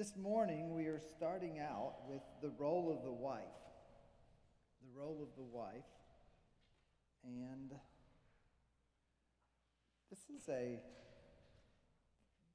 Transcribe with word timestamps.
This 0.00 0.16
morning 0.16 0.74
we 0.74 0.86
are 0.86 0.98
starting 0.98 1.58
out 1.58 1.96
with 2.08 2.22
the 2.40 2.48
role 2.56 2.90
of 2.90 3.04
the 3.04 3.12
wife. 3.12 3.42
The 4.80 4.98
role 4.98 5.18
of 5.20 5.28
the 5.36 5.42
wife. 5.42 5.84
And 7.22 7.70
this 10.08 10.20
is 10.34 10.48
a 10.48 10.80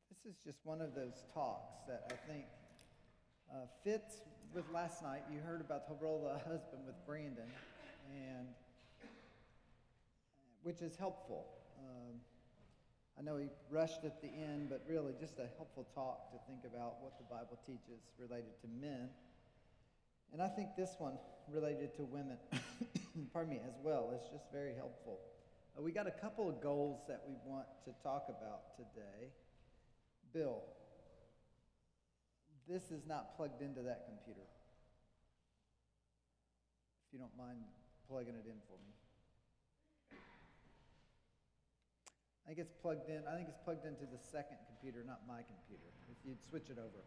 this 0.10 0.26
is 0.26 0.40
just 0.44 0.58
one 0.64 0.82
of 0.82 0.96
those 0.96 1.24
talks 1.36 1.76
that 1.88 2.12
I 2.12 2.32
think 2.32 2.46
uh, 3.54 3.68
fits 3.84 4.22
with 4.52 4.66
last 4.74 5.04
night. 5.04 5.22
You 5.32 5.40
heard 5.46 5.62
about 5.62 5.88
the 5.88 6.04
role 6.04 6.28
of 6.28 6.40
the 6.42 6.50
husband 6.50 6.82
with 6.88 6.96
Brandon, 7.06 7.52
and 8.10 8.48
which 10.64 10.82
is 10.82 10.96
helpful. 10.96 11.46
Um, 11.78 12.16
I 13.18 13.22
know 13.22 13.38
he 13.38 13.48
rushed 13.70 14.04
at 14.04 14.22
the 14.22 14.28
end, 14.28 14.70
but 14.70 14.84
really 14.88 15.14
just 15.20 15.40
a 15.40 15.48
helpful 15.56 15.88
talk 15.96 16.32
to 16.32 16.38
think 16.48 16.66
about 16.66 17.02
what 17.02 17.18
the 17.18 17.24
Bible 17.24 17.58
teaches 17.66 18.04
related 18.20 18.60
to 18.62 18.68
men. 18.68 19.10
And 20.34 20.42
I 20.42 20.50
think 20.50 20.76
this 20.76 20.96
one 20.98 21.18
related 21.50 21.96
to 21.96 22.04
women, 22.04 22.38
pardon 23.34 23.54
me, 23.54 23.62
as 23.66 23.76
well, 23.82 24.12
is 24.12 24.28
just 24.32 24.52
very 24.52 24.76
helpful. 24.76 25.20
Uh, 25.78 25.82
we 25.82 25.92
got 25.92 26.08
a 26.08 26.12
couple 26.12 26.50
of 26.50 26.62
goals 26.62 27.04
that 27.08 27.24
we 27.28 27.36
want 27.46 27.68
to 27.86 27.92
talk 28.04 28.26
about 28.28 28.76
today. 28.76 29.32
Bill, 30.34 30.62
this 32.68 32.92
is 32.92 33.06
not 33.08 33.38
plugged 33.38 33.62
into 33.62 33.82
that 33.84 34.08
computer. 34.08 34.48
If 37.08 37.14
you 37.14 37.20
don't 37.20 37.38
mind 37.38 37.60
plugging 38.10 38.36
it 38.36 38.46
in 38.46 38.60
for 38.68 38.78
me. 38.84 38.92
I 42.46 42.50
think 42.50 42.60
it's 42.60 42.74
plugged 42.82 43.10
in. 43.10 43.24
I 43.28 43.36
think 43.36 43.50
it's 43.50 43.58
plugged 43.66 43.86
into 43.86 44.06
the 44.06 44.22
second 44.22 44.58
computer, 44.70 45.04
not 45.06 45.22
my 45.28 45.42
computer. 45.42 45.90
If 46.12 46.18
you'd 46.24 46.44
switch 46.44 46.70
it 46.70 46.78
over. 46.78 47.02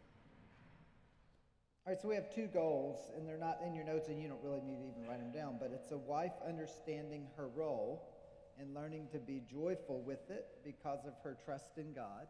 All 1.87 1.95
right, 1.95 2.03
so 2.03 2.09
we 2.09 2.17
have 2.17 2.35
two 2.35 2.49
goals, 2.49 3.13
and 3.17 3.27
they're 3.27 3.39
not 3.39 3.61
in 3.65 3.73
your 3.73 3.85
notes, 3.85 4.09
and 4.09 4.21
you 4.21 4.29
don't 4.29 4.43
really 4.43 4.61
need 4.61 4.77
to 4.77 4.89
even 4.89 5.09
write 5.09 5.21
them 5.21 5.33
down, 5.33 5.57
but 5.61 5.71
it's 5.73 5.93
a 5.93 5.97
wife 5.97 6.33
understanding 6.47 7.29
her 7.37 7.49
role 7.49 8.15
and 8.59 8.75
learning 8.75 9.09
to 9.13 9.19
be 9.19 9.41
joyful 9.49 10.03
with 10.03 10.29
it 10.29 10.45
because 10.65 11.07
of 11.07 11.15
her 11.23 11.37
trust 11.45 11.79
in 11.79 11.93
God. 11.93 12.27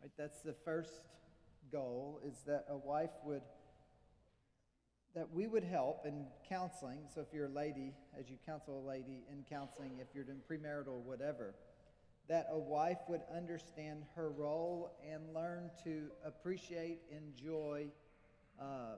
Right, 0.00 0.10
that's 0.16 0.40
the 0.40 0.54
first 0.64 1.02
goal, 1.70 2.18
is 2.26 2.40
that 2.46 2.64
a 2.70 2.76
wife 2.76 3.10
would, 3.24 3.42
that 5.14 5.30
we 5.30 5.46
would 5.46 5.64
help 5.64 6.06
in 6.06 6.24
counseling. 6.48 7.00
So 7.14 7.20
if 7.20 7.28
you're 7.32 7.46
a 7.46 7.52
lady, 7.52 7.92
as 8.18 8.30
you 8.30 8.36
counsel 8.46 8.82
a 8.82 8.88
lady 8.88 9.26
in 9.30 9.44
counseling, 9.48 9.98
if 10.00 10.08
you're 10.14 10.24
doing 10.24 10.40
premarital 10.50 11.02
whatever, 11.04 11.54
that 12.32 12.48
a 12.50 12.58
wife 12.58 12.96
would 13.08 13.20
understand 13.36 14.04
her 14.16 14.30
role 14.30 14.90
and 15.06 15.34
learn 15.34 15.70
to 15.84 16.04
appreciate, 16.24 17.00
enjoy, 17.14 17.84
uh, 18.58 18.94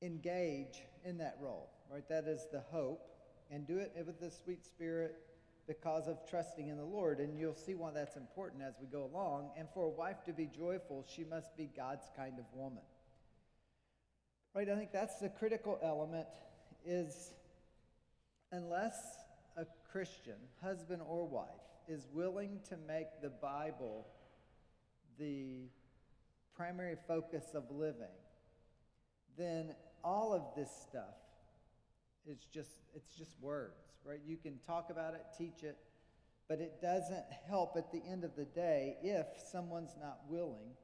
engage 0.00 0.84
in 1.04 1.18
that 1.18 1.36
role, 1.40 1.70
right? 1.90 2.08
That 2.08 2.28
is 2.28 2.46
the 2.52 2.60
hope. 2.70 3.00
And 3.50 3.66
do 3.66 3.78
it 3.78 3.92
with 4.06 4.22
a 4.22 4.30
sweet 4.30 4.64
spirit 4.64 5.16
because 5.66 6.06
of 6.06 6.18
trusting 6.30 6.68
in 6.68 6.76
the 6.76 6.84
Lord. 6.84 7.18
And 7.18 7.36
you'll 7.36 7.56
see 7.56 7.74
why 7.74 7.90
that's 7.90 8.14
important 8.14 8.62
as 8.62 8.74
we 8.80 8.86
go 8.86 9.02
along. 9.02 9.50
And 9.58 9.66
for 9.74 9.86
a 9.86 9.90
wife 9.90 10.22
to 10.26 10.32
be 10.32 10.46
joyful, 10.46 11.04
she 11.12 11.24
must 11.24 11.56
be 11.56 11.68
God's 11.76 12.06
kind 12.16 12.38
of 12.38 12.44
woman. 12.54 12.84
Right? 14.54 14.68
I 14.70 14.76
think 14.76 14.92
that's 14.92 15.18
the 15.18 15.30
critical 15.30 15.80
element 15.82 16.28
is 16.86 17.32
unless 18.52 19.23
Christian, 19.94 20.34
husband 20.60 21.00
or 21.06 21.24
wife, 21.24 21.46
is 21.86 22.08
willing 22.12 22.58
to 22.68 22.76
make 22.88 23.06
the 23.22 23.30
Bible 23.30 24.08
the 25.20 25.68
primary 26.56 26.96
focus 27.06 27.44
of 27.54 27.70
living, 27.70 28.16
then 29.38 29.72
all 30.02 30.34
of 30.34 30.42
this 30.56 30.68
stuff 30.88 31.14
is 32.26 32.48
just 32.52 32.72
it's 32.96 33.14
just 33.16 33.40
words, 33.40 33.84
right? 34.04 34.18
You 34.26 34.36
can 34.36 34.58
talk 34.66 34.90
about 34.90 35.14
it, 35.14 35.22
teach 35.38 35.62
it, 35.62 35.76
but 36.48 36.58
it 36.58 36.82
doesn't 36.82 37.26
help 37.46 37.76
at 37.76 37.92
the 37.92 38.02
end 38.10 38.24
of 38.24 38.34
the 38.34 38.46
day 38.46 38.96
if 39.00 39.26
someone's 39.52 39.94
not 40.00 40.18
willing 40.28 40.74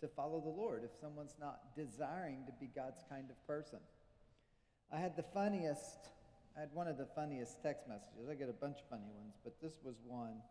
to 0.00 0.06
follow 0.06 0.40
the 0.40 0.48
Lord, 0.48 0.84
if 0.84 0.92
someone's 1.00 1.34
not 1.40 1.74
desiring 1.74 2.44
to 2.46 2.52
be 2.60 2.70
God's 2.72 3.02
kind 3.08 3.30
of 3.30 3.46
person. 3.48 3.80
I 4.92 5.00
had 5.00 5.16
the 5.16 5.24
funniest 5.34 6.08
I 6.56 6.60
had 6.60 6.70
one 6.72 6.88
of 6.88 6.98
the 6.98 7.06
funniest 7.06 7.62
text 7.62 7.88
messages. 7.88 8.28
I 8.30 8.34
get 8.34 8.48
a 8.48 8.52
bunch 8.52 8.78
of 8.78 8.88
funny 8.88 9.10
ones, 9.16 9.34
but 9.44 9.60
this 9.60 9.78
was 9.84 9.96
one 10.04 10.42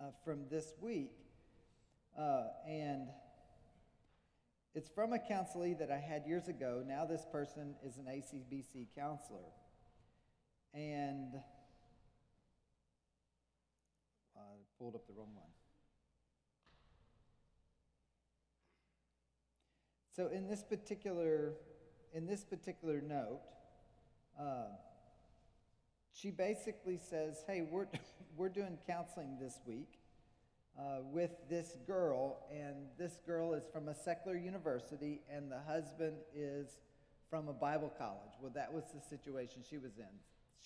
uh, 0.00 0.06
from 0.24 0.44
this 0.50 0.72
week. 0.80 1.12
Uh, 2.18 2.44
and 2.68 3.08
it's 4.74 4.88
from 4.88 5.12
a 5.12 5.18
counselee 5.18 5.78
that 5.78 5.90
I 5.90 5.98
had 5.98 6.26
years 6.26 6.48
ago. 6.48 6.82
Now, 6.86 7.04
this 7.04 7.24
person 7.30 7.74
is 7.84 7.96
an 7.98 8.06
ACBC 8.06 8.88
counselor. 8.96 9.52
And 10.72 11.34
I 14.36 14.40
pulled 14.78 14.96
up 14.96 15.06
the 15.06 15.12
wrong 15.12 15.30
one. 15.34 15.50
So 20.16 20.28
in 20.28 20.48
this 20.48 20.62
particular 20.62 21.54
in 22.12 22.26
this 22.26 22.44
particular 22.44 23.00
note, 23.00 23.40
uh, 24.38 24.66
she 26.12 26.30
basically 26.30 26.98
says, 26.98 27.44
Hey, 27.46 27.62
we're, 27.62 27.86
we're 28.36 28.48
doing 28.48 28.78
counseling 28.86 29.36
this 29.40 29.60
week 29.66 29.98
uh, 30.78 30.98
with 31.12 31.30
this 31.48 31.76
girl, 31.86 32.46
and 32.50 32.86
this 32.98 33.18
girl 33.26 33.54
is 33.54 33.64
from 33.72 33.88
a 33.88 33.94
secular 33.94 34.36
university, 34.36 35.20
and 35.30 35.50
the 35.50 35.60
husband 35.66 36.16
is 36.34 36.78
from 37.30 37.48
a 37.48 37.52
Bible 37.52 37.92
college. 37.98 38.32
Well, 38.40 38.52
that 38.54 38.72
was 38.72 38.84
the 38.94 39.00
situation 39.00 39.62
she 39.68 39.78
was 39.78 39.98
in. 39.98 40.14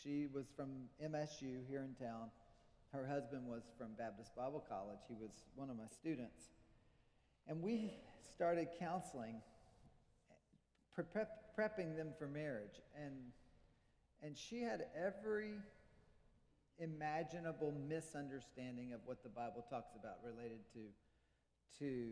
She 0.02 0.26
was 0.32 0.46
from 0.56 0.68
MSU 1.02 1.66
here 1.68 1.84
in 1.84 1.94
town. 1.94 2.30
Her 2.92 3.06
husband 3.06 3.46
was 3.46 3.62
from 3.76 3.88
Baptist 3.98 4.34
Bible 4.34 4.64
College. 4.68 5.00
He 5.08 5.14
was 5.14 5.30
one 5.54 5.68
of 5.68 5.76
my 5.76 5.88
students. 5.90 6.50
And 7.46 7.62
we 7.62 7.92
started 8.32 8.68
counseling, 8.78 9.42
prepping 10.96 11.96
them 11.96 12.08
for 12.18 12.26
marriage. 12.26 12.80
And 12.96 13.14
and 14.22 14.36
she 14.36 14.62
had 14.62 14.86
every 14.96 15.54
imaginable 16.78 17.74
misunderstanding 17.88 18.92
of 18.92 19.00
what 19.04 19.22
the 19.22 19.28
Bible 19.28 19.64
talks 19.68 19.94
about 19.98 20.16
related 20.24 20.60
to, 20.72 20.80
to, 21.78 22.04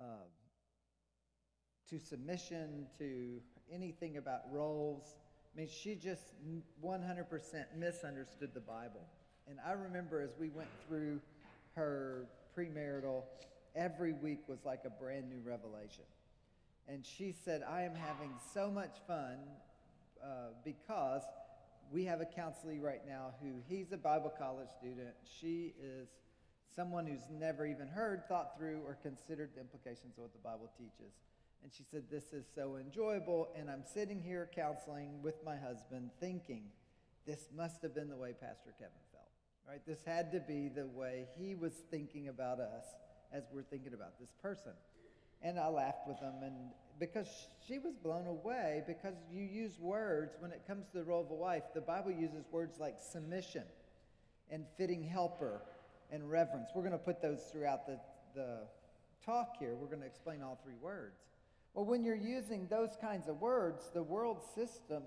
uh, 0.00 0.26
to 1.88 1.98
submission, 1.98 2.86
to 2.98 3.40
anything 3.72 4.16
about 4.16 4.40
roles. 4.50 5.14
I 5.54 5.60
mean, 5.60 5.68
she 5.68 5.94
just 5.94 6.32
100% 6.84 7.64
misunderstood 7.76 8.50
the 8.54 8.60
Bible. 8.60 9.06
And 9.48 9.58
I 9.64 9.72
remember 9.72 10.20
as 10.20 10.30
we 10.38 10.48
went 10.48 10.70
through 10.88 11.20
her 11.76 12.26
premarital, 12.56 13.22
every 13.76 14.12
week 14.12 14.40
was 14.48 14.64
like 14.64 14.80
a 14.84 14.90
brand 14.90 15.28
new 15.28 15.40
revelation. 15.44 16.04
And 16.88 17.04
she 17.04 17.34
said, 17.44 17.62
I 17.68 17.82
am 17.82 17.94
having 17.94 18.30
so 18.52 18.70
much 18.70 18.96
fun 19.06 19.38
uh, 20.24 20.48
because 20.64 21.22
we 21.92 22.04
have 22.06 22.20
a 22.20 22.24
counselee 22.24 22.80
right 22.80 23.02
now 23.06 23.34
who 23.42 23.60
he's 23.68 23.92
a 23.92 23.96
Bible 23.96 24.32
college 24.36 24.70
student. 24.78 25.14
She 25.40 25.74
is 25.78 26.08
someone 26.74 27.06
who's 27.06 27.28
never 27.30 27.66
even 27.66 27.86
heard, 27.86 28.22
thought 28.26 28.56
through, 28.56 28.80
or 28.86 28.96
considered 29.02 29.50
the 29.54 29.60
implications 29.60 30.16
of 30.16 30.22
what 30.22 30.32
the 30.32 30.38
Bible 30.38 30.70
teaches. 30.78 31.12
And 31.62 31.72
she 31.72 31.84
said, 31.90 32.04
This 32.10 32.32
is 32.32 32.44
so 32.54 32.76
enjoyable. 32.76 33.48
And 33.56 33.70
I'm 33.70 33.84
sitting 33.84 34.20
here 34.20 34.48
counseling 34.54 35.22
with 35.22 35.36
my 35.44 35.56
husband 35.56 36.10
thinking, 36.20 36.64
this 37.26 37.48
must 37.56 37.80
have 37.82 37.94
been 37.94 38.08
the 38.10 38.16
way 38.16 38.32
Pastor 38.32 38.74
Kevin 38.78 38.92
felt, 39.12 39.30
right? 39.66 39.80
This 39.86 40.04
had 40.04 40.30
to 40.32 40.40
be 40.40 40.68
the 40.68 40.86
way 40.86 41.26
he 41.38 41.54
was 41.54 41.72
thinking 41.90 42.28
about 42.28 42.60
us 42.60 42.84
as 43.32 43.44
we're 43.52 43.62
thinking 43.62 43.94
about 43.94 44.18
this 44.20 44.30
person. 44.42 44.72
And 45.40 45.58
I 45.58 45.68
laughed 45.68 46.06
with 46.06 46.18
him, 46.18 46.34
and 46.42 46.70
because 46.98 47.28
she 47.66 47.78
was 47.78 47.94
blown 47.96 48.26
away 48.26 48.82
because 48.86 49.14
you 49.30 49.42
use 49.42 49.78
words 49.78 50.36
when 50.38 50.52
it 50.52 50.62
comes 50.66 50.86
to 50.92 50.98
the 50.98 51.04
role 51.04 51.22
of 51.22 51.30
a 51.30 51.34
wife. 51.34 51.64
The 51.74 51.80
Bible 51.80 52.12
uses 52.12 52.44
words 52.50 52.78
like 52.78 52.96
submission 52.98 53.64
and 54.50 54.64
fitting 54.76 55.02
helper 55.02 55.62
and 56.10 56.30
reverence. 56.30 56.70
We're 56.74 56.82
going 56.82 56.92
to 56.92 56.98
put 56.98 57.20
those 57.20 57.40
throughout 57.50 57.86
the, 57.86 57.98
the 58.34 58.58
talk 59.24 59.56
here. 59.58 59.74
We're 59.74 59.88
going 59.88 60.00
to 60.00 60.06
explain 60.06 60.42
all 60.42 60.58
three 60.62 60.76
words. 60.80 61.18
Well, 61.74 61.84
when 61.84 62.04
you're 62.04 62.14
using 62.14 62.68
those 62.68 62.96
kinds 63.00 63.28
of 63.28 63.40
words, 63.40 63.90
the 63.92 64.02
world 64.02 64.38
system 64.54 65.02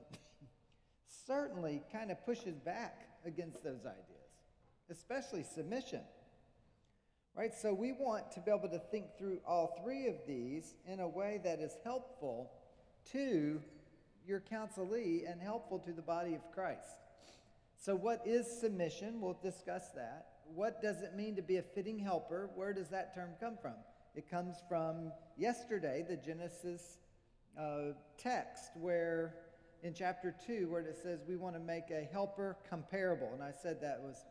certainly 1.26 1.82
kind 1.92 2.12
of 2.12 2.24
pushes 2.26 2.60
back 2.60 3.08
against 3.26 3.64
those 3.64 3.86
ideas, 3.86 4.32
especially 4.90 5.44
submission. 5.44 6.02
Right? 7.38 7.54
So 7.54 7.72
we 7.72 7.92
want 7.92 8.32
to 8.32 8.40
be 8.40 8.50
able 8.50 8.70
to 8.70 8.80
think 8.80 9.16
through 9.20 9.40
all 9.46 9.80
three 9.84 10.08
of 10.08 10.16
these 10.28 10.74
in 10.92 11.00
a 11.00 11.08
way 11.08 11.40
that 11.44 11.60
is 11.60 11.78
helpful 11.84 12.52
to 13.12 13.62
your 14.28 14.42
counselee 14.42 15.32
and 15.32 15.40
helpful 15.40 15.78
to 15.80 15.92
the 15.94 16.02
body 16.02 16.34
of 16.34 16.42
Christ. 16.52 16.98
So, 17.80 17.96
what 17.96 18.24
is 18.26 18.48
submission? 18.48 19.22
We'll 19.22 19.38
discuss 19.42 19.90
that. 19.92 20.30
What 20.56 20.82
does 20.82 21.04
it 21.04 21.16
mean 21.16 21.36
to 21.36 21.44
be 21.44 21.58
a 21.58 21.62
fitting 21.62 22.00
helper? 22.00 22.50
Where 22.56 22.74
does 22.74 22.90
that 22.90 23.14
term 23.14 23.30
come 23.40 23.58
from? 23.62 23.76
It 24.16 24.30
comes 24.30 24.56
from 24.68 25.12
yesterday, 25.38 26.04
the 26.08 26.18
Genesis 26.18 26.98
uh, 27.58 27.94
text, 28.18 28.72
where 28.76 29.36
in 29.84 29.94
chapter 29.94 30.36
2, 30.48 30.70
where 30.72 30.82
it 30.82 30.98
says 31.04 31.20
we 31.28 31.38
want 31.38 31.56
to 31.56 31.62
make 31.62 31.92
a 31.92 32.08
helper 32.12 32.58
comparable. 32.68 33.30
And 33.34 33.44
I 33.44 33.52
said 33.52 33.80
that 33.82 34.02
was 34.02 34.26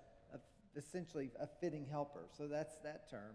essentially 0.77 1.31
a 1.41 1.47
fitting 1.61 1.87
helper. 1.91 2.27
So 2.37 2.47
that's 2.47 2.77
that 2.85 3.11
term. 3.11 3.35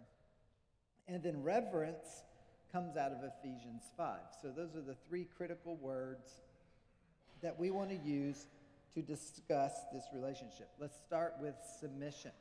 And 1.08 1.24
then 1.24 1.44
reverence 1.44 2.24
comes 2.72 2.96
out 2.96 3.12
of 3.12 3.18
Ephesians 3.24 3.84
5. 3.98 4.20
So 4.42 4.50
those 4.50 4.76
are 4.76 4.82
the 4.82 4.96
three 5.08 5.28
critical 5.38 5.76
words 5.76 6.30
that 7.42 7.60
we 7.60 7.72
want 7.72 7.90
to 7.90 7.98
use 7.98 8.46
to 8.94 9.02
discuss 9.02 9.74
this 9.94 10.04
relationship. 10.14 10.70
Let's 10.80 10.98
start 11.08 11.36
with 11.42 11.56
submission. 11.80 12.32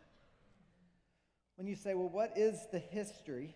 When 1.57 1.67
you 1.67 1.77
say, 1.77 1.95
well, 1.95 2.09
what 2.09 2.33
is 2.37 2.67
the 2.73 2.79
history 2.79 3.55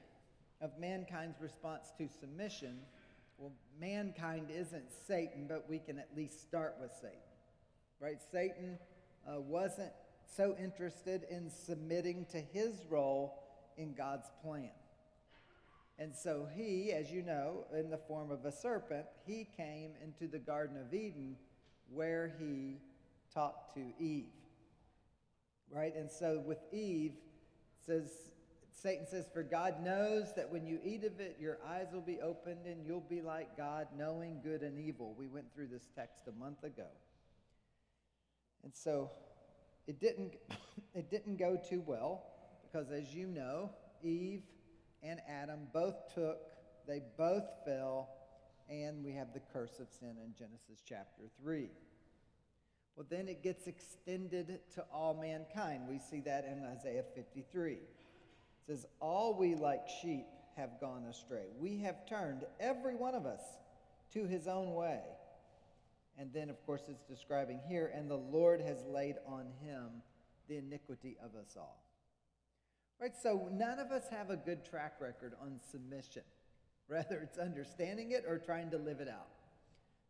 of 0.61 0.71
mankind's 0.79 1.41
response 1.41 1.93
to 1.99 2.09
submission? 2.21 2.79
Well, 3.39 3.53
mankind 3.81 4.49
isn't 4.51 4.85
Satan, 5.07 5.47
but 5.49 5.67
we 5.69 5.79
can 5.79 5.99
at 5.99 6.09
least 6.17 6.41
start 6.43 6.77
with 6.81 6.93
Satan. 7.01 7.19
Right? 8.01 8.19
Satan 8.31 8.79
uh, 9.27 9.41
wasn't 9.41 9.93
so 10.27 10.57
interested 10.59 11.23
in 11.31 11.51
submitting 11.51 12.27
to 12.33 12.41
his 12.41 12.85
role 12.89 13.43
in 13.77 13.95
God's 13.95 14.31
plan. 14.43 14.71
And 15.99 16.15
so 16.15 16.49
he, 16.55 16.93
as 16.93 17.11
you 17.11 17.23
know, 17.23 17.67
in 17.73 17.91
the 17.91 17.99
form 17.99 18.31
of 18.31 18.45
a 18.45 18.53
serpent, 18.53 19.07
he 19.27 19.47
came 19.57 19.93
into 20.03 20.27
the 20.27 20.39
Garden 20.39 20.77
of 20.77 20.93
Eden 20.93 21.37
where 21.93 22.35
he 22.39 22.79
talked 23.33 23.75
to 23.75 23.93
Eve. 24.01 24.27
Right? 25.71 25.95
And 25.95 26.11
so 26.11 26.43
with 26.45 26.59
Eve, 26.73 27.13
says 27.87 28.11
Satan 28.73 29.07
says, 29.07 29.27
For 29.33 29.43
God 29.43 29.83
knows 29.83 30.35
that 30.35 30.51
when 30.51 30.67
you 30.67 30.81
eat 30.85 31.05
of 31.05 31.21
it, 31.21 31.37
your 31.41 31.59
eyes 31.67 31.87
will 31.93 32.01
be 32.01 32.21
opened 32.21 32.67
and 32.67 32.85
you'll 32.85 33.01
be 33.01 33.23
like 33.23 33.57
God, 33.57 33.87
knowing 33.97 34.41
good 34.43 34.63
and 34.63 34.79
evil. 34.79 35.15
We 35.17 35.29
went 35.29 35.53
through 35.55 35.69
this 35.69 35.87
text 35.95 36.25
a 36.29 36.33
month 36.33 36.65
ago. 36.65 36.89
And 38.65 38.73
so 38.75 39.11
it 39.87 40.01
didn't, 40.01 40.35
it 40.95 41.11
didn't 41.11 41.37
go 41.37 41.59
too 41.69 41.83
well 41.87 42.25
because, 42.63 42.91
as 42.91 43.15
you 43.15 43.27
know, 43.27 43.71
Eve 44.03 44.43
and 45.03 45.21
Adam 45.29 45.61
both 45.73 46.15
took, 46.15 46.39
they 46.87 47.03
both 47.17 47.45
fell, 47.65 48.09
and 48.69 49.05
we 49.05 49.13
have 49.13 49.33
the 49.33 49.41
curse 49.53 49.79
of 49.81 49.89
sin 50.01 50.17
in 50.25 50.35
Genesis 50.37 50.83
chapter 50.87 51.25
3. 51.43 51.69
Well, 52.97 53.07
then 53.09 53.29
it 53.29 53.43
gets 53.43 53.67
extended 53.67 54.61
to 54.75 54.85
all 54.93 55.15
mankind. 55.15 55.83
We 55.89 55.99
see 55.99 56.21
that 56.21 56.45
in 56.45 56.65
Isaiah 56.65 57.05
53 57.15 57.73
It 57.73 57.81
says, 58.67 58.87
All 59.01 59.37
we 59.37 59.55
like 59.55 59.89
sheep 60.01 60.27
have 60.57 60.81
gone 60.81 61.05
astray. 61.05 61.47
We 61.59 61.79
have 61.79 62.07
turned, 62.09 62.45
every 62.61 62.95
one 62.95 63.15
of 63.15 63.27
us, 63.27 63.43
to 64.13 64.27
his 64.27 64.47
own 64.47 64.75
way. 64.75 65.01
And 66.19 66.33
then, 66.33 66.49
of 66.49 66.65
course, 66.65 66.83
it's 66.89 67.05
describing 67.05 67.61
here, 67.69 67.93
and 67.95 68.09
the 68.09 68.17
Lord 68.17 68.61
has 68.61 68.85
laid 68.87 69.17
on 69.27 69.47
him 69.61 70.03
the 70.49 70.59
iniquity 70.59 71.17
of 71.25 71.35
us 71.35 71.57
all. 71.57 71.83
Right? 73.01 73.13
So 73.21 73.49
none 73.53 73.79
of 73.81 73.91
us 73.91 74.05
have 74.11 74.31
a 74.31 74.37
good 74.37 74.65
track 74.65 74.95
record 75.01 75.35
on 75.43 75.59
submission, 75.71 76.23
whether 76.87 77.19
it's 77.21 77.39
understanding 77.39 78.13
it 78.13 78.25
or 78.29 78.39
trying 78.39 78.71
to 78.71 78.79
live 78.79 79.01
it 79.01 79.09
out. 79.09 79.29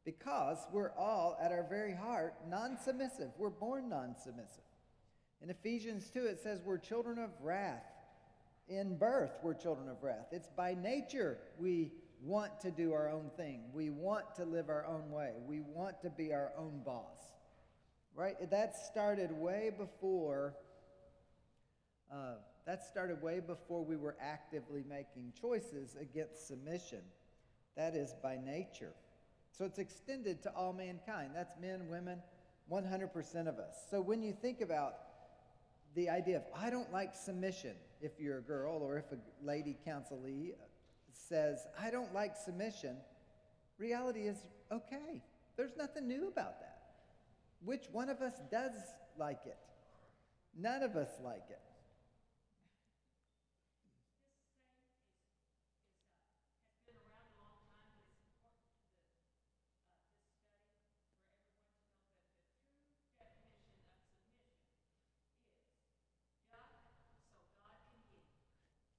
Because 0.04 0.58
we're 0.70 0.92
all, 0.98 1.38
at 1.40 1.50
our 1.50 1.66
very 1.66 1.94
heart, 1.94 2.34
non 2.46 2.76
submissive. 2.76 3.30
We're 3.38 3.48
born 3.48 3.88
non 3.88 4.14
submissive. 4.22 4.64
In 5.40 5.48
Ephesians 5.48 6.10
2, 6.12 6.26
it 6.26 6.40
says 6.42 6.60
we're 6.62 6.78
children 6.78 7.18
of 7.18 7.30
wrath 7.40 7.84
in 8.68 8.96
birth, 8.96 9.38
we're 9.42 9.54
children 9.54 9.88
of 9.88 10.02
wrath. 10.02 10.26
It's 10.32 10.48
by 10.48 10.74
nature 10.74 11.38
we 11.58 11.92
want 12.24 12.60
to 12.60 12.70
do 12.70 12.92
our 12.92 13.10
own 13.10 13.30
thing. 13.36 13.60
We 13.72 13.90
want 13.90 14.34
to 14.36 14.44
live 14.44 14.68
our 14.68 14.86
own 14.86 15.10
way. 15.10 15.32
We 15.46 15.60
want 15.60 16.00
to 16.02 16.10
be 16.10 16.32
our 16.32 16.52
own 16.56 16.80
boss. 16.84 17.20
Right? 18.14 18.36
That 18.50 18.76
started 18.76 19.30
way 19.32 19.70
before. 19.76 20.54
Uh, 22.12 22.34
that 22.66 22.84
started 22.84 23.20
way 23.22 23.40
before 23.40 23.84
we 23.84 23.96
were 23.96 24.16
actively 24.20 24.84
making 24.88 25.32
choices 25.38 25.96
against 26.00 26.48
submission. 26.48 27.00
That 27.76 27.94
is 27.94 28.14
by 28.22 28.38
nature. 28.42 28.92
So 29.52 29.64
it's 29.64 29.78
extended 29.78 30.42
to 30.44 30.52
all 30.54 30.72
mankind. 30.72 31.30
That's 31.34 31.54
men, 31.60 31.88
women, 31.88 32.20
100% 32.72 33.48
of 33.48 33.58
us. 33.58 33.74
So 33.90 34.00
when 34.00 34.22
you 34.22 34.32
think 34.32 34.60
about 34.60 34.94
the 35.94 36.08
idea 36.08 36.38
of, 36.38 36.42
I 36.56 36.70
don't 36.70 36.90
like 36.92 37.14
submission, 37.14 37.74
if 38.00 38.12
you're 38.18 38.38
a 38.38 38.42
girl 38.42 38.78
or 38.82 38.98
if 38.98 39.12
a 39.12 39.18
lady 39.46 39.76
counselee 39.86 40.52
says, 41.14 41.66
I 41.80 41.90
don't 41.90 42.12
like 42.12 42.36
submission, 42.36 42.96
reality 43.78 44.22
is 44.22 44.38
okay. 44.70 45.22
There's 45.56 45.76
nothing 45.76 46.08
new 46.08 46.28
about 46.28 46.60
that. 46.60 46.78
Which 47.64 47.86
one 47.92 48.08
of 48.08 48.20
us 48.20 48.34
does 48.50 48.72
like 49.18 49.40
it? 49.46 49.58
None 50.58 50.82
of 50.82 50.96
us 50.96 51.10
like 51.24 51.44
it. 51.48 51.60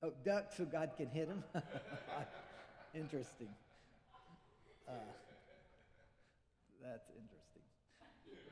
Oh, 0.06 0.14
duck 0.24 0.52
so 0.56 0.66
God 0.66 0.92
can 0.98 1.08
hit 1.08 1.28
him? 1.28 1.44
interesting. 2.94 3.48
Uh, 4.88 4.92
that's 6.84 7.10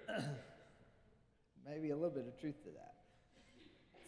interesting. 0.07 0.31
Maybe 1.67 1.91
a 1.91 1.95
little 1.95 2.09
bit 2.09 2.25
of 2.25 2.39
truth 2.39 2.63
to 2.63 2.69
that. 2.71 2.95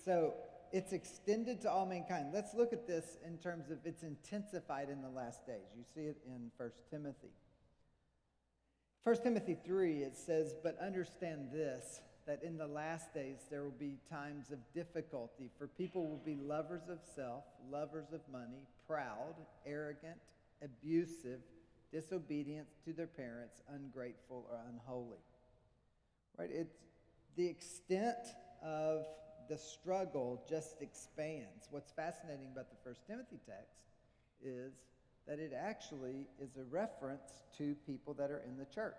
So 0.04 0.34
it's 0.72 0.92
extended 0.92 1.62
to 1.62 1.72
all 1.72 1.86
mankind. 1.86 2.32
Let's 2.34 2.56
look 2.56 2.74
at 2.74 2.88
this 2.88 3.18
in 3.24 3.38
terms 3.38 3.70
of 3.70 3.78
it's 3.86 4.02
intensified 4.02 4.90
in 4.90 5.04
the 5.04 5.10
last 5.10 5.46
days. 5.46 5.68
You 5.78 5.84
see 5.94 6.08
it 6.08 6.18
in 6.26 6.50
1 6.58 6.72
Timothy. 6.90 7.30
1 9.04 9.18
Timothy 9.22 9.56
3, 9.64 9.98
it 10.00 10.18
says, 10.18 10.56
But 10.64 10.80
understand 10.82 11.50
this 11.54 12.02
that 12.28 12.42
in 12.44 12.58
the 12.58 12.68
last 12.68 13.14
days 13.14 13.38
there 13.50 13.64
will 13.64 13.72
be 13.72 13.98
times 14.10 14.52
of 14.52 14.60
difficulty, 14.74 15.50
for 15.58 15.68
people 15.68 16.08
will 16.08 16.22
be 16.26 16.36
lovers 16.36 16.90
of 16.90 17.00
self, 17.16 17.44
lovers 17.72 18.12
of 18.14 18.22
money, 18.32 18.68
proud, 18.88 19.36
arrogant, 19.66 20.18
abusive, 20.64 21.40
disobedient 21.92 22.68
to 22.84 22.94
their 22.94 23.08
parents, 23.08 23.62
ungrateful, 23.74 24.46
or 24.50 24.60
unholy. 24.70 25.20
Right? 26.38 26.50
It's 26.52 26.76
the 27.36 27.48
extent 27.48 28.18
of 28.64 29.06
the 29.48 29.58
struggle 29.58 30.44
just 30.50 30.82
expands. 30.82 31.68
What's 31.70 31.92
fascinating 31.92 32.48
about 32.52 32.70
the 32.70 32.78
First 32.84 33.06
Timothy 33.08 33.40
text 33.46 33.84
is 34.44 34.74
that 35.28 35.40
it 35.40 35.54
actually 35.58 36.28
is 36.42 36.58
a 36.58 36.64
reference 36.64 37.44
to 37.58 37.76
people 37.86 38.14
that 38.16 38.32
are 38.32 38.42
in 38.48 38.58
the 38.58 38.66
church. 38.66 38.94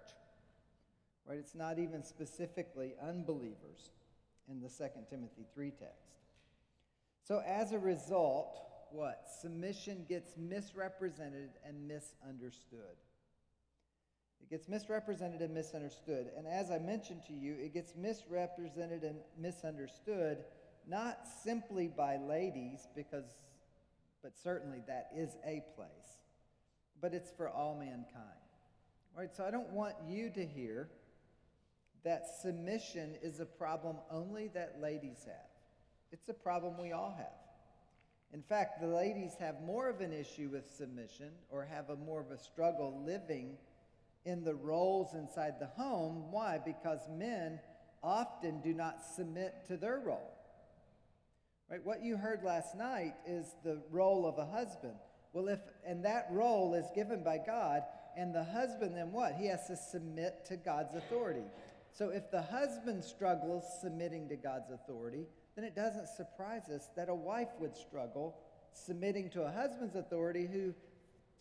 Right? 1.28 1.38
It's 1.38 1.54
not 1.54 1.78
even 1.78 2.04
specifically 2.04 2.94
unbelievers 3.02 3.90
in 4.48 4.60
the 4.60 4.68
2 4.68 4.84
Timothy 5.10 5.46
3 5.54 5.70
text. 5.70 6.16
So 7.24 7.42
as 7.44 7.72
a 7.72 7.78
result, 7.78 8.56
what? 8.92 9.24
Submission 9.40 10.06
gets 10.08 10.36
misrepresented 10.36 11.50
and 11.66 11.88
misunderstood. 11.88 12.96
It 14.40 14.50
gets 14.50 14.68
misrepresented 14.68 15.40
and 15.40 15.52
misunderstood. 15.52 16.28
And 16.36 16.46
as 16.46 16.70
I 16.70 16.78
mentioned 16.78 17.22
to 17.26 17.32
you, 17.32 17.56
it 17.58 17.74
gets 17.74 17.96
misrepresented 17.96 19.02
and 19.02 19.16
misunderstood 19.36 20.44
not 20.88 21.26
simply 21.42 21.88
by 21.88 22.16
ladies, 22.16 22.86
because, 22.94 23.24
but 24.22 24.38
certainly 24.40 24.82
that 24.86 25.10
is 25.16 25.30
a 25.44 25.64
place, 25.74 26.20
but 27.00 27.12
it's 27.12 27.32
for 27.36 27.48
all 27.48 27.74
mankind. 27.74 28.06
Right? 29.16 29.34
So 29.34 29.44
I 29.44 29.50
don't 29.50 29.70
want 29.70 29.94
you 30.06 30.30
to 30.30 30.46
hear 30.46 30.88
that 32.04 32.26
submission 32.42 33.14
is 33.22 33.40
a 33.40 33.46
problem 33.46 33.96
only 34.10 34.48
that 34.48 34.80
ladies 34.80 35.24
have. 35.26 35.50
It's 36.12 36.28
a 36.28 36.34
problem 36.34 36.78
we 36.80 36.92
all 36.92 37.14
have. 37.16 37.26
In 38.32 38.42
fact, 38.42 38.80
the 38.80 38.86
ladies 38.86 39.32
have 39.38 39.62
more 39.62 39.88
of 39.88 40.00
an 40.00 40.12
issue 40.12 40.48
with 40.50 40.66
submission 40.76 41.30
or 41.50 41.64
have 41.64 41.90
a 41.90 41.96
more 41.96 42.20
of 42.20 42.30
a 42.30 42.38
struggle 42.38 43.02
living 43.04 43.56
in 44.24 44.44
the 44.44 44.54
roles 44.54 45.14
inside 45.14 45.54
the 45.60 45.66
home. 45.66 46.30
Why? 46.30 46.58
Because 46.64 47.00
men 47.08 47.60
often 48.02 48.60
do 48.60 48.74
not 48.74 48.98
submit 49.14 49.54
to 49.68 49.76
their 49.76 49.98
role. 49.98 50.32
Right? 51.70 51.84
What 51.84 52.02
you 52.02 52.16
heard 52.16 52.42
last 52.44 52.76
night 52.76 53.14
is 53.26 53.46
the 53.64 53.80
role 53.90 54.26
of 54.26 54.38
a 54.38 54.46
husband. 54.46 54.94
Well, 55.32 55.48
if 55.48 55.60
and 55.84 56.04
that 56.04 56.28
role 56.30 56.74
is 56.74 56.86
given 56.94 57.22
by 57.22 57.38
God, 57.44 57.82
and 58.16 58.34
the 58.34 58.44
husband 58.44 58.96
then 58.96 59.12
what? 59.12 59.34
He 59.34 59.46
has 59.48 59.66
to 59.66 59.76
submit 59.76 60.44
to 60.46 60.56
God's 60.56 60.94
authority. 60.94 61.44
So 61.96 62.10
if 62.10 62.30
the 62.30 62.42
husband 62.42 63.02
struggles 63.02 63.64
submitting 63.80 64.28
to 64.28 64.36
God's 64.36 64.70
authority, 64.70 65.24
then 65.54 65.64
it 65.64 65.74
doesn't 65.74 66.08
surprise 66.08 66.68
us 66.68 66.90
that 66.94 67.08
a 67.08 67.14
wife 67.14 67.48
would 67.58 67.74
struggle 67.74 68.36
submitting 68.74 69.30
to 69.30 69.44
a 69.44 69.50
husband's 69.50 69.96
authority 69.96 70.46
who 70.46 70.74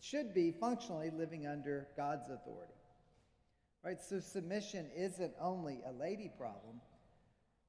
should 0.00 0.32
be 0.32 0.52
functionally 0.52 1.10
living 1.10 1.46
under 1.46 1.88
God's 1.94 2.30
authority. 2.30 2.72
Right? 3.84 4.00
So 4.00 4.18
submission 4.18 4.86
isn't 4.96 5.34
only 5.38 5.80
a 5.86 5.92
lady 5.92 6.30
problem. 6.38 6.80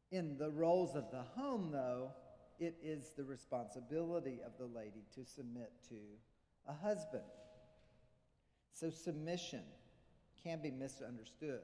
In 0.09 0.37
the 0.37 0.49
roles 0.49 0.95
of 0.95 1.11
the 1.11 1.23
home, 1.35 1.71
though, 1.73 2.11
it 2.57 2.77
is 2.81 3.11
the 3.17 3.25
responsibility 3.25 4.39
of 4.45 4.53
the 4.57 4.73
lady 4.79 5.03
to 5.15 5.25
submit 5.25 5.73
to 5.89 5.97
a 6.69 6.73
husband. 6.73 7.23
So 8.71 8.89
submission 8.89 9.63
can 10.41 10.61
be 10.61 10.71
misunderstood. 10.71 11.59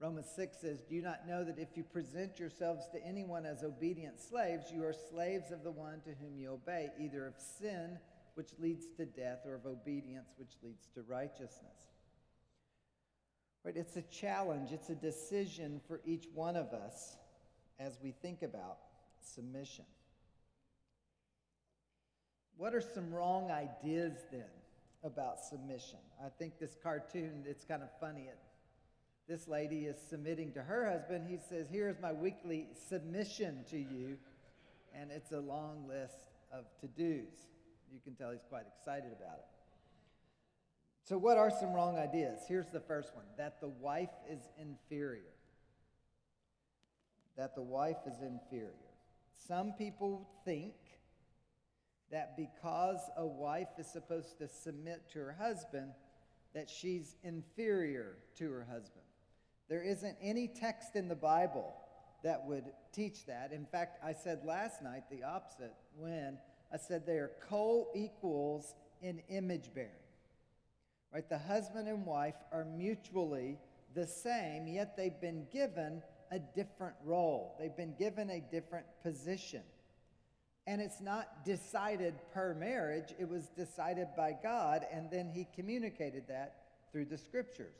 Romans 0.00 0.26
6 0.34 0.58
says, 0.60 0.80
Do 0.80 0.94
you 0.94 1.02
not 1.02 1.26
know 1.26 1.44
that 1.44 1.58
if 1.58 1.76
you 1.76 1.82
present 1.82 2.38
yourselves 2.38 2.86
to 2.92 3.06
anyone 3.06 3.46
as 3.46 3.62
obedient 3.62 4.20
slaves, 4.20 4.66
you 4.72 4.84
are 4.84 4.94
slaves 5.10 5.50
of 5.50 5.62
the 5.62 5.70
one 5.70 6.00
to 6.00 6.10
whom 6.20 6.36
you 6.36 6.50
obey, 6.50 6.90
either 6.98 7.26
of 7.26 7.34
sin, 7.38 7.98
which 8.34 8.50
leads 8.58 8.86
to 8.96 9.06
death, 9.06 9.40
or 9.46 9.54
of 9.54 9.66
obedience, 9.66 10.34
which 10.36 10.52
leads 10.62 10.88
to 10.94 11.02
righteousness? 11.02 11.94
Right? 13.64 13.76
It's 13.76 13.96
a 13.96 14.02
challenge, 14.02 14.72
it's 14.72 14.90
a 14.90 14.94
decision 14.94 15.80
for 15.86 16.00
each 16.04 16.26
one 16.34 16.56
of 16.56 16.72
us 16.72 17.16
as 17.78 17.98
we 18.02 18.10
think 18.10 18.42
about 18.42 18.78
submission. 19.22 19.86
What 22.56 22.74
are 22.74 22.80
some 22.80 23.12
wrong 23.12 23.50
ideas 23.50 24.12
then 24.30 24.44
about 25.02 25.40
submission? 25.40 25.98
I 26.24 26.28
think 26.28 26.58
this 26.58 26.76
cartoon, 26.82 27.44
it's 27.46 27.64
kind 27.64 27.82
of 27.82 27.88
funny. 28.00 28.22
It, 28.22 28.38
this 29.28 29.48
lady 29.48 29.86
is 29.86 29.96
submitting 30.10 30.52
to 30.52 30.62
her 30.62 30.90
husband. 30.90 31.26
He 31.28 31.38
says, 31.48 31.66
Here's 31.70 31.98
my 32.00 32.12
weekly 32.12 32.68
submission 32.88 33.64
to 33.70 33.78
you. 33.78 34.18
And 34.94 35.10
it's 35.10 35.32
a 35.32 35.40
long 35.40 35.88
list 35.88 36.28
of 36.52 36.64
to 36.80 36.86
dos. 36.86 37.32
You 37.92 38.00
can 38.04 38.14
tell 38.14 38.30
he's 38.30 38.44
quite 38.48 38.64
excited 38.78 39.12
about 39.12 39.38
it. 39.38 39.54
So, 41.04 41.18
what 41.18 41.36
are 41.36 41.50
some 41.50 41.72
wrong 41.72 41.98
ideas? 41.98 42.40
Here's 42.48 42.70
the 42.72 42.80
first 42.80 43.14
one 43.14 43.24
that 43.36 43.60
the 43.60 43.68
wife 43.68 44.14
is 44.30 44.40
inferior. 44.58 45.22
That 47.36 47.54
the 47.54 47.62
wife 47.62 47.98
is 48.06 48.22
inferior. 48.22 48.70
Some 49.48 49.72
people 49.72 50.28
think 50.44 50.74
that 52.10 52.36
because 52.36 53.00
a 53.16 53.26
wife 53.26 53.68
is 53.78 53.86
supposed 53.86 54.38
to 54.38 54.48
submit 54.48 55.10
to 55.12 55.18
her 55.18 55.36
husband, 55.38 55.92
that 56.54 56.70
she's 56.70 57.16
inferior 57.24 58.16
to 58.38 58.50
her 58.50 58.66
husband. 58.70 59.03
There 59.68 59.82
isn't 59.82 60.16
any 60.20 60.48
text 60.48 60.94
in 60.94 61.08
the 61.08 61.14
Bible 61.14 61.74
that 62.22 62.46
would 62.46 62.64
teach 62.92 63.26
that. 63.26 63.52
In 63.52 63.66
fact, 63.66 63.98
I 64.04 64.12
said 64.12 64.44
last 64.44 64.82
night 64.82 65.04
the 65.10 65.24
opposite 65.24 65.74
when 65.96 66.38
I 66.72 66.76
said 66.76 67.06
they 67.06 67.18
are 67.18 67.32
co 67.48 67.88
equals 67.94 68.74
in 69.00 69.22
image 69.28 69.72
bearing. 69.74 69.90
Right? 71.12 71.28
The 71.28 71.38
husband 71.38 71.88
and 71.88 72.04
wife 72.04 72.34
are 72.50 72.64
mutually 72.64 73.58
the 73.94 74.06
same, 74.06 74.66
yet 74.66 74.96
they've 74.96 75.20
been 75.20 75.46
given 75.52 76.02
a 76.32 76.38
different 76.38 76.96
role. 77.04 77.54
They've 77.60 77.76
been 77.76 77.94
given 77.96 78.30
a 78.30 78.40
different 78.40 78.86
position. 79.02 79.62
And 80.66 80.80
it's 80.80 81.00
not 81.00 81.44
decided 81.44 82.14
per 82.32 82.54
marriage, 82.54 83.14
it 83.18 83.28
was 83.28 83.48
decided 83.48 84.08
by 84.16 84.36
God, 84.42 84.84
and 84.90 85.10
then 85.10 85.30
He 85.32 85.46
communicated 85.54 86.24
that 86.28 86.56
through 86.90 87.04
the 87.04 87.18
scriptures. 87.18 87.76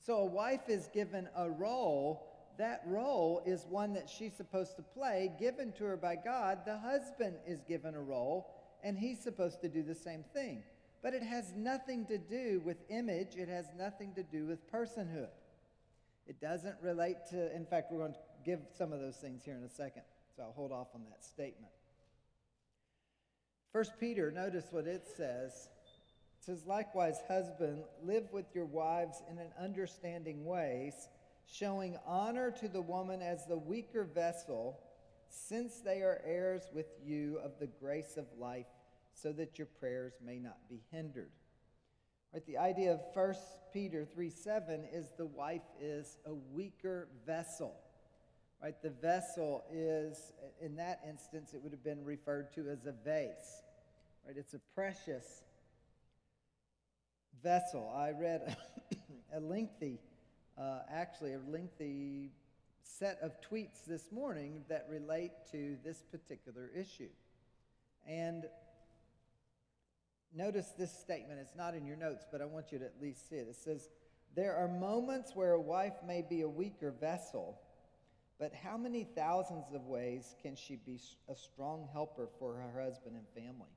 So 0.00 0.18
a 0.18 0.26
wife 0.26 0.68
is 0.68 0.88
given 0.92 1.28
a 1.36 1.50
role. 1.50 2.32
That 2.58 2.82
role 2.86 3.42
is 3.44 3.66
one 3.68 3.92
that 3.94 4.08
she's 4.08 4.34
supposed 4.34 4.76
to 4.76 4.82
play, 4.82 5.32
given 5.38 5.72
to 5.72 5.84
her 5.84 5.96
by 5.96 6.16
God. 6.16 6.60
The 6.64 6.78
husband 6.78 7.36
is 7.46 7.62
given 7.62 7.94
a 7.94 8.00
role, 8.00 8.54
and 8.82 8.96
he's 8.96 9.20
supposed 9.20 9.60
to 9.62 9.68
do 9.68 9.82
the 9.82 9.94
same 9.94 10.24
thing. 10.32 10.62
But 11.02 11.14
it 11.14 11.22
has 11.22 11.52
nothing 11.54 12.06
to 12.06 12.18
do 12.18 12.62
with 12.64 12.78
image, 12.88 13.36
it 13.36 13.48
has 13.48 13.66
nothing 13.76 14.14
to 14.14 14.22
do 14.22 14.46
with 14.46 14.70
personhood. 14.72 15.28
It 16.26 16.40
doesn't 16.40 16.76
relate 16.82 17.16
to, 17.30 17.54
in 17.54 17.66
fact, 17.66 17.92
we're 17.92 17.98
going 17.98 18.14
to 18.14 18.18
give 18.44 18.60
some 18.76 18.92
of 18.92 19.00
those 19.00 19.16
things 19.16 19.44
here 19.44 19.56
in 19.56 19.62
a 19.62 19.68
second, 19.68 20.02
so 20.34 20.42
I'll 20.42 20.52
hold 20.52 20.72
off 20.72 20.88
on 20.94 21.02
that 21.10 21.24
statement. 21.24 21.72
First 23.72 23.92
Peter, 24.00 24.30
notice 24.30 24.66
what 24.70 24.86
it 24.86 25.06
says. 25.16 25.68
Says, 26.46 26.64
Likewise, 26.64 27.16
husband, 27.26 27.82
live 28.04 28.32
with 28.32 28.54
your 28.54 28.66
wives 28.66 29.20
in 29.28 29.38
an 29.38 29.50
understanding 29.60 30.44
ways, 30.44 31.08
showing 31.44 31.98
honor 32.06 32.52
to 32.60 32.68
the 32.68 32.80
woman 32.80 33.20
as 33.20 33.44
the 33.46 33.56
weaker 33.56 34.04
vessel, 34.04 34.78
since 35.28 35.80
they 35.80 36.02
are 36.02 36.22
heirs 36.24 36.62
with 36.72 36.86
you 37.04 37.40
of 37.42 37.58
the 37.58 37.66
grace 37.66 38.16
of 38.16 38.26
life, 38.38 38.68
so 39.12 39.32
that 39.32 39.58
your 39.58 39.66
prayers 39.66 40.12
may 40.24 40.38
not 40.38 40.56
be 40.70 40.78
hindered. 40.92 41.32
Right, 42.32 42.46
the 42.46 42.58
idea 42.58 42.92
of 42.92 43.00
1 43.12 43.34
Peter 43.72 44.04
3 44.04 44.30
7 44.30 44.84
is 44.92 45.10
the 45.18 45.26
wife 45.26 45.66
is 45.80 46.16
a 46.26 46.34
weaker 46.52 47.08
vessel. 47.26 47.74
Right, 48.62 48.80
the 48.82 48.90
vessel 48.90 49.64
is, 49.72 50.30
in 50.60 50.76
that 50.76 51.00
instance, 51.08 51.54
it 51.54 51.60
would 51.60 51.72
have 51.72 51.82
been 51.82 52.04
referred 52.04 52.52
to 52.52 52.68
as 52.68 52.86
a 52.86 52.92
vase. 52.92 53.62
Right? 54.24 54.36
It's 54.36 54.54
a 54.54 54.60
precious 54.76 55.42
vessel. 57.46 57.88
I 57.96 58.10
read 58.10 58.56
a 59.32 59.38
lengthy, 59.38 60.00
uh, 60.58 60.80
actually, 60.92 61.34
a 61.34 61.40
lengthy 61.48 62.32
set 62.82 63.18
of 63.22 63.40
tweets 63.40 63.84
this 63.86 64.10
morning 64.10 64.64
that 64.68 64.88
relate 64.90 65.30
to 65.52 65.76
this 65.84 66.02
particular 66.10 66.68
issue. 66.76 67.08
And 68.04 68.46
notice 70.34 70.72
this 70.76 70.90
statement. 70.90 71.38
It's 71.40 71.54
not 71.54 71.76
in 71.76 71.86
your 71.86 71.96
notes, 71.96 72.26
but 72.32 72.42
I 72.42 72.46
want 72.46 72.72
you 72.72 72.80
to 72.80 72.84
at 72.84 72.94
least 73.00 73.30
see 73.30 73.36
it. 73.36 73.46
It 73.48 73.54
says, 73.54 73.90
There 74.34 74.56
are 74.56 74.66
moments 74.66 75.36
where 75.36 75.52
a 75.52 75.60
wife 75.60 75.94
may 76.04 76.22
be 76.28 76.40
a 76.40 76.48
weaker 76.48 76.90
vessel, 76.90 77.60
but 78.40 78.52
how 78.54 78.76
many 78.76 79.04
thousands 79.04 79.66
of 79.72 79.86
ways 79.86 80.34
can 80.42 80.56
she 80.56 80.80
be 80.84 80.98
a 81.28 81.36
strong 81.36 81.88
helper 81.92 82.26
for 82.40 82.54
her 82.56 82.82
husband 82.82 83.14
and 83.14 83.44
family? 83.44 83.70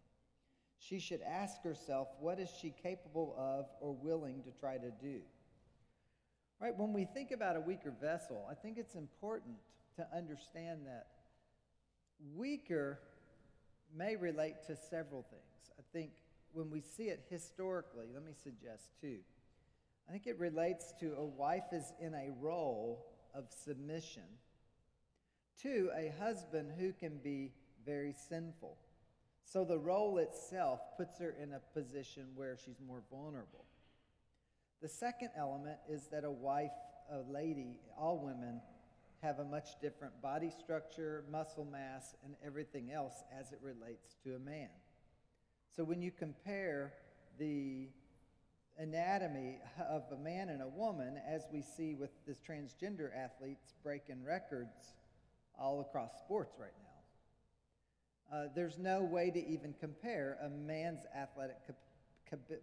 She 0.79 0.99
should 0.99 1.21
ask 1.21 1.61
herself, 1.61 2.07
what 2.19 2.39
is 2.39 2.49
she 2.61 2.73
capable 2.81 3.35
of 3.37 3.65
or 3.81 3.93
willing 3.93 4.41
to 4.43 4.51
try 4.59 4.77
to 4.77 4.91
do? 5.01 5.19
Right? 6.61 6.75
When 6.75 6.93
we 6.93 7.05
think 7.05 7.31
about 7.31 7.57
a 7.57 7.61
weaker 7.61 7.93
vessel, 8.01 8.47
I 8.49 8.55
think 8.55 8.77
it's 8.77 8.95
important 8.95 9.55
to 9.97 10.07
understand 10.15 10.85
that 10.85 11.07
weaker 12.35 12.99
may 13.95 14.15
relate 14.15 14.55
to 14.67 14.75
several 14.75 15.23
things. 15.29 15.71
I 15.77 15.83
think 15.93 16.11
when 16.53 16.69
we 16.69 16.81
see 16.81 17.03
it 17.03 17.25
historically, 17.29 18.05
let 18.13 18.25
me 18.25 18.33
suggest 18.43 18.91
two. 19.01 19.19
I 20.07 20.11
think 20.11 20.27
it 20.27 20.39
relates 20.39 20.93
to 21.01 21.13
a 21.17 21.25
wife 21.25 21.71
is 21.71 21.93
in 21.99 22.13
a 22.13 22.31
role 22.39 23.05
of 23.35 23.45
submission 23.49 24.23
to 25.61 25.91
a 25.95 26.13
husband 26.19 26.71
who 26.77 26.93
can 26.93 27.17
be 27.17 27.51
very 27.85 28.13
sinful. 28.27 28.77
So 29.51 29.65
the 29.65 29.79
role 29.79 30.19
itself 30.19 30.79
puts 30.95 31.17
her 31.17 31.35
in 31.41 31.53
a 31.53 31.59
position 31.73 32.27
where 32.35 32.55
she's 32.63 32.79
more 32.85 33.01
vulnerable. 33.09 33.65
The 34.79 34.87
second 34.87 35.31
element 35.35 35.77
is 35.89 36.07
that 36.11 36.23
a 36.23 36.29
wife, 36.29 36.69
a 37.11 37.19
lady, 37.31 37.79
all 37.97 38.19
women 38.19 38.61
have 39.23 39.39
a 39.39 39.43
much 39.43 39.69
different 39.81 40.21
body 40.21 40.51
structure, 40.51 41.23
muscle 41.31 41.65
mass, 41.65 42.13
and 42.23 42.35
everything 42.45 42.91
else 42.91 43.23
as 43.37 43.51
it 43.51 43.59
relates 43.63 44.15
to 44.23 44.35
a 44.35 44.39
man. 44.39 44.69
So 45.75 45.83
when 45.83 45.99
you 45.99 46.11
compare 46.11 46.93
the 47.39 47.89
anatomy 48.77 49.57
of 49.89 50.03
a 50.11 50.17
man 50.17 50.49
and 50.49 50.61
a 50.61 50.67
woman, 50.67 51.19
as 51.27 51.47
we 51.51 51.63
see 51.63 51.95
with 51.95 52.11
this 52.27 52.39
transgender 52.39 53.09
athletes 53.17 53.73
breaking 53.83 54.23
records 54.23 54.93
all 55.59 55.81
across 55.81 56.19
sports 56.19 56.55
right 56.59 56.71
now. 56.83 56.88
Uh, 58.31 58.43
there's 58.55 58.77
no 58.77 59.01
way 59.01 59.31
to 59.31 59.47
even 59.47 59.73
compare 59.79 60.37
a 60.43 60.49
man's 60.49 61.01
athletic, 61.17 61.57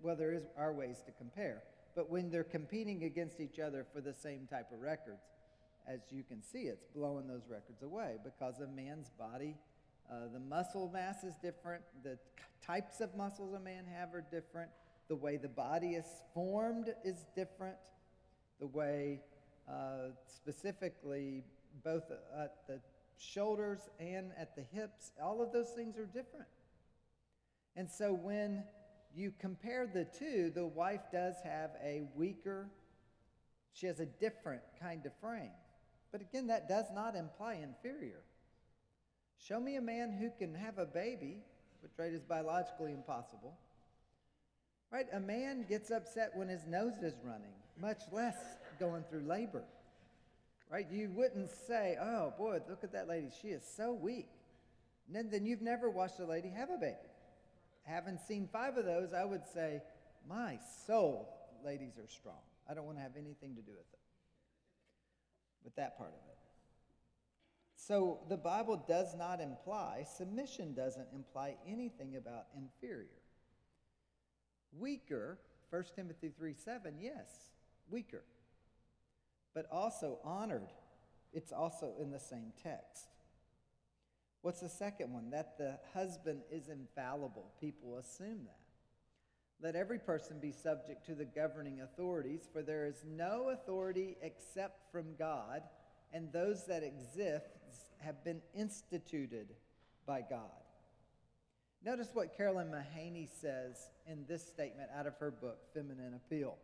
well, 0.00 0.14
there 0.14 0.32
is, 0.32 0.44
are 0.56 0.72
ways 0.72 1.02
to 1.04 1.10
compare, 1.12 1.62
but 1.96 2.08
when 2.08 2.30
they're 2.30 2.44
competing 2.44 3.02
against 3.02 3.40
each 3.40 3.58
other 3.58 3.84
for 3.92 4.00
the 4.00 4.14
same 4.14 4.46
type 4.48 4.70
of 4.72 4.80
records, 4.80 5.22
as 5.88 6.00
you 6.10 6.22
can 6.22 6.40
see, 6.40 6.62
it's 6.62 6.86
blowing 6.94 7.26
those 7.26 7.48
records 7.48 7.82
away 7.82 8.16
because 8.22 8.60
a 8.60 8.66
man's 8.68 9.10
body, 9.18 9.56
uh, 10.10 10.32
the 10.32 10.38
muscle 10.38 10.88
mass 10.92 11.24
is 11.24 11.34
different, 11.42 11.82
the 12.04 12.16
types 12.64 13.00
of 13.00 13.16
muscles 13.16 13.52
a 13.54 13.60
man 13.60 13.84
have 13.92 14.14
are 14.14 14.24
different, 14.30 14.70
the 15.08 15.16
way 15.16 15.36
the 15.36 15.48
body 15.48 15.90
is 15.90 16.06
formed 16.32 16.94
is 17.04 17.26
different, 17.34 17.76
the 18.60 18.66
way 18.68 19.20
uh, 19.68 20.10
specifically 20.32 21.42
both 21.82 22.04
at 22.38 22.54
the 22.68 22.78
shoulders 23.18 23.80
and 23.98 24.32
at 24.38 24.54
the 24.54 24.62
hips, 24.62 25.12
all 25.22 25.42
of 25.42 25.52
those 25.52 25.70
things 25.70 25.96
are 25.98 26.06
different. 26.06 26.48
And 27.76 27.90
so 27.90 28.12
when 28.12 28.64
you 29.14 29.32
compare 29.38 29.86
the 29.86 30.04
two, 30.04 30.50
the 30.54 30.66
wife 30.66 31.02
does 31.12 31.34
have 31.44 31.70
a 31.82 32.02
weaker, 32.14 32.68
she 33.72 33.86
has 33.86 34.00
a 34.00 34.06
different 34.06 34.62
kind 34.80 35.04
of 35.06 35.12
frame. 35.20 35.50
But 36.12 36.20
again, 36.20 36.46
that 36.46 36.68
does 36.68 36.86
not 36.94 37.14
imply 37.14 37.54
inferior. 37.54 38.22
Show 39.38 39.60
me 39.60 39.76
a 39.76 39.82
man 39.82 40.12
who 40.12 40.30
can 40.38 40.54
have 40.54 40.78
a 40.78 40.86
baby 40.86 41.42
which 41.82 41.92
right 41.98 42.12
is 42.12 42.22
biologically 42.22 42.92
impossible. 42.92 43.56
Right? 44.90 45.06
A 45.12 45.20
man 45.20 45.64
gets 45.68 45.90
upset 45.90 46.30
when 46.34 46.48
his 46.48 46.66
nose 46.66 46.94
is 47.02 47.14
running, 47.22 47.52
much 47.80 48.00
less 48.12 48.36
going 48.80 49.04
through 49.10 49.26
labor. 49.26 49.62
Right? 50.70 50.86
You 50.90 51.10
wouldn't 51.14 51.50
say, 51.50 51.96
oh 52.00 52.34
boy, 52.36 52.60
look 52.68 52.82
at 52.82 52.92
that 52.92 53.08
lady. 53.08 53.28
She 53.40 53.48
is 53.48 53.62
so 53.76 53.92
weak. 53.92 54.28
And 55.12 55.30
then, 55.30 55.46
you've 55.46 55.62
never 55.62 55.88
watched 55.88 56.18
a 56.18 56.26
lady 56.26 56.48
have 56.48 56.70
a 56.70 56.76
baby. 56.76 56.96
Having 57.84 58.18
seen 58.26 58.48
five 58.52 58.76
of 58.76 58.84
those, 58.84 59.12
I 59.12 59.24
would 59.24 59.46
say, 59.54 59.80
my 60.28 60.58
soul, 60.86 61.28
ladies 61.64 61.96
are 61.98 62.08
strong. 62.08 62.42
I 62.68 62.74
don't 62.74 62.84
want 62.84 62.98
to 62.98 63.02
have 63.02 63.16
anything 63.16 63.54
to 63.54 63.62
do 63.62 63.70
with 63.70 63.86
it, 63.92 64.00
with 65.62 65.76
that 65.76 65.96
part 65.96 66.10
of 66.10 66.28
it. 66.28 66.38
So 67.76 68.18
the 68.28 68.36
Bible 68.36 68.82
does 68.88 69.14
not 69.16 69.40
imply, 69.40 70.04
submission 70.16 70.74
doesn't 70.74 71.06
imply 71.14 71.54
anything 71.68 72.16
about 72.16 72.46
inferior. 72.56 73.06
Weaker, 74.76 75.38
1 75.70 75.84
Timothy 75.94 76.32
3 76.36 76.54
7, 76.54 76.94
yes, 77.00 77.52
weaker. 77.88 78.24
But 79.56 79.66
also 79.72 80.18
honored. 80.22 80.68
It's 81.32 81.50
also 81.50 81.94
in 81.98 82.10
the 82.10 82.20
same 82.20 82.52
text. 82.62 83.08
What's 84.42 84.60
the 84.60 84.68
second 84.68 85.14
one? 85.14 85.30
That 85.30 85.56
the 85.56 85.78
husband 85.94 86.42
is 86.52 86.68
infallible. 86.68 87.54
People 87.58 87.96
assume 87.96 88.44
that. 88.44 88.58
Let 89.62 89.74
every 89.74 89.98
person 89.98 90.38
be 90.40 90.52
subject 90.52 91.06
to 91.06 91.14
the 91.14 91.24
governing 91.24 91.80
authorities, 91.80 92.42
for 92.52 92.62
there 92.62 92.84
is 92.84 93.02
no 93.08 93.48
authority 93.48 94.18
except 94.20 94.92
from 94.92 95.16
God, 95.18 95.62
and 96.12 96.30
those 96.30 96.66
that 96.66 96.82
exist 96.82 97.46
have 98.00 98.22
been 98.24 98.42
instituted 98.54 99.54
by 100.06 100.20
God. 100.20 100.50
Notice 101.82 102.10
what 102.12 102.36
Carolyn 102.36 102.68
Mahaney 102.68 103.26
says 103.40 103.88
in 104.06 104.26
this 104.28 104.46
statement 104.46 104.90
out 104.94 105.06
of 105.06 105.16
her 105.16 105.30
book, 105.30 105.60
Feminine 105.72 106.12
Appeal. 106.14 106.58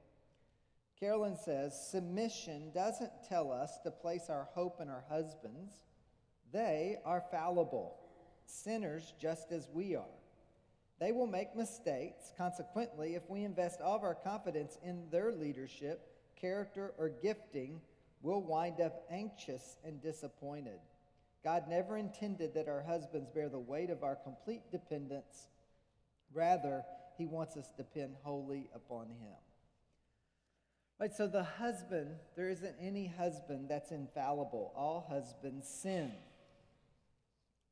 Carolyn 1.02 1.37
says, 1.37 1.75
Submission 1.90 2.71
doesn't 2.73 3.11
tell 3.28 3.50
us 3.50 3.76
to 3.82 3.90
place 3.90 4.30
our 4.30 4.47
hope 4.54 4.80
in 4.80 4.88
our 4.88 5.02
husbands. 5.09 5.73
They 6.52 6.99
are 7.04 7.25
fallible, 7.28 7.97
sinners 8.47 9.12
just 9.21 9.50
as 9.50 9.66
we 9.75 9.97
are. 9.97 10.04
They 11.00 11.11
will 11.11 11.26
make 11.26 11.56
mistakes. 11.56 12.32
Consequently, 12.38 13.16
if 13.16 13.28
we 13.28 13.42
invest 13.42 13.80
all 13.80 13.97
of 13.97 14.04
our 14.04 14.14
confidence 14.14 14.78
in 14.85 15.11
their 15.11 15.32
leadership, 15.32 16.06
character, 16.40 16.92
or 16.97 17.09
gifting, 17.09 17.80
we'll 18.23 18.40
wind 18.40 18.80
up 18.80 19.04
anxious 19.11 19.78
and 19.85 20.00
disappointed. 20.00 20.78
God 21.42 21.64
never 21.68 21.97
intended 21.97 22.54
that 22.54 22.68
our 22.68 22.82
husbands 22.82 23.28
bear 23.35 23.49
the 23.49 23.59
weight 23.59 23.90
of 23.90 24.04
our 24.04 24.14
complete 24.14 24.71
dependence. 24.71 25.49
Rather, 26.32 26.85
he 27.18 27.26
wants 27.26 27.56
us 27.56 27.66
to 27.71 27.82
depend 27.82 28.14
wholly 28.23 28.71
upon 28.73 29.06
him. 29.06 29.35
Right, 31.00 31.12
so 31.12 31.26
the 31.26 31.42
husband, 31.42 32.11
there 32.37 32.49
isn't 32.49 32.76
any 32.80 33.06
husband 33.06 33.68
that's 33.68 33.90
infallible. 33.90 34.72
All 34.76 35.06
husbands 35.08 35.68
sin. 35.68 36.12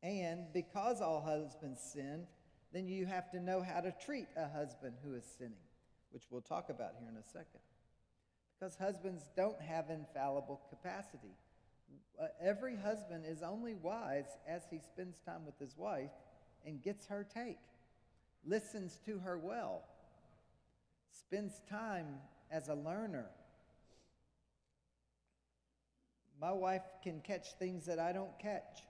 And 0.02 0.52
because 0.52 1.00
all 1.00 1.20
husbands 1.20 1.80
sin, 1.80 2.26
then 2.72 2.88
you 2.88 3.06
have 3.06 3.30
to 3.32 3.40
know 3.40 3.62
how 3.62 3.80
to 3.80 3.92
treat 4.04 4.26
a 4.36 4.48
husband 4.48 4.94
who 5.04 5.14
is 5.14 5.24
sinning, 5.38 5.54
which 6.10 6.24
we'll 6.30 6.40
talk 6.40 6.70
about 6.70 6.92
here 6.98 7.08
in 7.08 7.16
a 7.16 7.22
second. 7.22 7.60
Because 8.58 8.76
husbands 8.76 9.24
don't 9.36 9.60
have 9.60 9.90
infallible 9.90 10.60
capacity. 10.68 11.34
Uh, 12.20 12.26
every 12.40 12.76
husband 12.76 13.24
is 13.26 13.42
only 13.42 13.74
wise 13.74 14.26
as 14.46 14.62
he 14.70 14.78
spends 14.78 15.18
time 15.20 15.46
with 15.46 15.58
his 15.58 15.76
wife 15.76 16.10
and 16.66 16.82
gets 16.82 17.06
her 17.06 17.26
take, 17.32 17.58
listens 18.44 19.00
to 19.06 19.18
her 19.18 19.38
well, 19.38 19.82
spends 21.10 21.62
time 21.68 22.06
as 22.50 22.69
a 22.69 22.75
learner. 22.75 23.26
My 26.41 26.52
wife 26.52 26.82
can 27.02 27.21
catch 27.21 27.54
things 27.58 27.86
that 27.86 27.99
I 27.99 28.13
don't 28.13 28.39
catch. 28.39 28.82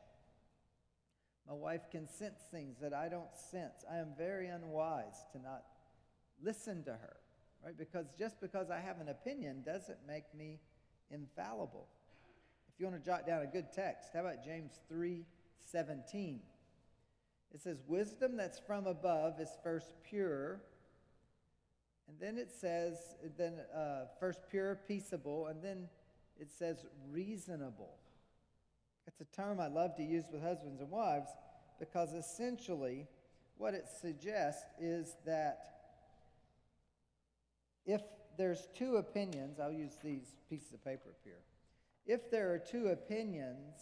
My 1.48 1.54
wife 1.54 1.90
can 1.90 2.06
sense 2.08 2.40
things 2.50 2.76
that 2.80 2.94
I 2.94 3.08
don't 3.08 3.34
sense. 3.50 3.84
I 3.90 3.96
am 3.96 4.10
very 4.16 4.46
unwise 4.46 5.16
to 5.32 5.42
not 5.42 5.64
listen 6.40 6.84
to 6.84 6.92
her, 6.92 7.16
right? 7.64 7.76
Because 7.76 8.06
just 8.18 8.40
because 8.40 8.70
I 8.70 8.78
have 8.78 9.00
an 9.00 9.08
opinion 9.08 9.62
doesn't 9.64 9.98
make 10.06 10.32
me 10.32 10.60
infallible. 11.10 11.88
If 12.72 12.78
you 12.78 12.86
want 12.86 13.02
to 13.02 13.04
jot 13.04 13.26
down 13.26 13.42
a 13.42 13.46
good 13.46 13.72
text, 13.74 14.10
how 14.14 14.20
about 14.20 14.44
James 14.44 14.78
3 14.88 15.24
17? 15.72 16.40
It 17.52 17.60
says, 17.60 17.78
Wisdom 17.86 18.36
that's 18.36 18.60
from 18.60 18.86
above 18.86 19.40
is 19.40 19.50
first 19.62 19.92
pure. 20.08 20.60
And 22.10 22.18
then 22.18 22.36
it 22.36 22.50
says, 22.50 22.96
then 23.38 23.60
uh, 23.74 24.06
first 24.18 24.40
pure, 24.50 24.80
peaceable, 24.88 25.46
and 25.46 25.62
then 25.62 25.88
it 26.38 26.50
says 26.50 26.84
reasonable. 27.10 27.94
It's 29.06 29.20
a 29.20 29.36
term 29.36 29.60
I 29.60 29.68
love 29.68 29.94
to 29.96 30.02
use 30.02 30.24
with 30.32 30.42
husbands 30.42 30.80
and 30.80 30.90
wives 30.90 31.30
because 31.78 32.12
essentially 32.12 33.06
what 33.56 33.74
it 33.74 33.86
suggests 34.00 34.64
is 34.80 35.14
that 35.24 35.60
if 37.86 38.02
there's 38.36 38.68
two 38.74 38.96
opinions, 38.96 39.60
I'll 39.60 39.72
use 39.72 39.96
these 40.02 40.34
pieces 40.48 40.72
of 40.72 40.84
paper 40.84 41.10
up 41.10 41.18
here 41.22 41.40
if 42.10 42.28
there 42.28 42.52
are 42.52 42.58
two 42.58 42.88
opinions 42.88 43.76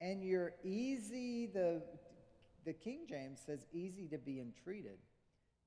and 0.00 0.24
you're 0.24 0.54
easy, 0.64 1.46
the, 1.46 1.82
the 2.64 2.72
King 2.72 3.06
James 3.08 3.40
says 3.46 3.64
easy 3.72 4.08
to 4.08 4.18
be 4.18 4.40
entreated, 4.40 4.98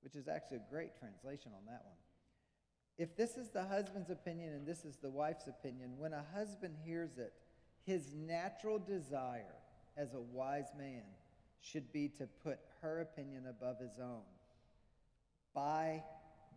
which 0.06 0.16
is 0.16 0.28
actually 0.28 0.58
a 0.58 0.72
great 0.72 0.92
translation 1.00 1.52
on 1.58 1.66
that 1.66 1.82
one. 1.84 1.98
If 3.00 3.18
this 3.18 3.38
is 3.38 3.50
the 3.50 3.64
husband's 3.64 4.12
opinion 4.12 4.54
and 4.54 4.66
this 4.66 4.86
is 4.86 4.98
the 4.98 5.10
wife's 5.10 5.48
opinion, 5.48 5.98
when 5.98 6.14
a 6.14 6.24
husband 6.36 6.76
hears 6.86 7.18
it, 7.18 7.34
his 7.86 8.14
natural 8.14 8.78
desire 8.78 9.56
as 9.98 10.14
a 10.14 10.22
wise 10.22 10.72
man 10.78 11.02
should 11.60 11.92
be 11.92 12.08
to 12.20 12.28
put 12.44 12.60
her 12.82 13.02
opinion 13.02 13.48
above 13.50 13.80
his 13.80 14.00
own 14.00 14.22
by 15.56 16.04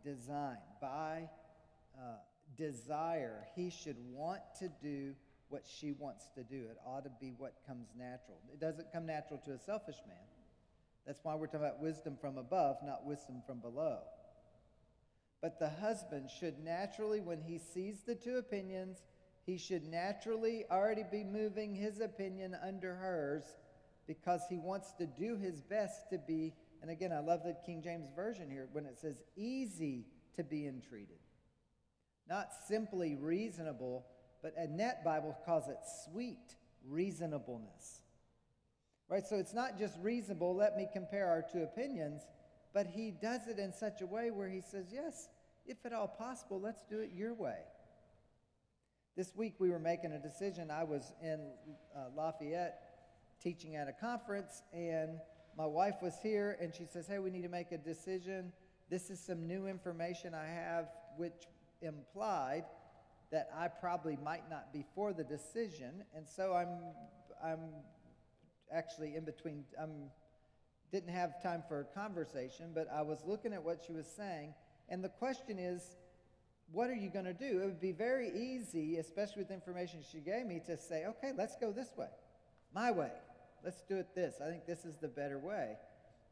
design, 0.05 0.59
by 0.79 1.31
uh, 1.99 2.17
desire, 2.57 3.47
he 3.57 3.71
should 3.71 3.97
want 4.13 4.41
to 4.59 4.69
do 4.83 5.15
what 5.49 5.65
she 5.67 5.93
wants 5.93 6.27
to 6.35 6.43
do. 6.43 6.67
It 6.71 6.77
ought 6.87 7.05
to 7.05 7.11
be 7.19 7.33
what 7.39 7.55
comes 7.67 7.89
natural. 7.97 8.39
It 8.53 8.61
doesn't 8.61 8.93
come 8.93 9.07
natural 9.07 9.41
to 9.47 9.53
a 9.53 9.59
selfish 9.59 9.97
man. 10.07 10.19
That's 11.09 11.25
why 11.25 11.35
we're 11.37 11.47
talking 11.47 11.61
about 11.61 11.81
wisdom 11.81 12.19
from 12.21 12.37
above, 12.37 12.77
not 12.85 13.07
wisdom 13.07 13.43
from 13.47 13.61
below. 13.61 14.01
But 15.41 15.59
the 15.59 15.71
husband 15.71 16.29
should 16.29 16.59
naturally, 16.63 17.21
when 17.21 17.41
he 17.41 17.59
sees 17.59 18.03
the 18.07 18.15
two 18.15 18.37
opinions, 18.37 18.99
he 19.47 19.57
should 19.57 19.87
naturally 19.87 20.67
already 20.71 21.05
be 21.11 21.25
moving 21.25 21.75
his 21.75 22.01
opinion 22.01 22.55
under 22.63 22.95
hers 22.95 23.45
because 24.07 24.43
he 24.51 24.59
wants 24.59 24.93
to 24.99 25.07
do 25.07 25.39
his 25.39 25.63
best 25.63 26.11
to 26.11 26.19
be, 26.19 26.53
and 26.83 26.91
again, 26.91 27.11
I 27.11 27.21
love 27.21 27.41
the 27.43 27.57
King 27.65 27.81
James 27.83 28.11
Version 28.15 28.51
here 28.51 28.69
when 28.73 28.85
it 28.85 28.99
says 28.99 29.23
easy 29.35 30.05
to 30.37 30.45
be 30.45 30.67
entreated. 30.67 31.21
Not 32.29 32.51
simply 32.69 33.15
reasonable, 33.15 34.05
but 34.43 34.53
Annette 34.59 35.03
Bible 35.03 35.35
calls 35.47 35.69
it 35.69 35.79
sweet 36.05 36.55
reasonableness. 36.87 38.03
Right? 39.09 39.27
So 39.27 39.37
it's 39.37 39.55
not 39.55 39.79
just 39.79 39.97
reasonable, 40.03 40.55
let 40.55 40.77
me 40.77 40.87
compare 40.93 41.29
our 41.29 41.43
two 41.43 41.63
opinions, 41.63 42.23
but 42.75 42.87
he 42.87 43.11
does 43.11 43.49
it 43.49 43.59
in 43.59 43.73
such 43.73 44.03
a 44.03 44.07
way 44.07 44.31
where 44.31 44.49
he 44.49 44.61
says, 44.61 44.87
yes, 44.93 45.29
if 45.67 45.85
at 45.87 45.93
all 45.93 46.09
possible, 46.09 46.61
let's 46.61 46.85
do 46.85 47.01
it 47.01 47.11
your 47.15 47.33
way. 47.33 47.59
This 49.17 49.35
week 49.35 49.55
we 49.59 49.71
were 49.71 49.79
making 49.79 50.13
a 50.13 50.19
decision. 50.19 50.71
I 50.71 50.85
was 50.85 51.13
in 51.23 51.41
uh, 51.97 52.05
Lafayette 52.17 52.81
teaching 53.43 53.77
at 53.77 53.89
a 53.89 53.93
conference, 53.93 54.63
and 54.73 55.19
my 55.57 55.67
wife 55.67 55.97
was 56.03 56.15
here, 56.23 56.57
and 56.61 56.75
she 56.75 56.85
says, 56.85 57.07
Hey, 57.07 57.19
we 57.19 57.31
need 57.31 57.43
to 57.43 57.49
make 57.49 57.73
a 57.73 57.79
decision. 57.79 58.53
This 58.91 59.11
is 59.11 59.19
some 59.19 59.47
new 59.47 59.67
information 59.67 60.35
I 60.35 60.47
have, 60.47 60.89
which 61.17 61.49
implied 61.83 62.65
that 63.31 63.51
I 63.57 63.69
probably 63.69 64.17
might 64.25 64.49
not 64.49 64.73
be 64.73 64.85
for 64.95 65.13
the 65.13 65.25
decision, 65.25 66.05
and 66.15 66.27
so 66.29 66.55
I'm 66.55 66.69
I'm 67.45 67.61
actually 68.73 69.17
in 69.17 69.25
between. 69.25 69.65
I'm 69.81 70.11
didn't 70.91 71.13
have 71.13 71.43
time 71.43 71.63
for 71.69 71.81
a 71.81 71.85
conversation, 71.85 72.73
but 72.75 72.89
I 72.93 73.03
was 73.03 73.19
looking 73.27 73.53
at 73.53 73.63
what 73.63 73.83
she 73.87 73.93
was 73.93 74.07
saying, 74.07 74.55
and 74.89 75.05
the 75.05 75.09
question 75.09 75.59
is, 75.59 75.97
what 76.73 76.91
are 76.91 76.95
you 76.95 77.11
going 77.11 77.25
to 77.25 77.35
do? 77.35 77.61
It 77.63 77.65
would 77.65 77.81
be 77.81 77.93
very 77.93 78.31
easy, 78.31 78.97
especially 78.97 79.41
with 79.41 79.49
the 79.49 79.55
information 79.55 80.01
she 80.11 80.19
gave 80.19 80.47
me, 80.47 80.61
to 80.67 80.77
say, 80.77 81.05
okay, 81.07 81.33
let's 81.37 81.57
go 81.57 81.73
this 81.73 81.89
way, 81.97 82.09
my 82.75 82.91
way. 82.91 83.13
Let's 83.65 83.83
do 83.89 83.97
it 83.97 84.15
this. 84.15 84.37
I 84.43 84.49
think 84.49 84.67
this 84.67 84.85
is 84.85 84.97
the 84.97 85.09
better 85.09 85.39
way. 85.39 85.77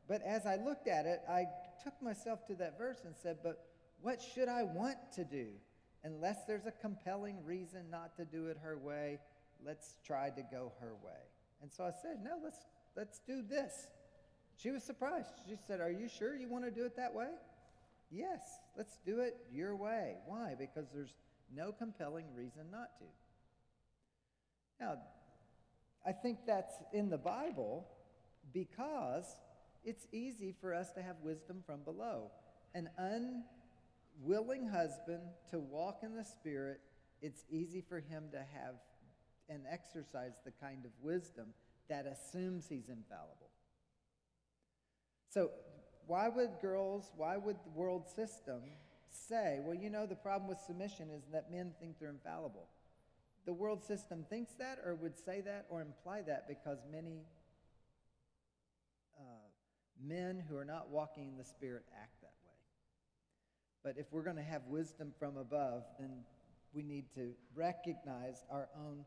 But 0.08 0.22
as 0.22 0.46
I 0.46 0.56
looked 0.56 0.88
at 0.88 1.04
it, 1.04 1.20
I 1.28 1.46
took 1.82 2.00
myself 2.00 2.46
to 2.46 2.54
that 2.56 2.78
verse 2.78 2.98
and 3.04 3.14
said, 3.16 3.38
but 3.42 3.64
what 4.00 4.22
should 4.22 4.48
I 4.48 4.62
want 4.62 4.96
to 5.16 5.24
do? 5.24 5.48
Unless 6.04 6.44
there's 6.46 6.66
a 6.66 6.72
compelling 6.80 7.44
reason 7.44 7.90
not 7.90 8.16
to 8.16 8.24
do 8.24 8.46
it 8.46 8.58
her 8.62 8.78
way, 8.78 9.18
let's 9.64 9.96
try 10.06 10.30
to 10.30 10.42
go 10.52 10.72
her 10.80 10.94
way. 11.04 11.18
And 11.66 11.72
so 11.72 11.82
I 11.82 11.90
said, 11.90 12.18
no, 12.22 12.30
let's, 12.44 12.60
let's 12.96 13.18
do 13.26 13.42
this. 13.42 13.88
She 14.56 14.70
was 14.70 14.84
surprised. 14.84 15.32
She 15.48 15.56
said, 15.66 15.80
Are 15.80 15.90
you 15.90 16.08
sure 16.08 16.36
you 16.36 16.48
want 16.48 16.64
to 16.64 16.70
do 16.70 16.84
it 16.84 16.94
that 16.94 17.12
way? 17.12 17.26
Yes, 18.08 18.38
let's 18.76 19.00
do 19.04 19.18
it 19.18 19.36
your 19.52 19.74
way. 19.74 20.14
Why? 20.26 20.54
Because 20.56 20.86
there's 20.94 21.12
no 21.52 21.72
compelling 21.72 22.26
reason 22.36 22.70
not 22.70 22.96
to. 23.00 23.04
Now, 24.78 24.98
I 26.06 26.12
think 26.12 26.38
that's 26.46 26.74
in 26.92 27.10
the 27.10 27.18
Bible 27.18 27.84
because 28.54 29.24
it's 29.82 30.06
easy 30.12 30.54
for 30.60 30.72
us 30.72 30.92
to 30.92 31.02
have 31.02 31.16
wisdom 31.20 31.64
from 31.66 31.80
below. 31.80 32.30
An 32.76 32.88
unwilling 32.96 34.68
husband 34.68 35.22
to 35.50 35.58
walk 35.58 35.98
in 36.04 36.14
the 36.14 36.22
Spirit, 36.22 36.80
it's 37.22 37.42
easy 37.50 37.80
for 37.80 37.98
him 37.98 38.26
to 38.30 38.38
have 38.38 38.76
and 39.48 39.62
exercise 39.70 40.32
the 40.44 40.52
kind 40.60 40.84
of 40.84 40.90
wisdom 41.02 41.46
that 41.88 42.06
assumes 42.06 42.66
he's 42.68 42.88
infallible. 42.88 43.50
So, 45.28 45.50
why 46.06 46.28
would 46.28 46.50
girls, 46.62 47.10
why 47.16 47.36
would 47.36 47.56
the 47.64 47.70
world 47.70 48.08
system 48.08 48.62
say, 49.10 49.60
well, 49.62 49.74
you 49.74 49.90
know, 49.90 50.06
the 50.06 50.14
problem 50.14 50.48
with 50.48 50.58
submission 50.58 51.10
is 51.10 51.24
that 51.32 51.50
men 51.50 51.72
think 51.80 51.98
they're 51.98 52.10
infallible? 52.10 52.68
The 53.44 53.52
world 53.52 53.84
system 53.84 54.24
thinks 54.28 54.54
that, 54.54 54.78
or 54.84 54.94
would 54.96 55.18
say 55.18 55.40
that, 55.42 55.66
or 55.68 55.80
imply 55.80 56.22
that 56.22 56.48
because 56.48 56.78
many 56.90 57.26
uh, 59.18 59.22
men 60.04 60.42
who 60.48 60.56
are 60.56 60.64
not 60.64 60.90
walking 60.90 61.28
in 61.28 61.36
the 61.36 61.44
Spirit 61.44 61.84
act 62.00 62.20
that 62.22 62.34
way. 62.44 62.46
But 63.84 63.98
if 63.98 64.06
we're 64.12 64.24
going 64.24 64.36
to 64.36 64.42
have 64.42 64.62
wisdom 64.68 65.12
from 65.18 65.36
above, 65.36 65.84
then 65.98 66.10
we 66.72 66.82
need 66.82 67.04
to 67.14 67.32
recognize 67.54 68.44
our 68.50 68.68
own, 68.76 69.04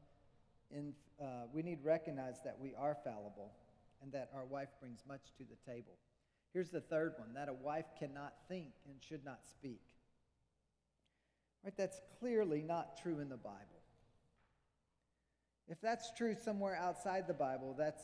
in, 0.72 0.94
uh, 1.22 1.48
we 1.54 1.62
need 1.62 1.82
to 1.82 1.88
recognize 1.88 2.38
that 2.44 2.58
we 2.60 2.74
are 2.76 2.98
fallible 3.04 3.52
and 4.02 4.12
that 4.12 4.30
our 4.34 4.46
wife 4.46 4.70
brings 4.80 5.04
much 5.08 5.22
to 5.38 5.44
the 5.44 5.72
table. 5.72 5.98
Here's 6.54 6.70
the 6.70 6.82
third 6.82 7.14
one 7.18 7.34
that 7.36 7.50
a 7.50 7.54
wife 7.54 7.86
cannot 7.98 8.34
think 8.48 8.68
and 8.88 8.96
should 9.08 9.24
not 9.24 9.42
speak. 9.52 9.82
Right? 11.64 11.74
That's 11.78 12.00
clearly 12.20 12.62
not 12.62 12.98
true 13.02 13.20
in 13.20 13.30
the 13.30 13.38
Bible. 13.38 13.80
If 15.68 15.80
that's 15.82 16.12
true 16.18 16.36
somewhere 16.44 16.76
outside 16.76 17.28
the 17.28 17.34
Bible, 17.34 17.76
that's 17.78 18.02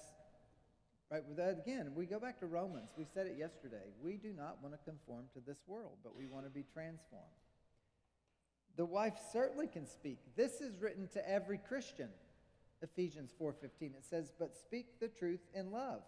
right. 1.09 1.23
Again, 1.37 1.93
we 1.95 2.05
go 2.05 2.19
back 2.19 2.39
to 2.41 2.45
Romans. 2.45 2.91
We 2.95 3.05
said 3.11 3.25
it 3.25 3.37
yesterday. 3.39 3.91
We 4.03 4.17
do 4.17 4.33
not 4.37 4.61
want 4.61 4.75
to 4.75 4.79
conform 4.89 5.25
to 5.33 5.39
this 5.39 5.57
world, 5.65 5.97
but 6.03 6.15
we 6.15 6.27
want 6.27 6.45
to 6.45 6.51
be 6.51 6.63
transformed. 6.73 7.25
The 8.77 8.85
wife 8.85 9.15
certainly 9.31 9.67
can 9.67 9.87
speak. 9.87 10.19
This 10.35 10.61
is 10.61 10.79
written 10.79 11.07
to 11.13 11.29
every 11.29 11.57
Christian. 11.57 12.09
Ephesians 12.81 13.31
4:15 13.39 13.95
it 13.95 14.05
says, 14.05 14.31
"But 14.37 14.55
speak 14.55 14.99
the 14.99 15.07
truth 15.07 15.47
in 15.53 15.71
love." 15.71 16.03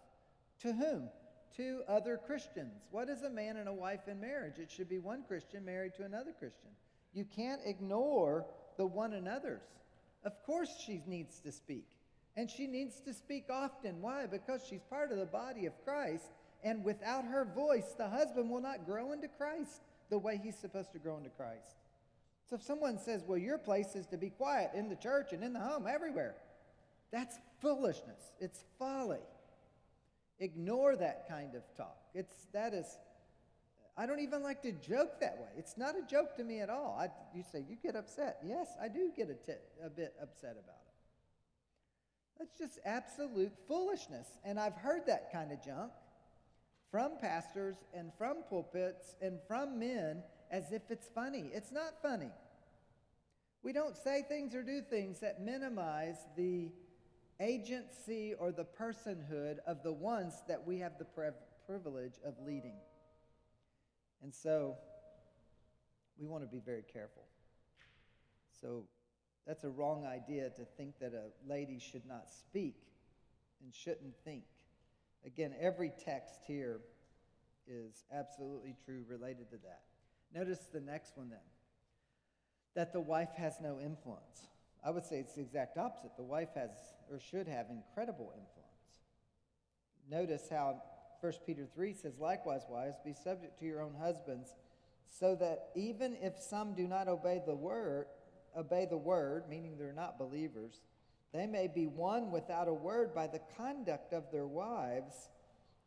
To 0.60 0.72
whom? 0.72 1.10
To 1.56 1.82
other 1.88 2.16
Christians. 2.18 2.86
What 2.90 3.08
is 3.08 3.22
a 3.22 3.30
man 3.30 3.56
and 3.56 3.68
a 3.68 3.72
wife 3.72 4.06
in 4.08 4.20
marriage? 4.20 4.58
It 4.58 4.70
should 4.70 4.88
be 4.88 4.98
one 4.98 5.24
Christian 5.24 5.64
married 5.64 5.94
to 5.94 6.04
another 6.04 6.32
Christian. 6.32 6.70
You 7.12 7.24
can't 7.24 7.62
ignore 7.64 8.46
the 8.76 8.86
one 8.86 9.14
another's. 9.14 9.62
Of 10.24 10.42
course, 10.44 10.76
she 10.78 11.02
needs 11.06 11.40
to 11.40 11.52
speak. 11.52 11.86
And 12.36 12.50
she 12.50 12.66
needs 12.66 13.00
to 13.00 13.12
speak 13.14 13.50
often. 13.50 14.00
Why? 14.00 14.26
Because 14.26 14.64
she's 14.64 14.82
part 14.84 15.10
of 15.10 15.18
the 15.18 15.26
body 15.26 15.66
of 15.66 15.82
Christ. 15.84 16.30
And 16.62 16.84
without 16.84 17.24
her 17.24 17.44
voice, 17.44 17.94
the 17.94 18.08
husband 18.08 18.50
will 18.50 18.60
not 18.60 18.84
grow 18.84 19.12
into 19.12 19.28
Christ 19.28 19.82
the 20.08 20.18
way 20.18 20.36
he's 20.36 20.56
supposed 20.56 20.92
to 20.92 20.98
grow 20.98 21.16
into 21.16 21.30
Christ. 21.30 21.76
So 22.48 22.56
if 22.56 22.62
someone 22.62 22.98
says, 22.98 23.24
well, 23.26 23.38
your 23.38 23.58
place 23.58 23.94
is 23.94 24.06
to 24.06 24.16
be 24.16 24.30
quiet 24.30 24.70
in 24.74 24.88
the 24.88 24.96
church 24.96 25.32
and 25.32 25.44
in 25.44 25.52
the 25.52 25.60
home, 25.60 25.86
everywhere, 25.86 26.36
that's 27.10 27.38
foolishness. 27.60 28.32
It's 28.40 28.64
folly. 28.78 29.18
Ignore 30.40 30.96
that 30.96 31.28
kind 31.28 31.54
of 31.54 31.62
talk. 31.76 31.98
It's, 32.14 32.46
that 32.52 32.74
is 32.74 32.98
I 33.98 34.06
don't 34.06 34.20
even 34.20 34.44
like 34.44 34.62
to 34.62 34.70
joke 34.70 35.18
that 35.20 35.38
way. 35.38 35.48
It's 35.56 35.76
not 35.76 35.96
a 35.96 36.02
joke 36.08 36.36
to 36.36 36.44
me 36.44 36.60
at 36.60 36.70
all. 36.70 36.96
I, 37.00 37.08
you 37.36 37.42
say, 37.42 37.64
you 37.68 37.76
get 37.82 37.96
upset. 37.96 38.38
Yes, 38.46 38.68
I 38.80 38.86
do 38.86 39.10
get 39.14 39.28
a, 39.28 39.84
a 39.84 39.90
bit 39.90 40.14
upset 40.22 40.52
about 40.52 40.76
it. 40.86 40.94
That's 42.38 42.56
just 42.56 42.78
absolute 42.84 43.52
foolishness. 43.66 44.28
And 44.44 44.60
I've 44.60 44.76
heard 44.76 45.06
that 45.08 45.32
kind 45.32 45.50
of 45.50 45.60
junk 45.64 45.90
from 46.92 47.18
pastors 47.20 47.74
and 47.92 48.12
from 48.16 48.44
pulpits 48.48 49.16
and 49.20 49.40
from 49.48 49.80
men 49.80 50.22
as 50.52 50.70
if 50.70 50.82
it's 50.90 51.08
funny. 51.12 51.50
It's 51.52 51.72
not 51.72 52.00
funny. 52.00 52.30
We 53.64 53.72
don't 53.72 53.96
say 53.96 54.22
things 54.28 54.54
or 54.54 54.62
do 54.62 54.80
things 54.80 55.18
that 55.20 55.42
minimize 55.42 56.18
the 56.36 56.70
agency 57.40 58.34
or 58.38 58.52
the 58.52 58.64
personhood 58.64 59.58
of 59.66 59.82
the 59.82 59.92
ones 59.92 60.34
that 60.48 60.66
we 60.66 60.78
have 60.78 60.98
the 60.98 61.06
privilege 61.66 62.14
of 62.24 62.34
leading. 62.44 62.76
And 64.22 64.34
so 64.34 64.76
we 66.18 66.26
want 66.26 66.42
to 66.42 66.48
be 66.48 66.60
very 66.64 66.84
careful. 66.92 67.22
So 68.60 68.84
that's 69.46 69.64
a 69.64 69.70
wrong 69.70 70.04
idea 70.04 70.50
to 70.50 70.64
think 70.76 70.98
that 71.00 71.12
a 71.14 71.30
lady 71.48 71.78
should 71.78 72.06
not 72.06 72.28
speak 72.28 72.76
and 73.62 73.72
shouldn't 73.74 74.14
think. 74.24 74.42
Again, 75.24 75.54
every 75.60 75.92
text 76.04 76.40
here 76.46 76.80
is 77.66 78.04
absolutely 78.12 78.74
true 78.84 79.04
related 79.08 79.50
to 79.50 79.56
that. 79.58 79.82
Notice 80.34 80.66
the 80.72 80.80
next 80.80 81.16
one 81.16 81.30
then 81.30 81.38
that 82.74 82.92
the 82.92 83.00
wife 83.00 83.34
has 83.36 83.54
no 83.60 83.80
influence. 83.80 84.48
I 84.84 84.90
would 84.90 85.04
say 85.04 85.18
it's 85.18 85.34
the 85.34 85.40
exact 85.40 85.78
opposite. 85.78 86.16
The 86.16 86.22
wife 86.22 86.50
has 86.54 86.70
or 87.10 87.18
should 87.20 87.48
have 87.48 87.66
incredible 87.70 88.32
influence. 88.34 88.68
Notice 90.10 90.48
how 90.50 90.82
1 91.20 91.32
Peter 91.46 91.66
3 91.74 91.94
says, 91.94 92.18
Likewise, 92.18 92.62
wives, 92.68 92.96
be 93.04 93.12
subject 93.12 93.58
to 93.58 93.64
your 93.64 93.82
own 93.82 93.94
husbands, 94.00 94.54
so 95.08 95.34
that 95.36 95.70
even 95.74 96.16
if 96.20 96.38
some 96.38 96.74
do 96.74 96.86
not 96.86 97.08
obey 97.08 97.42
the 97.46 97.54
word, 97.54 98.06
obey 98.56 98.86
the 98.88 98.96
word, 98.96 99.44
meaning 99.48 99.76
they're 99.78 99.92
not 99.92 100.18
believers, 100.18 100.80
they 101.32 101.46
may 101.46 101.66
be 101.66 101.86
won 101.86 102.30
without 102.30 102.68
a 102.68 102.72
word 102.72 103.14
by 103.14 103.26
the 103.26 103.40
conduct 103.56 104.12
of 104.12 104.24
their 104.32 104.46
wives 104.46 105.28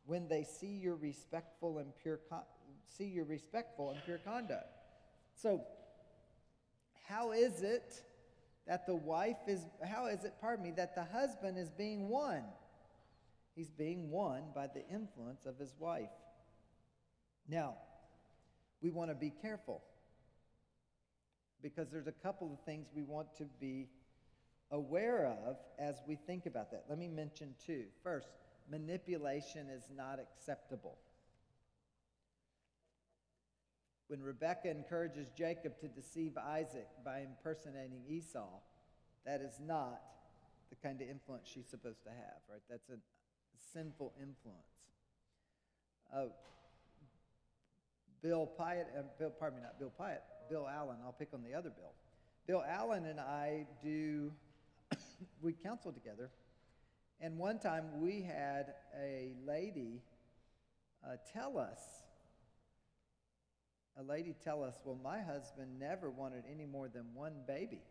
when 0.06 0.28
they 0.28 0.44
see 0.44 0.78
your 0.78 0.96
respectful 0.96 1.80
and 1.80 1.92
pure 2.02 2.20
con- 2.30 2.44
see 2.88 3.06
your 3.06 3.26
respectful 3.26 3.92
and 3.92 4.00
pure 4.06 4.20
conduct. 4.20 4.78
So, 5.36 5.62
how 7.08 7.32
is 7.32 7.64
it 7.64 8.04
that 8.68 8.86
the 8.86 8.96
wife 8.96 9.38
is 9.48 9.66
how 9.84 10.08
is 10.08 10.24
it, 10.24 10.34
pardon 10.40 10.64
me, 10.64 10.72
that 10.78 10.96
the 10.96 11.04
husband 11.04 11.58
is 11.58 11.70
being 11.70 12.10
won? 12.10 12.44
He's 13.56 13.70
being 13.70 14.10
won 14.10 14.44
by 14.56 14.68
the 14.68 14.88
influence 14.88 15.46
of 15.46 15.58
his 15.58 15.76
wife. 15.78 16.10
Now, 17.50 17.76
we 18.82 18.90
want 18.90 19.10
to 19.10 19.16
be 19.16 19.32
careful 19.42 19.82
because 21.62 21.90
there's 21.90 22.08
a 22.08 22.12
couple 22.12 22.52
of 22.52 22.60
things 22.66 22.88
we 22.96 23.04
want 23.04 23.28
to 23.38 23.46
be 23.60 23.88
aware 24.72 25.26
of 25.46 25.58
as 25.78 26.02
we 26.08 26.16
think 26.16 26.46
about 26.46 26.72
that. 26.72 26.86
Let 26.90 26.98
me 26.98 27.08
mention 27.08 27.54
two. 27.66 27.84
First, 28.04 28.30
manipulation 28.70 29.70
is 29.70 29.84
not 29.96 30.20
acceptable. 30.20 30.98
When 34.12 34.22
Rebekah 34.22 34.70
encourages 34.70 35.30
Jacob 35.38 35.80
to 35.80 35.88
deceive 35.88 36.38
Isaac 36.38 36.90
by 37.06 37.22
impersonating 37.22 38.02
Esau, 38.10 38.60
that 39.26 39.40
is 39.40 39.54
not 39.66 40.02
the 40.70 40.76
kind 40.86 41.02
of 41.02 41.08
influence 41.08 41.48
she's 41.48 41.70
supposed 41.70 42.04
to 42.04 42.10
have, 42.10 42.42
right? 42.52 42.60
That's 42.70 42.90
a 42.90 42.98
sinful 43.72 44.12
influence. 44.20 44.68
Uh, 46.14 46.26
Bill 48.22 48.52
Pyatt, 48.60 48.88
uh, 49.00 49.04
Bill, 49.18 49.30
pardon 49.30 49.60
me, 49.60 49.64
not 49.64 49.80
Bill 49.80 49.94
Pyatt, 49.98 50.20
Bill 50.50 50.68
Allen, 50.68 50.98
I'll 51.06 51.14
pick 51.14 51.30
on 51.34 51.42
the 51.42 51.54
other 51.54 51.70
Bill. 51.70 51.94
Bill 52.48 52.66
Allen 52.68 53.06
and 53.06 53.18
I 53.18 53.66
do, 53.82 54.34
we 55.42 55.54
counsel 55.54 55.94
together. 55.94 56.32
And 57.22 57.38
one 57.38 57.60
time 57.60 58.02
we 58.02 58.24
had 58.24 58.74
a 59.02 59.32
lady 59.48 60.02
uh, 61.02 61.16
tell 61.34 61.58
us, 61.58 62.01
a 64.02 64.12
lady 64.12 64.36
tell 64.44 64.64
us, 64.64 64.74
well, 64.84 64.98
my 65.04 65.22
husband 65.22 65.80
never 65.80 66.10
wanted 66.10 66.44
any 66.52 66.66
more 66.66 66.88
than 66.88 67.04
one 67.14 67.34
baby. 67.48 67.82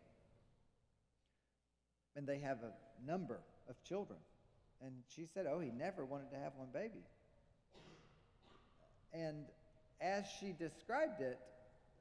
And 2.15 2.27
they 2.27 2.39
have 2.39 2.57
a 2.63 3.09
number 3.09 3.39
of 3.69 3.81
children. 3.83 4.19
And 4.83 4.91
she 5.15 5.25
said, 5.33 5.45
Oh, 5.49 5.59
he 5.59 5.71
never 5.71 6.03
wanted 6.03 6.31
to 6.31 6.37
have 6.37 6.53
one 6.57 6.67
baby. 6.73 7.03
And 9.13 9.45
as 10.01 10.25
she 10.39 10.53
described 10.57 11.21
it, 11.21 11.39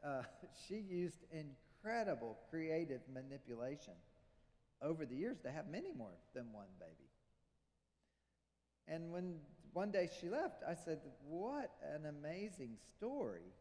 uh, 0.05 0.23
she 0.69 0.77
used 0.77 1.19
incredible 1.33 2.39
creative 2.51 3.01
manipulation 3.13 3.95
over 4.83 5.05
the 5.05 5.15
years 5.15 5.39
to 5.43 5.51
have 5.51 5.69
many 5.69 5.93
more 5.97 6.15
than 6.35 6.53
one 6.53 6.67
baby. 6.81 7.11
And 8.89 9.13
when 9.13 9.35
one 9.73 9.93
day 9.93 10.09
she 10.21 10.29
left, 10.29 10.63
I 10.69 10.75
said, 10.75 10.99
What 11.29 11.71
an 11.95 12.07
amazing 12.07 12.77
story. 12.97 13.53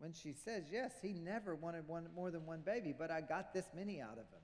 When 0.00 0.14
she 0.14 0.32
says, 0.32 0.64
Yes, 0.72 0.92
he 1.02 1.12
never 1.12 1.54
wanted 1.54 1.86
one, 1.86 2.08
more 2.16 2.30
than 2.30 2.46
one 2.46 2.62
baby, 2.64 2.94
but 2.98 3.10
I 3.10 3.20
got 3.20 3.52
this 3.52 3.66
many 3.76 4.00
out 4.00 4.14
of 4.14 4.24
him. 4.32 4.42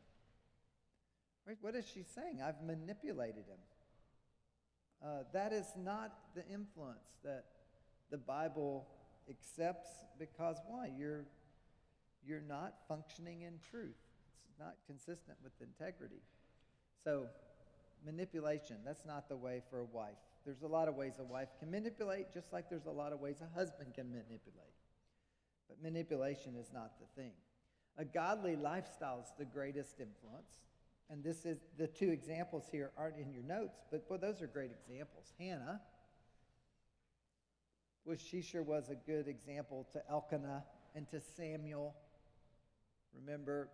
Right? 1.46 1.56
What 1.62 1.74
is 1.74 1.86
she 1.86 2.02
saying? 2.02 2.40
I've 2.46 2.62
manipulated 2.62 3.44
him. 3.48 3.58
Uh, 5.02 5.22
that 5.32 5.52
is 5.52 5.66
not 5.82 6.12
the 6.34 6.46
influence 6.52 7.08
that 7.24 7.44
the 8.10 8.18
Bible 8.18 8.86
accepts 9.30 9.88
because 10.18 10.58
why? 10.68 10.90
You're, 10.98 11.24
you're 12.26 12.42
not 12.46 12.74
functioning 12.86 13.42
in 13.42 13.54
truth. 13.70 13.96
It's 14.48 14.58
not 14.58 14.74
consistent 14.86 15.38
with 15.42 15.52
integrity. 15.60 16.20
So, 17.02 17.26
manipulation, 18.04 18.76
that's 18.84 19.06
not 19.06 19.28
the 19.28 19.36
way 19.36 19.62
for 19.70 19.80
a 19.80 19.84
wife. 19.84 20.18
There's 20.44 20.62
a 20.62 20.66
lot 20.66 20.88
of 20.88 20.96
ways 20.96 21.14
a 21.18 21.24
wife 21.24 21.48
can 21.58 21.70
manipulate, 21.70 22.32
just 22.32 22.52
like 22.52 22.68
there's 22.68 22.86
a 22.86 22.90
lot 22.90 23.12
of 23.12 23.20
ways 23.20 23.36
a 23.40 23.58
husband 23.58 23.94
can 23.94 24.10
manipulate. 24.10 24.74
But 25.68 25.82
manipulation 25.82 26.54
is 26.56 26.70
not 26.72 26.92
the 27.00 27.20
thing. 27.20 27.32
A 27.98 28.04
godly 28.04 28.56
lifestyle 28.56 29.20
is 29.20 29.32
the 29.38 29.44
greatest 29.44 30.00
influence. 30.00 30.60
And 31.08 31.22
this 31.22 31.46
is 31.46 31.58
the 31.78 31.86
two 31.86 32.10
examples 32.10 32.64
here 32.70 32.90
aren't 32.98 33.16
in 33.16 33.32
your 33.32 33.42
notes, 33.42 33.84
but 33.90 34.08
boy, 34.08 34.16
those 34.16 34.42
are 34.42 34.46
great 34.46 34.70
examples. 34.72 35.32
Hannah, 35.38 35.80
was 38.04 38.20
she 38.20 38.40
sure 38.40 38.62
was 38.62 38.88
a 38.88 38.94
good 38.94 39.28
example 39.28 39.86
to 39.92 40.02
Elkanah 40.10 40.64
and 40.94 41.08
to 41.10 41.20
Samuel. 41.20 41.94
Remember 43.14 43.68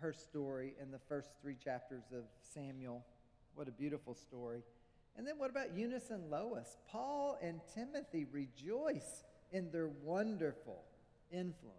her 0.00 0.12
story 0.12 0.74
in 0.82 0.90
the 0.90 0.98
first 0.98 1.30
three 1.40 1.56
chapters 1.62 2.04
of 2.12 2.24
Samuel. 2.52 3.04
What 3.54 3.68
a 3.68 3.72
beautiful 3.72 4.14
story. 4.14 4.62
And 5.16 5.26
then 5.26 5.38
what 5.38 5.50
about 5.50 5.76
Eunice 5.76 6.10
and 6.10 6.30
Lois? 6.30 6.76
Paul 6.90 7.38
and 7.40 7.60
Timothy 7.74 8.26
rejoice 8.30 9.22
in 9.52 9.70
their 9.70 9.88
wonderful 9.88 10.82
influence. 11.34 11.78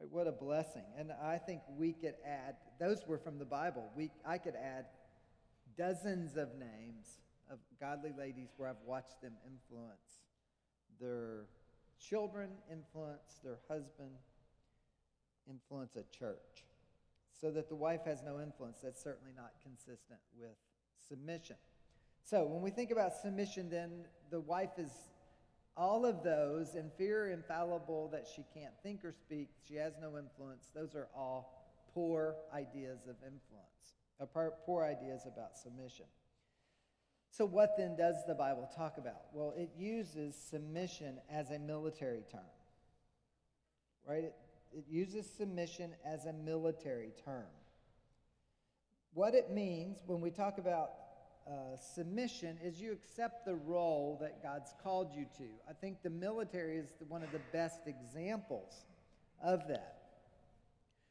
Right, 0.00 0.10
what 0.10 0.26
a 0.26 0.32
blessing. 0.32 0.84
And 0.98 1.10
I 1.22 1.38
think 1.38 1.62
we 1.76 1.92
could 1.92 2.14
add, 2.26 2.56
those 2.78 3.06
were 3.06 3.18
from 3.18 3.38
the 3.38 3.44
Bible. 3.44 3.90
We, 3.96 4.10
I 4.26 4.38
could 4.38 4.54
add 4.54 4.86
dozens 5.76 6.36
of 6.36 6.48
names 6.58 7.18
of 7.50 7.58
godly 7.80 8.12
ladies 8.16 8.48
where 8.56 8.68
I've 8.68 8.76
watched 8.86 9.20
them 9.22 9.32
influence 9.46 10.22
their 11.00 11.46
children, 12.00 12.50
influence 12.70 13.40
their 13.42 13.58
husband, 13.68 14.10
influence 15.48 15.96
a 15.96 16.04
church. 16.16 16.64
So 17.40 17.50
that 17.50 17.68
the 17.68 17.74
wife 17.74 18.00
has 18.06 18.22
no 18.22 18.40
influence, 18.40 18.78
that's 18.82 19.02
certainly 19.02 19.32
not 19.36 19.52
consistent 19.62 20.20
with 20.38 20.56
submission. 21.08 21.56
So 22.22 22.46
when 22.46 22.62
we 22.62 22.70
think 22.70 22.90
about 22.90 23.12
submission, 23.20 23.68
then 23.68 24.06
the 24.30 24.40
wife 24.40 24.78
is 24.78 24.90
all 25.76 26.06
of 26.06 26.22
those 26.22 26.74
inferior, 26.74 27.32
infallible, 27.32 28.08
that 28.12 28.26
she 28.34 28.44
can't 28.54 28.74
think 28.82 29.04
or 29.04 29.12
speak, 29.12 29.48
she 29.66 29.74
has 29.74 29.94
no 30.00 30.18
influence. 30.18 30.70
Those 30.74 30.94
are 30.94 31.08
all 31.16 31.64
poor 31.92 32.36
ideas 32.52 33.00
of 33.08 33.16
influence, 33.22 33.94
uh, 34.20 34.26
poor 34.66 34.84
ideas 34.84 35.22
about 35.26 35.56
submission. 35.56 36.06
So, 37.30 37.44
what 37.44 37.70
then 37.76 37.96
does 37.96 38.16
the 38.28 38.34
Bible 38.34 38.70
talk 38.76 38.98
about? 38.98 39.22
Well, 39.32 39.54
it 39.56 39.70
uses 39.76 40.36
submission 40.36 41.18
as 41.28 41.50
a 41.50 41.58
military 41.58 42.22
term, 42.30 42.40
right? 44.06 44.24
It, 44.24 44.34
it 44.72 44.84
uses 44.88 45.28
submission 45.36 45.94
as 46.04 46.26
a 46.26 46.32
military 46.32 47.10
term. 47.24 47.46
What 49.14 49.34
it 49.34 49.50
means 49.50 49.98
when 50.06 50.20
we 50.20 50.30
talk 50.30 50.58
about 50.58 50.90
uh, 51.46 51.76
submission 51.76 52.58
is 52.62 52.80
you 52.80 52.92
accept 52.92 53.44
the 53.44 53.54
role 53.54 54.18
that 54.20 54.42
God's 54.42 54.72
called 54.82 55.10
you 55.14 55.26
to. 55.36 55.44
I 55.68 55.72
think 55.74 56.02
the 56.02 56.10
military 56.10 56.78
is 56.78 56.94
the, 56.98 57.04
one 57.04 57.22
of 57.22 57.32
the 57.32 57.40
best 57.52 57.80
examples 57.86 58.86
of 59.42 59.68
that. 59.68 59.98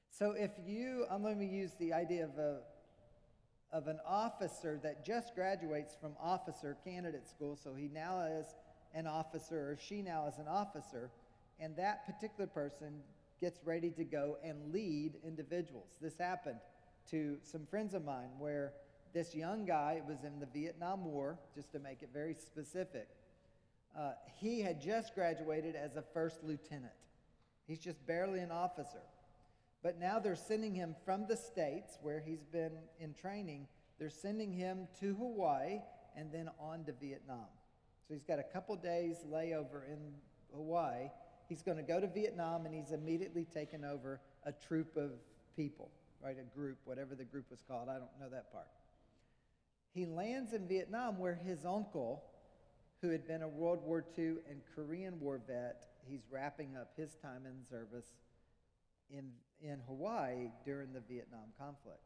So 0.10 0.32
if 0.32 0.52
you, 0.66 1.06
I'm 1.10 1.22
going 1.22 1.40
to 1.40 1.46
use 1.46 1.72
the 1.80 1.94
idea 1.94 2.24
of 2.26 2.38
a 2.38 2.60
of 3.74 3.88
an 3.88 4.00
officer 4.08 4.80
that 4.84 5.04
just 5.04 5.34
graduates 5.34 5.98
from 6.00 6.14
officer 6.22 6.78
candidate 6.86 7.28
school, 7.28 7.58
so 7.62 7.74
he 7.74 7.90
now 7.92 8.22
is 8.40 8.46
an 8.94 9.08
officer 9.08 9.72
or 9.72 9.78
she 9.84 10.04
now 10.04 10.28
is 10.28 10.38
an 10.38 10.48
officer, 10.48 11.10
and 11.60 11.76
that 11.76 12.06
particular 12.06 12.46
person 12.46 13.02
gets 13.42 13.60
ready 13.66 13.90
to 13.90 14.04
go 14.04 14.38
and 14.44 14.72
lead 14.72 15.14
individuals. 15.26 15.90
This 16.00 16.20
happened 16.20 16.60
to 17.10 17.38
some 17.42 17.66
friends 17.66 17.96
of 17.96 18.06
mine 18.06 18.30
where 18.38 18.74
this 19.14 19.36
young 19.36 19.66
guy 19.66 20.02
was 20.08 20.24
in 20.24 20.40
the 20.40 20.48
Vietnam 20.48 21.06
War, 21.06 21.38
just 21.54 21.72
to 21.74 21.80
make 21.80 22.02
it 22.02 22.10
very 22.12 22.34
specific. 22.34 23.08
Uh, 23.98 24.14
he 24.40 24.62
had 24.62 24.82
just 24.82 25.14
graduated 25.14 25.76
as 25.76 25.96
a 25.96 26.02
first 26.02 26.44
lieutenant. 26.44 26.94
He's 27.68 27.80
just 27.80 28.06
barely 28.08 28.40
an 28.40 28.52
officer. 28.52 29.04
But 29.84 30.00
now 30.00 30.18
they're 30.18 30.36
sending 30.36 30.74
him 30.74 30.96
from 31.06 31.28
the 31.28 31.38
States, 31.38 32.00
where 32.02 32.24
he's 32.26 32.44
been 32.44 32.72
in 33.00 33.14
training, 33.14 33.68
they're 34.00 34.10
sending 34.10 34.52
him 34.52 34.88
to 35.00 35.14
Hawaii 35.14 35.80
and 36.16 36.32
then 36.32 36.50
on 36.60 36.84
to 36.86 36.94
Vietnam. 36.94 37.46
So 38.08 38.14
he's 38.14 38.24
got 38.24 38.40
a 38.40 38.44
couple 38.44 38.76
days 38.76 39.18
layover 39.30 39.88
in 39.88 40.14
Hawaii. 40.56 41.10
He's 41.48 41.62
going 41.62 41.78
to 41.78 41.84
go 41.84 42.00
to 42.00 42.08
Vietnam 42.08 42.66
and 42.66 42.74
he's 42.74 42.92
immediately 42.92 43.46
taken 43.46 43.86
over 43.86 44.20
a 44.46 44.52
troop 44.52 44.98
of 44.98 45.12
people, 45.56 45.92
right? 46.24 46.38
A 46.40 46.58
group, 46.58 46.78
whatever 46.86 47.16
the 47.16 47.26
group 47.26 47.46
was 47.52 47.62
called. 47.68 47.90
I 47.90 47.94
don't 47.94 48.20
know 48.20 48.30
that 48.30 48.52
part. 48.52 48.68
He 49.94 50.06
lands 50.06 50.54
in 50.54 50.68
Vietnam 50.68 51.20
where 51.20 51.36
his 51.36 51.66
uncle, 51.66 52.24
who 53.02 53.10
had 53.10 53.28
been 53.28 53.44
a 53.44 53.48
World 53.48 53.80
War 53.84 54.04
II 54.18 54.36
and 54.50 54.62
Korean 54.76 55.20
War 55.20 55.40
vet, 55.46 55.86
he's 56.08 56.22
wrapping 56.32 56.76
up 56.76 56.92
his 56.98 57.16
time 57.22 57.46
in 57.46 57.64
service 57.70 58.08
in, 59.10 59.32
in 59.62 59.80
Hawaii 59.88 60.50
during 60.66 60.94
the 60.94 61.02
Vietnam 61.02 61.54
conflict. 61.60 62.02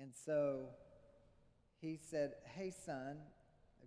And 0.00 0.12
so 0.24 0.68
he 1.80 1.98
said, 2.10 2.32
Hey, 2.56 2.72
son, 2.84 3.18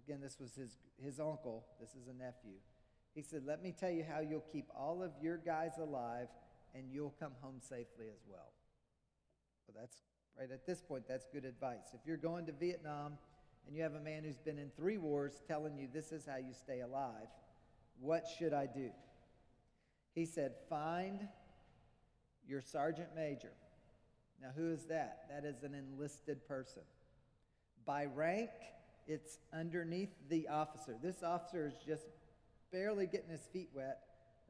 again, 0.06 0.20
this 0.22 0.40
was 0.40 0.54
his, 0.56 0.78
his 1.02 1.20
uncle, 1.20 1.66
this 1.80 1.90
is 1.92 2.08
a 2.08 2.14
nephew. 2.14 2.60
He 3.16 3.24
said, 3.24 3.44
Let 3.46 3.64
me 3.64 3.74
tell 3.78 3.92
you 3.92 4.04
how 4.08 4.20
you'll 4.20 4.46
keep 4.52 4.66
all 4.76 5.02
of 5.02 5.12
your 5.22 5.38
guys 5.38 5.72
alive 5.80 6.28
and 6.76 6.92
you'll 6.92 7.16
come 7.20 7.34
home 7.42 7.58
safely 7.60 8.08
as 8.12 8.22
well. 8.28 8.52
Well, 9.68 9.78
that's 9.80 9.98
right 10.40 10.52
at 10.52 10.66
this 10.66 10.82
point, 10.82 11.04
that's 11.08 11.26
good 11.32 11.46
advice. 11.46 11.94
If 11.94 12.02
you're 12.06 12.18
going 12.18 12.46
to 12.48 12.52
Vietnam 12.52 13.18
and 13.68 13.76
you 13.76 13.84
have 13.84 13.96
a 13.96 14.00
man 14.00 14.24
who's 14.24 14.40
been 14.40 14.58
in 14.58 14.72
three 14.76 14.98
wars 14.98 15.42
telling 15.48 15.78
you 15.78 15.88
this 15.92 16.12
is 16.12 16.26
how 16.26 16.38
you 16.38 16.54
stay 16.54 16.82
alive, 16.82 17.28
what 18.00 18.26
should 18.38 18.54
I 18.54 18.66
do? 18.66 18.90
He 20.14 20.26
said, 20.26 20.54
Find 20.70 21.28
your 22.48 22.62
sergeant 22.62 23.10
major. 23.16 23.52
Now, 24.42 24.50
who 24.56 24.72
is 24.72 24.86
that? 24.86 25.26
That 25.30 25.46
is 25.46 25.64
an 25.64 25.74
enlisted 25.74 26.46
person. 26.48 26.82
By 27.86 28.06
rank, 28.06 28.50
it's 29.08 29.38
underneath 29.54 30.12
the 30.30 30.48
officer. 30.48 30.96
This 31.02 31.24
officer 31.24 31.68
is 31.68 31.76
just 31.86 32.08
barely 32.72 33.06
getting 33.08 33.30
his 33.30 33.48
feet 33.54 33.70
wet. 33.74 34.00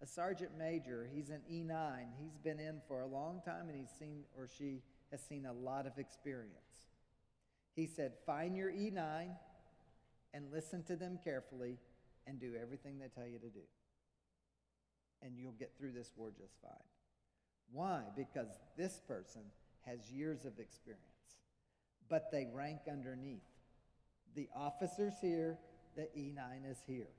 A 0.01 0.07
sergeant 0.07 0.51
major, 0.57 1.07
he's 1.13 1.29
an 1.29 1.41
E9. 1.49 2.05
He's 2.19 2.37
been 2.43 2.59
in 2.59 2.81
for 2.87 3.01
a 3.01 3.07
long 3.07 3.41
time 3.45 3.69
and 3.69 3.77
he's 3.77 3.91
seen, 3.97 4.23
or 4.37 4.47
she 4.57 4.81
has 5.13 5.21
seen 5.21 5.45
a 5.45 5.53
lot 5.53 5.85
of 5.85 5.99
experience. 5.99 6.89
He 7.75 7.85
said, 7.85 8.13
Find 8.25 8.57
your 8.57 8.71
E9 8.71 9.27
and 10.33 10.51
listen 10.51 10.81
to 10.85 10.95
them 10.95 11.19
carefully 11.23 11.77
and 12.25 12.39
do 12.39 12.53
everything 12.59 12.97
they 12.97 13.09
tell 13.09 13.27
you 13.27 13.37
to 13.37 13.49
do. 13.49 13.61
And 15.21 15.37
you'll 15.37 15.51
get 15.51 15.71
through 15.77 15.91
this 15.91 16.11
war 16.17 16.31
just 16.35 16.55
fine. 16.63 16.71
Why? 17.71 18.01
Because 18.17 18.47
this 18.75 19.01
person 19.07 19.41
has 19.85 20.11
years 20.11 20.45
of 20.45 20.59
experience, 20.59 21.03
but 22.09 22.31
they 22.31 22.47
rank 22.51 22.79
underneath. 22.91 23.41
The 24.35 24.49
officer's 24.55 25.13
here, 25.21 25.59
the 25.95 26.07
E9 26.17 26.69
is 26.71 26.79
here. 26.87 27.09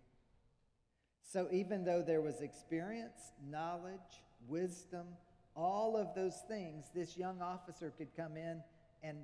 So 1.23 1.47
even 1.53 1.85
though 1.85 2.03
there 2.03 2.21
was 2.21 2.41
experience, 2.41 3.33
knowledge, 3.49 4.23
wisdom, 4.49 5.07
all 5.57 5.97
of 5.97 6.15
those 6.15 6.43
things, 6.49 6.87
this 6.95 7.17
young 7.17 7.41
officer 7.41 7.93
could 7.97 8.15
come 8.17 8.37
in 8.37 8.63
and 9.03 9.19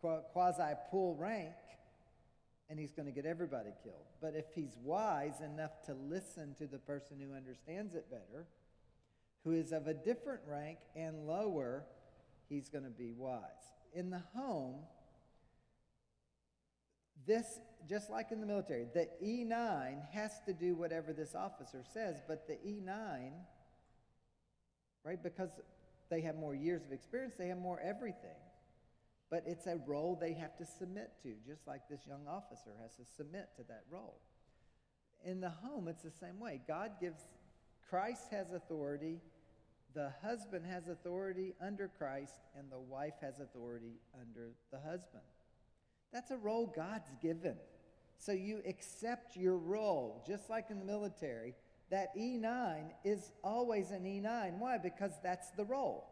quasi 0.00 0.74
pull 0.90 1.14
rank 1.16 1.54
and 2.70 2.78
he's 2.78 2.92
going 2.92 3.06
to 3.06 3.12
get 3.12 3.24
everybody 3.24 3.70
killed. 3.82 4.06
But 4.20 4.34
if 4.34 4.44
he's 4.54 4.76
wise 4.82 5.40
enough 5.40 5.82
to 5.86 5.94
listen 5.94 6.54
to 6.58 6.66
the 6.66 6.78
person 6.78 7.16
who 7.20 7.34
understands 7.34 7.94
it 7.94 8.10
better, 8.10 8.46
who 9.44 9.52
is 9.52 9.72
of 9.72 9.86
a 9.86 9.94
different 9.94 10.40
rank 10.46 10.78
and 10.94 11.26
lower, 11.26 11.84
he's 12.48 12.68
going 12.68 12.84
to 12.84 12.90
be 12.90 13.12
wise. 13.16 13.40
In 13.94 14.10
the 14.10 14.22
home, 14.34 14.76
this, 17.26 17.58
just 17.88 18.10
like 18.10 18.32
in 18.32 18.40
the 18.40 18.46
military, 18.46 18.86
the 18.92 19.08
E9 19.24 20.10
has 20.12 20.32
to 20.46 20.52
do 20.52 20.74
whatever 20.74 21.12
this 21.12 21.34
officer 21.34 21.82
says, 21.94 22.16
but 22.26 22.46
the 22.46 22.54
E9, 22.54 23.30
right, 25.08 25.22
because 25.22 25.50
they 26.10 26.20
have 26.20 26.36
more 26.36 26.54
years 26.54 26.84
of 26.84 26.92
experience, 26.92 27.34
they 27.38 27.48
have 27.48 27.58
more 27.58 27.80
everything. 27.80 28.36
But 29.30 29.44
it's 29.46 29.66
a 29.66 29.78
role 29.86 30.16
they 30.18 30.32
have 30.34 30.56
to 30.56 30.64
submit 30.64 31.12
to, 31.22 31.34
just 31.46 31.66
like 31.66 31.82
this 31.90 32.00
young 32.06 32.26
officer 32.28 32.70
has 32.80 32.96
to 32.96 33.04
submit 33.16 33.48
to 33.56 33.62
that 33.68 33.84
role. 33.90 34.20
In 35.24 35.40
the 35.40 35.50
home, 35.50 35.88
it's 35.88 36.02
the 36.02 36.10
same 36.10 36.38
way. 36.38 36.60
God 36.66 36.92
gives, 37.00 37.26
Christ 37.90 38.28
has 38.30 38.52
authority 38.52 39.20
the 39.94 40.12
husband 40.22 40.64
has 40.66 40.88
authority 40.88 41.54
under 41.60 41.90
Christ 41.98 42.34
and 42.56 42.70
the 42.70 42.78
wife 42.78 43.14
has 43.20 43.40
authority 43.40 44.00
under 44.20 44.52
the 44.70 44.78
husband. 44.78 45.24
That's 46.12 46.30
a 46.30 46.36
role 46.36 46.72
God's 46.74 47.10
given. 47.22 47.56
So 48.18 48.32
you 48.32 48.62
accept 48.66 49.36
your 49.36 49.56
role, 49.56 50.22
just 50.26 50.50
like 50.50 50.70
in 50.70 50.78
the 50.78 50.84
military. 50.84 51.54
That 51.90 52.16
E9 52.16 52.90
is 53.04 53.32
always 53.42 53.90
an 53.90 54.04
E9. 54.04 54.58
Why? 54.58 54.78
Because 54.78 55.12
that's 55.22 55.50
the 55.52 55.64
role. 55.64 56.06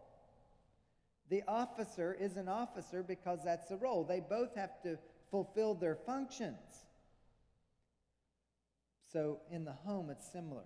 The 1.28 1.42
officer 1.48 2.16
is 2.18 2.36
an 2.36 2.48
officer 2.48 3.02
because 3.02 3.40
that's 3.44 3.68
the 3.68 3.76
role. 3.76 4.04
They 4.04 4.20
both 4.20 4.54
have 4.54 4.80
to 4.82 4.98
fulfill 5.30 5.74
their 5.74 5.96
functions. 5.96 6.84
So 9.12 9.40
in 9.50 9.64
the 9.64 9.72
home, 9.72 10.10
it's 10.10 10.30
similar, 10.30 10.64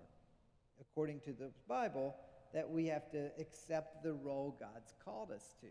according 0.79 1.21
to 1.21 1.33
the 1.33 1.51
Bible, 1.67 2.15
that 2.53 2.69
we 2.69 2.87
have 2.87 3.09
to 3.11 3.31
accept 3.39 4.03
the 4.03 4.13
role 4.13 4.57
God's 4.59 4.93
called 5.03 5.31
us 5.31 5.55
to. 5.61 5.67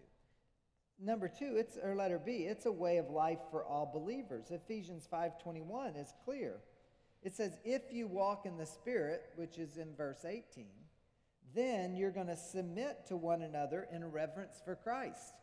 Number 1.02 1.28
two, 1.28 1.56
it's 1.56 1.78
or 1.82 1.94
letter 1.94 2.18
B, 2.18 2.46
it's 2.46 2.66
a 2.66 2.72
way 2.72 2.98
of 2.98 3.08
life 3.10 3.38
for 3.50 3.64
all 3.64 3.86
believers. 3.86 4.50
Ephesians 4.50 5.06
5:21 5.10 5.96
is 5.96 6.12
clear. 6.24 6.60
It 7.22 7.34
says, 7.34 7.58
if 7.64 7.82
you 7.92 8.06
walk 8.06 8.46
in 8.46 8.56
the 8.56 8.66
Spirit, 8.66 9.22
which 9.36 9.58
is 9.58 9.76
in 9.76 9.94
verse 9.94 10.24
18, 10.24 10.66
then 11.54 11.94
you're 11.94 12.10
going 12.10 12.28
to 12.28 12.36
submit 12.36 13.06
to 13.08 13.16
one 13.16 13.42
another 13.42 13.86
in 13.92 14.10
reverence 14.10 14.60
for 14.64 14.74
Christ. 14.74 15.34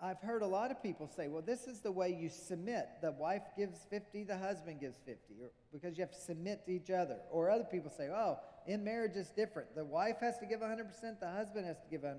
I've 0.00 0.20
heard 0.20 0.42
a 0.42 0.46
lot 0.46 0.70
of 0.70 0.82
people 0.82 1.08
say, 1.08 1.28
well, 1.28 1.42
this 1.42 1.66
is 1.66 1.80
the 1.80 1.92
way 1.92 2.16
you 2.20 2.28
submit. 2.28 2.86
The 3.00 3.12
wife 3.12 3.42
gives 3.56 3.78
50, 3.88 4.24
the 4.24 4.36
husband 4.36 4.80
gives 4.80 4.98
50, 5.06 5.34
or, 5.40 5.50
because 5.72 5.96
you 5.96 6.02
have 6.02 6.12
to 6.12 6.20
submit 6.20 6.66
to 6.66 6.72
each 6.72 6.90
other. 6.90 7.18
Or 7.30 7.48
other 7.48 7.64
people 7.64 7.90
say, 7.90 8.08
oh, 8.08 8.38
in 8.66 8.82
marriage 8.82 9.12
it's 9.14 9.30
different. 9.30 9.74
The 9.76 9.84
wife 9.84 10.16
has 10.20 10.38
to 10.38 10.46
give 10.46 10.60
100%, 10.60 11.20
the 11.20 11.30
husband 11.30 11.66
has 11.66 11.76
to 11.80 11.88
give 11.90 12.02
100%, 12.02 12.18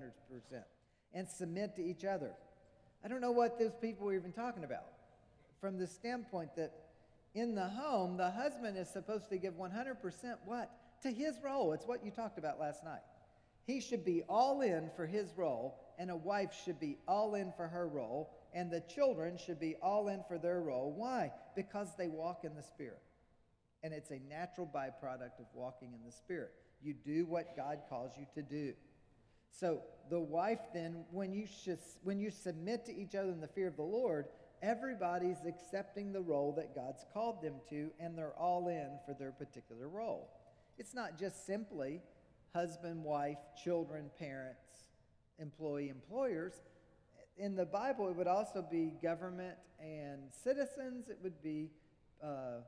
and 1.12 1.28
submit 1.28 1.76
to 1.76 1.84
each 1.84 2.04
other. 2.04 2.32
I 3.04 3.08
don't 3.08 3.20
know 3.20 3.30
what 3.30 3.58
those 3.58 3.74
people 3.80 4.08
are 4.08 4.14
even 4.14 4.32
talking 4.32 4.64
about. 4.64 4.86
From 5.60 5.78
the 5.78 5.86
standpoint 5.86 6.56
that 6.56 6.72
in 7.36 7.54
the 7.54 7.68
home, 7.68 8.16
the 8.16 8.30
husband 8.30 8.78
is 8.78 8.88
supposed 8.88 9.28
to 9.28 9.36
give 9.36 9.54
100% 9.54 9.96
what? 10.46 10.70
To 11.02 11.10
his 11.10 11.36
role. 11.44 11.74
It's 11.74 11.86
what 11.86 12.02
you 12.02 12.10
talked 12.10 12.38
about 12.38 12.58
last 12.58 12.82
night. 12.82 13.02
He 13.66 13.80
should 13.80 14.04
be 14.04 14.22
all 14.26 14.62
in 14.62 14.90
for 14.96 15.06
his 15.06 15.34
role, 15.36 15.78
and 15.98 16.10
a 16.10 16.16
wife 16.16 16.56
should 16.64 16.80
be 16.80 16.96
all 17.06 17.34
in 17.34 17.52
for 17.54 17.68
her 17.68 17.86
role, 17.86 18.30
and 18.54 18.70
the 18.70 18.80
children 18.80 19.36
should 19.36 19.60
be 19.60 19.76
all 19.82 20.08
in 20.08 20.22
for 20.26 20.38
their 20.38 20.62
role. 20.62 20.94
Why? 20.96 21.30
Because 21.54 21.88
they 21.98 22.08
walk 22.08 22.44
in 22.44 22.54
the 22.54 22.62
Spirit. 22.62 23.02
And 23.82 23.92
it's 23.92 24.10
a 24.10 24.20
natural 24.30 24.66
byproduct 24.66 25.38
of 25.38 25.46
walking 25.52 25.92
in 25.92 26.04
the 26.06 26.12
Spirit. 26.12 26.52
You 26.82 26.94
do 26.94 27.26
what 27.26 27.54
God 27.54 27.80
calls 27.90 28.12
you 28.18 28.26
to 28.34 28.42
do. 28.42 28.72
So 29.50 29.82
the 30.08 30.20
wife 30.20 30.60
then, 30.72 31.04
when 31.10 31.34
you, 31.34 31.46
when 32.02 32.18
you 32.18 32.30
submit 32.30 32.86
to 32.86 32.96
each 32.96 33.14
other 33.14 33.30
in 33.30 33.40
the 33.40 33.48
fear 33.48 33.68
of 33.68 33.76
the 33.76 33.82
Lord, 33.82 34.26
everybody's 34.62 35.44
accepting 35.46 36.12
the 36.12 36.20
role 36.20 36.52
that 36.56 36.74
God's 36.74 37.04
called 37.12 37.42
them 37.42 37.54
to, 37.70 37.90
and 38.00 38.16
they're 38.16 38.38
all 38.38 38.68
in 38.68 38.98
for 39.04 39.14
their 39.14 39.32
particular 39.32 39.88
role. 39.88 40.30
It's 40.78 40.94
not 40.94 41.18
just 41.18 41.46
simply 41.46 42.00
husband, 42.54 43.02
wife, 43.04 43.38
children, 43.62 44.10
parents, 44.18 44.88
employee, 45.38 45.88
employers. 45.88 46.62
In 47.36 47.54
the 47.54 47.66
Bible, 47.66 48.08
it 48.08 48.16
would 48.16 48.26
also 48.26 48.64
be 48.68 48.92
government 49.02 49.56
and 49.78 50.20
citizens, 50.30 51.08
it 51.08 51.18
would 51.22 51.42
be 51.42 51.70
uh, 52.22 52.60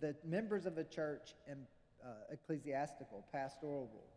the 0.00 0.14
members 0.24 0.66
of 0.66 0.78
a 0.78 0.84
church 0.84 1.34
and 1.48 1.60
uh, 2.04 2.08
ecclesiastical, 2.32 3.26
pastoral 3.32 3.90
rule. 3.92 4.12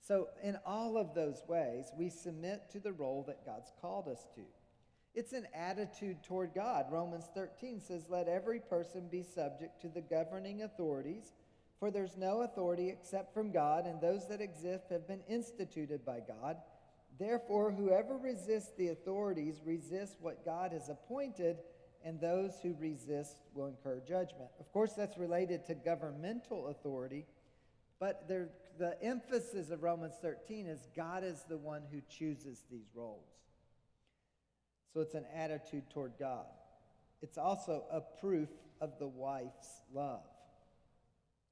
So, 0.00 0.28
in 0.42 0.58
all 0.66 0.96
of 0.96 1.14
those 1.14 1.42
ways, 1.48 1.86
we 1.96 2.10
submit 2.10 2.70
to 2.72 2.80
the 2.80 2.92
role 2.92 3.24
that 3.26 3.44
God's 3.44 3.72
called 3.80 4.08
us 4.08 4.26
to. 4.34 4.42
It's 5.14 5.32
an 5.32 5.46
attitude 5.54 6.22
toward 6.22 6.54
God. 6.54 6.86
Romans 6.90 7.28
13 7.34 7.80
says, 7.80 8.06
Let 8.08 8.28
every 8.28 8.60
person 8.60 9.08
be 9.08 9.22
subject 9.22 9.80
to 9.82 9.88
the 9.88 10.00
governing 10.00 10.62
authorities 10.62 11.32
for 11.84 11.90
there's 11.90 12.16
no 12.16 12.40
authority 12.40 12.88
except 12.88 13.34
from 13.34 13.50
God, 13.50 13.86
and 13.86 14.00
those 14.00 14.26
that 14.28 14.40
exist 14.40 14.84
have 14.90 15.06
been 15.06 15.20
instituted 15.28 16.02
by 16.02 16.20
God. 16.20 16.56
Therefore, 17.18 17.70
whoever 17.70 18.16
resists 18.16 18.72
the 18.78 18.88
authorities 18.88 19.60
resists 19.64 20.16
what 20.18 20.44
God 20.44 20.72
has 20.72 20.88
appointed, 20.88 21.58
and 22.02 22.20
those 22.20 22.52
who 22.62 22.74
resist 22.78 23.36
will 23.54 23.66
incur 23.66 24.00
judgment. 24.00 24.48
Of 24.60 24.72
course, 24.72 24.94
that's 24.94 25.18
related 25.18 25.66
to 25.66 25.74
governmental 25.74 26.68
authority, 26.68 27.26
but 28.00 28.26
there, 28.28 28.48
the 28.78 28.96
emphasis 29.02 29.70
of 29.70 29.82
Romans 29.82 30.14
13 30.22 30.66
is 30.66 30.88
God 30.96 31.22
is 31.22 31.44
the 31.48 31.58
one 31.58 31.82
who 31.92 32.00
chooses 32.08 32.64
these 32.70 32.88
roles. 32.94 33.28
So 34.94 35.00
it's 35.00 35.14
an 35.14 35.24
attitude 35.34 35.90
toward 35.90 36.12
God. 36.20 36.46
It's 37.20 37.36
also 37.36 37.84
a 37.90 38.00
proof 38.20 38.48
of 38.80 38.92
the 39.00 39.08
wife's 39.08 39.80
love. 39.92 40.22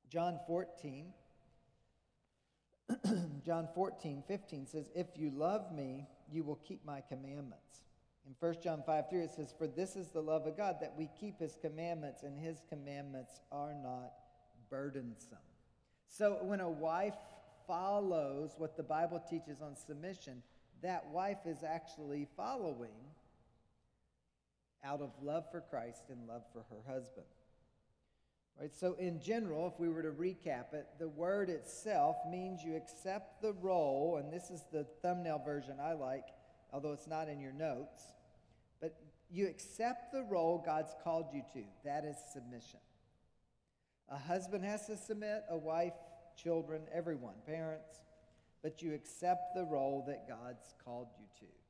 John 0.08 0.38
14, 0.46 1.06
John 3.44 3.68
14, 3.74 4.22
15 4.28 4.66
says, 4.66 4.90
If 4.94 5.06
you 5.16 5.30
love 5.30 5.72
me, 5.74 6.06
you 6.30 6.44
will 6.44 6.60
keep 6.66 6.84
my 6.86 7.00
commandments. 7.08 7.80
In 8.26 8.34
1 8.38 8.56
John 8.62 8.84
5, 8.86 9.10
3, 9.10 9.20
it 9.22 9.30
says, 9.34 9.52
For 9.58 9.66
this 9.66 9.96
is 9.96 10.08
the 10.08 10.20
love 10.20 10.46
of 10.46 10.56
God, 10.56 10.76
that 10.80 10.94
we 10.96 11.08
keep 11.18 11.40
his 11.40 11.58
commandments, 11.60 12.22
and 12.22 12.38
his 12.38 12.62
commandments 12.68 13.40
are 13.50 13.74
not 13.74 14.12
burdensome. 14.70 15.38
So 16.06 16.38
when 16.42 16.60
a 16.60 16.70
wife 16.70 17.16
follows 17.66 18.52
what 18.58 18.76
the 18.76 18.82
Bible 18.82 19.20
teaches 19.28 19.60
on 19.60 19.74
submission, 19.74 20.42
that 20.82 21.08
wife 21.08 21.46
is 21.46 21.64
actually 21.64 22.28
following 22.36 23.11
out 24.84 25.00
of 25.00 25.10
love 25.22 25.44
for 25.50 25.60
Christ 25.60 26.04
and 26.08 26.26
love 26.26 26.42
for 26.52 26.64
her 26.70 26.92
husband. 26.92 27.26
Right? 28.60 28.74
So, 28.74 28.94
in 28.98 29.20
general, 29.20 29.66
if 29.66 29.80
we 29.80 29.88
were 29.88 30.02
to 30.02 30.10
recap 30.10 30.74
it, 30.74 30.86
the 30.98 31.08
word 31.08 31.48
itself 31.48 32.16
means 32.30 32.62
you 32.62 32.76
accept 32.76 33.40
the 33.42 33.52
role, 33.54 34.18
and 34.22 34.32
this 34.32 34.50
is 34.50 34.62
the 34.72 34.84
thumbnail 35.02 35.42
version 35.44 35.76
I 35.82 35.92
like, 35.94 36.26
although 36.72 36.92
it's 36.92 37.06
not 37.06 37.28
in 37.28 37.40
your 37.40 37.52
notes. 37.52 38.02
But 38.80 38.96
you 39.30 39.46
accept 39.46 40.12
the 40.12 40.22
role 40.22 40.62
God's 40.64 40.94
called 41.02 41.26
you 41.32 41.42
to. 41.54 41.64
That 41.84 42.04
is 42.04 42.16
submission. 42.32 42.80
A 44.10 44.18
husband 44.18 44.64
has 44.64 44.86
to 44.86 44.96
submit, 44.96 45.44
a 45.48 45.56
wife, 45.56 45.94
children, 46.36 46.82
everyone, 46.92 47.34
parents, 47.46 48.00
but 48.62 48.82
you 48.82 48.94
accept 48.94 49.54
the 49.54 49.64
role 49.64 50.04
that 50.06 50.28
God's 50.28 50.74
called 50.84 51.08
you 51.18 51.26
to. 51.40 51.61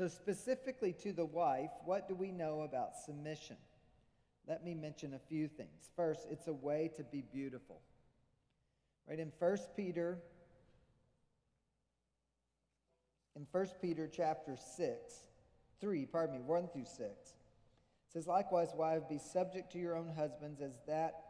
So, 0.00 0.08
specifically 0.08 0.94
to 1.02 1.12
the 1.12 1.26
wife, 1.26 1.68
what 1.84 2.08
do 2.08 2.14
we 2.14 2.32
know 2.32 2.62
about 2.62 2.96
submission? 2.96 3.56
let 4.48 4.64
me 4.64 4.72
mention 4.72 5.12
a 5.12 5.18
few 5.18 5.46
things. 5.46 5.90
First, 5.94 6.26
it's 6.30 6.46
a 6.46 6.54
way 6.54 6.90
to 6.96 7.04
be 7.04 7.20
beautiful. 7.20 7.82
Right 9.06 9.18
in 9.18 9.30
1 9.38 9.56
Peter 9.76 10.18
in 13.36 13.46
1 13.52 13.66
Peter 13.82 14.08
chapter 14.10 14.56
6, 14.56 15.14
3, 15.82 16.06
pardon 16.06 16.36
me, 16.36 16.40
1 16.46 16.68
through 16.68 16.86
6. 16.86 16.98
It 16.98 17.12
says, 18.10 18.26
Likewise, 18.26 18.70
wives, 18.74 19.04
be 19.06 19.18
subject 19.18 19.70
to 19.72 19.78
your 19.78 19.96
own 19.96 20.08
husbands, 20.16 20.62
as 20.62 20.80
that 20.86 21.29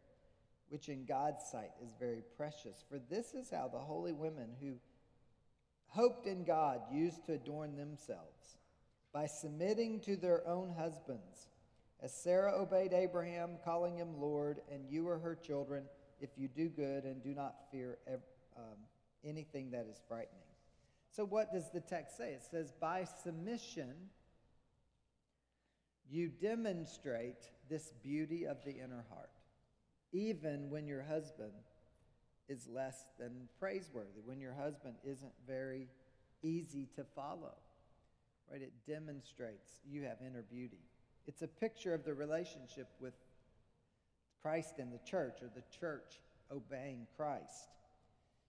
which 0.71 0.87
in 0.87 1.05
God's 1.05 1.43
sight 1.51 1.71
is 1.83 1.93
very 1.99 2.23
precious. 2.37 2.83
For 2.89 2.97
this 3.09 3.33
is 3.33 3.51
how 3.51 3.67
the 3.67 3.77
holy 3.77 4.13
women 4.13 4.49
who 4.61 4.75
hoped 5.87 6.25
in 6.25 6.45
God 6.45 6.79
used 6.89 7.25
to 7.25 7.33
adorn 7.33 7.75
themselves 7.75 8.57
by 9.13 9.25
submitting 9.25 9.99
to 10.01 10.15
their 10.15 10.47
own 10.47 10.73
husbands 10.77 11.49
as 12.01 12.13
Sarah 12.13 12.53
obeyed 12.59 12.93
Abraham, 12.93 13.57
calling 13.63 13.97
him 13.97 14.19
Lord, 14.19 14.61
and 14.71 14.89
you 14.89 15.07
are 15.09 15.19
her 15.19 15.35
children, 15.35 15.83
if 16.21 16.29
you 16.37 16.47
do 16.47 16.69
good 16.69 17.03
and 17.03 17.21
do 17.21 17.35
not 17.35 17.55
fear 17.69 17.97
um, 18.07 18.77
anything 19.25 19.71
that 19.71 19.87
is 19.91 20.01
frightening. 20.07 20.39
So, 21.11 21.25
what 21.25 21.51
does 21.51 21.69
the 21.71 21.81
text 21.81 22.17
say? 22.17 22.31
It 22.31 22.43
says, 22.49 22.71
by 22.79 23.05
submission, 23.23 23.93
you 26.09 26.29
demonstrate 26.29 27.49
this 27.69 27.93
beauty 28.01 28.45
of 28.45 28.63
the 28.63 28.71
inner 28.71 29.05
heart, 29.09 29.40
even 30.11 30.69
when 30.69 30.87
your 30.87 31.03
husband 31.03 31.51
is 32.49 32.67
less 32.67 33.05
than 33.19 33.47
praiseworthy, 33.59 34.21
when 34.25 34.39
your 34.39 34.53
husband 34.53 34.95
isn't 35.03 35.33
very 35.47 35.87
easy 36.43 36.87
to 36.95 37.03
follow. 37.15 37.53
Right? 38.51 38.61
It 38.61 38.73
demonstrates 38.85 39.79
you 39.89 40.03
have 40.03 40.17
inner 40.25 40.43
beauty. 40.43 40.81
It's 41.27 41.41
a 41.41 41.47
picture 41.47 41.93
of 41.93 42.03
the 42.03 42.13
relationship 42.13 42.87
with 42.99 43.13
Christ 44.41 44.79
and 44.79 44.91
the 44.91 44.99
church, 45.09 45.41
or 45.41 45.49
the 45.53 45.63
church 45.79 46.19
obeying 46.51 47.07
Christ. 47.15 47.69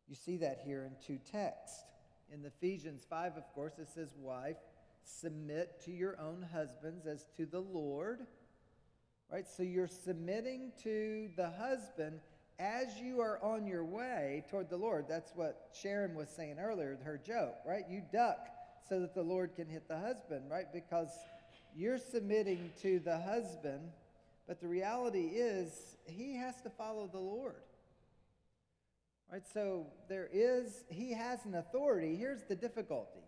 You 0.09 0.17
see 0.17 0.39
that 0.39 0.63
here 0.65 0.85
in 0.85 0.93
two 1.07 1.21
texts. 1.31 1.85
In 2.33 2.45
Ephesians 2.45 3.07
5, 3.09 3.37
of 3.37 3.45
course, 3.55 3.79
it 3.79 3.89
says, 3.89 4.15
Wife, 4.19 4.57
submit 5.05 5.81
to 5.85 5.93
your 5.93 6.19
own 6.19 6.47
husbands 6.53 7.07
as 7.07 7.27
to 7.37 7.47
the 7.47 7.61
Lord. 7.61 8.27
Right? 9.33 9.49
So 9.49 9.63
you're 9.63 9.89
submitting 9.89 10.73
to 10.83 11.31
the 11.37 11.51
husband 11.51 12.21
as 12.59 12.99
you 12.99 13.21
are 13.21 13.43
on 13.43 13.67
your 13.67 13.85
way 13.85 14.45
toward 14.51 14.69
the 14.69 14.77
Lord. 14.77 15.07
That's 15.09 15.33
what 15.35 15.71
Sharon 15.73 16.15
was 16.15 16.29
saying 16.29 16.59
earlier, 16.61 16.99
her 17.03 17.19
joke, 17.27 17.55
right? 17.67 17.85
You 17.89 18.03
duck 18.13 18.47
so 18.89 19.01
that 19.01 19.15
the 19.15 19.23
Lord 19.23 19.55
can 19.57 19.69
hit 19.69 19.89
the 19.89 19.99
husband, 19.99 20.51
right? 20.51 20.71
Because 20.71 21.09
you're 21.75 21.99
submitting 21.99 22.71
to 22.83 22.99
the 22.99 23.19
husband, 23.19 23.81
but 24.47 24.61
the 24.61 24.69
reality 24.69 25.31
is 25.35 25.97
he 26.05 26.37
has 26.37 26.61
to 26.63 26.71
follow 26.71 27.09
the 27.11 27.19
Lord. 27.19 27.55
Right? 29.33 29.47
So 29.55 29.87
there 30.11 30.29
is, 30.31 30.85
he 30.91 31.15
has 31.15 31.47
an 31.47 31.55
authority. 31.55 32.17
Here's 32.17 32.43
the 32.43 32.55
difficulty. 32.55 33.25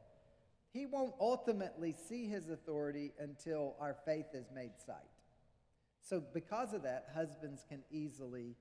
He 0.71 0.85
won't 0.85 1.15
ultimately 1.19 1.95
see 2.09 2.27
his 2.27 2.51
authority 2.51 3.13
until 3.19 3.75
our 3.81 3.97
faith 4.05 4.27
is 4.35 4.45
made 4.55 4.73
sight. 4.85 4.97
So, 6.05 6.23
because 6.35 6.75
of 6.75 6.83
that, 6.83 7.09
husbands 7.15 7.65
can 7.67 7.81
easily 7.91 8.57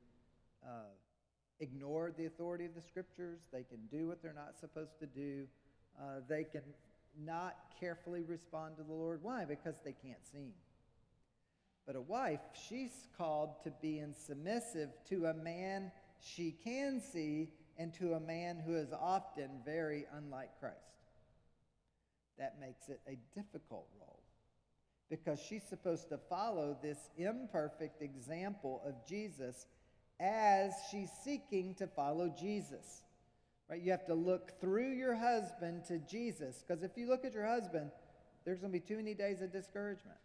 uh, 0.66 0.94
ignore 1.60 2.14
the 2.18 2.26
authority 2.26 2.66
of 2.66 2.74
the 2.74 2.82
scriptures. 2.82 3.42
They 3.52 3.64
can 3.64 3.80
do 3.92 4.08
what 4.08 4.22
they're 4.22 4.34
not 4.34 4.58
supposed 4.58 4.98
to 5.00 5.06
do. 5.06 5.46
Uh, 6.00 6.22
they 6.30 6.46
can 6.46 6.62
not 7.22 7.58
carefully 7.80 8.24
respond 8.24 8.78
to 8.78 8.84
the 8.84 8.94
Lord. 8.94 9.20
Why? 9.22 9.44
Because 9.44 9.76
they 9.84 9.92
can't 9.92 10.26
see 10.32 10.38
Him. 10.38 10.54
But 11.86 11.98
a 11.98 12.02
wife, 12.02 12.40
she's 12.70 13.10
called 13.18 13.62
to 13.66 13.72
be 13.82 14.02
submissive 14.26 14.90
to 15.10 15.26
a 15.26 15.34
man 15.34 15.92
she 16.22 16.56
can 16.64 17.02
see 17.02 17.50
and 17.78 17.94
to 17.96 18.14
a 18.14 18.20
man 18.22 18.62
who 18.66 18.76
is 18.78 18.94
often 18.94 19.50
very 19.66 20.06
unlike 20.16 20.52
Christ. 20.62 20.78
That 22.38 22.56
makes 22.60 22.88
it 22.88 23.02
a 23.06 23.18
difficult 23.36 23.88
role 24.00 24.03
because 25.20 25.40
she's 25.40 25.64
supposed 25.64 26.10
to 26.10 26.18
follow 26.18 26.76
this 26.82 26.98
imperfect 27.18 28.02
example 28.02 28.82
of 28.84 28.96
Jesus 29.08 29.68
as 30.20 30.74
she's 30.90 31.12
seeking 31.24 31.76
to 31.76 31.86
follow 31.86 32.34
Jesus. 32.40 33.04
Right? 33.70 33.80
You 33.80 33.92
have 33.92 34.08
to 34.08 34.16
look 34.16 34.60
through 34.60 34.94
your 34.94 35.14
husband 35.14 35.86
to 35.86 36.00
Jesus 36.00 36.64
because 36.66 36.82
if 36.82 36.98
you 36.98 37.08
look 37.08 37.26
at 37.26 37.34
your 37.34 37.46
husband, 37.46 37.92
there's 38.44 38.60
going 38.60 38.74
to 38.74 38.80
be 38.80 38.86
too 38.86 38.98
many 38.98 39.14
days 39.14 39.42
of 39.42 39.52
discouragement. 39.52 40.18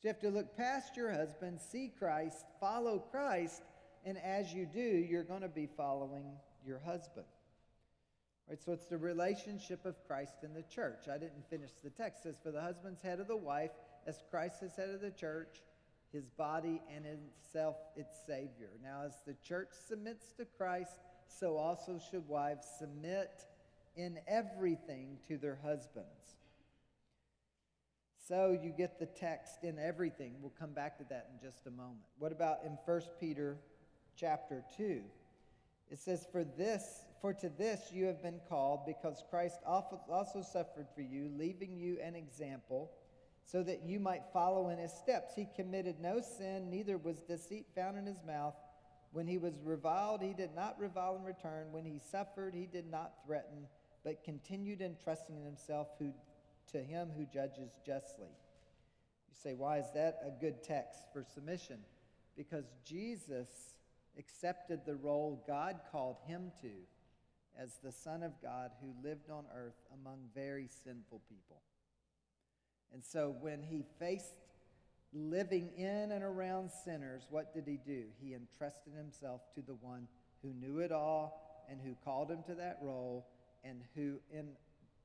So 0.00 0.08
you 0.08 0.14
have 0.14 0.20
to 0.20 0.30
look 0.30 0.56
past 0.56 0.96
your 0.96 1.12
husband, 1.12 1.60
see 1.60 1.92
Christ, 1.98 2.46
follow 2.60 3.00
Christ, 3.10 3.62
and 4.06 4.16
as 4.16 4.50
you 4.50 4.64
do, 4.64 4.80
you're 4.80 5.24
going 5.24 5.42
to 5.42 5.48
be 5.48 5.68
following 5.76 6.24
your 6.64 6.78
husband. 6.78 7.26
Right, 8.48 8.58
so 8.64 8.72
it's 8.72 8.86
the 8.86 8.96
relationship 8.96 9.84
of 9.84 9.94
Christ 10.06 10.36
and 10.42 10.56
the 10.56 10.62
church. 10.62 11.06
I 11.12 11.18
didn't 11.18 11.44
finish 11.50 11.72
the 11.84 11.90
text. 11.90 12.20
It 12.20 12.28
says, 12.28 12.38
For 12.42 12.50
the 12.50 12.62
husband's 12.62 13.02
head 13.02 13.20
of 13.20 13.28
the 13.28 13.36
wife, 13.36 13.72
as 14.06 14.22
Christ 14.30 14.62
is 14.62 14.74
head 14.74 14.88
of 14.88 15.02
the 15.02 15.10
church, 15.10 15.60
his 16.12 16.30
body 16.30 16.80
and 16.94 17.04
itself 17.04 17.76
its 17.94 18.16
Savior. 18.26 18.70
Now, 18.82 19.02
as 19.04 19.12
the 19.26 19.34
church 19.46 19.68
submits 19.86 20.32
to 20.38 20.46
Christ, 20.46 20.98
so 21.26 21.58
also 21.58 22.00
should 22.10 22.26
wives 22.26 22.66
submit 22.78 23.44
in 23.96 24.18
everything 24.26 25.18
to 25.28 25.36
their 25.36 25.58
husbands. 25.62 26.08
So 28.26 28.58
you 28.62 28.70
get 28.70 28.98
the 28.98 29.06
text 29.06 29.62
in 29.62 29.78
everything. 29.78 30.34
We'll 30.40 30.52
come 30.58 30.72
back 30.72 30.96
to 30.98 31.04
that 31.10 31.30
in 31.32 31.46
just 31.46 31.66
a 31.66 31.70
moment. 31.70 32.04
What 32.18 32.32
about 32.32 32.58
in 32.64 32.78
1 32.84 33.02
Peter 33.20 33.58
chapter 34.16 34.64
2? 34.76 35.02
It 35.90 35.98
says, 35.98 36.26
For 36.30 36.44
this, 36.44 37.04
for 37.20 37.32
to 37.34 37.48
this 37.48 37.80
you 37.92 38.06
have 38.06 38.22
been 38.22 38.40
called, 38.48 38.86
because 38.86 39.24
Christ 39.30 39.58
also 39.66 40.42
suffered 40.42 40.86
for 40.94 41.02
you, 41.02 41.30
leaving 41.36 41.76
you 41.76 41.98
an 42.02 42.14
example, 42.14 42.92
so 43.44 43.62
that 43.62 43.82
you 43.84 43.98
might 43.98 44.22
follow 44.32 44.68
in 44.68 44.78
his 44.78 44.92
steps. 44.92 45.32
He 45.34 45.48
committed 45.56 46.00
no 46.00 46.20
sin, 46.20 46.70
neither 46.70 46.98
was 46.98 47.20
deceit 47.20 47.66
found 47.74 47.96
in 47.96 48.06
his 48.06 48.22
mouth. 48.26 48.54
When 49.12 49.26
he 49.26 49.38
was 49.38 49.54
reviled, 49.64 50.20
he 50.22 50.34
did 50.34 50.54
not 50.54 50.78
revile 50.78 51.16
in 51.16 51.24
return. 51.24 51.72
When 51.72 51.84
he 51.84 51.98
suffered, 52.10 52.54
he 52.54 52.66
did 52.66 52.90
not 52.90 53.14
threaten, 53.24 53.66
but 54.04 54.22
continued 54.22 54.82
entrusting 54.82 55.36
in 55.36 55.44
himself 55.44 55.88
who, 55.98 56.12
to 56.72 56.78
him 56.78 57.08
who 57.16 57.24
judges 57.24 57.70
justly. 57.86 58.28
You 58.28 59.34
say, 59.42 59.54
why 59.54 59.78
is 59.78 59.86
that 59.94 60.20
a 60.26 60.40
good 60.40 60.62
text 60.62 61.00
for 61.12 61.24
submission? 61.24 61.78
Because 62.36 62.66
Jesus 62.84 63.48
accepted 64.18 64.80
the 64.84 64.96
role 64.96 65.42
God 65.46 65.80
called 65.90 66.16
him 66.26 66.52
to 66.60 66.68
as 67.58 67.78
the 67.82 67.92
Son 67.92 68.22
of 68.22 68.40
God 68.40 68.70
who 68.80 68.94
lived 69.06 69.30
on 69.30 69.44
earth 69.54 69.80
among 69.92 70.18
very 70.34 70.68
sinful 70.84 71.20
people. 71.28 71.60
And 72.92 73.04
so 73.04 73.34
when 73.40 73.62
he 73.62 73.84
faced 73.98 74.34
living 75.12 75.70
in 75.76 76.12
and 76.12 76.22
around 76.22 76.70
sinners, 76.84 77.26
what 77.30 77.52
did 77.52 77.66
he 77.66 77.78
do? 77.84 78.04
He 78.22 78.34
entrusted 78.34 78.92
himself 78.94 79.40
to 79.54 79.62
the 79.62 79.74
one 79.74 80.06
who 80.42 80.52
knew 80.54 80.78
it 80.78 80.92
all 80.92 81.66
and 81.68 81.80
who 81.80 81.96
called 82.04 82.30
him 82.30 82.42
to 82.46 82.54
that 82.54 82.78
role 82.80 83.26
and 83.64 83.82
who 83.94 84.18
in 84.32 84.48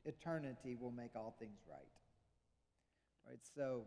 eternity 0.06 0.78
will 0.80 0.92
make 0.92 1.12
all 1.16 1.36
things 1.40 1.60
right. 1.70 1.88
Right? 3.28 3.40
So 3.56 3.84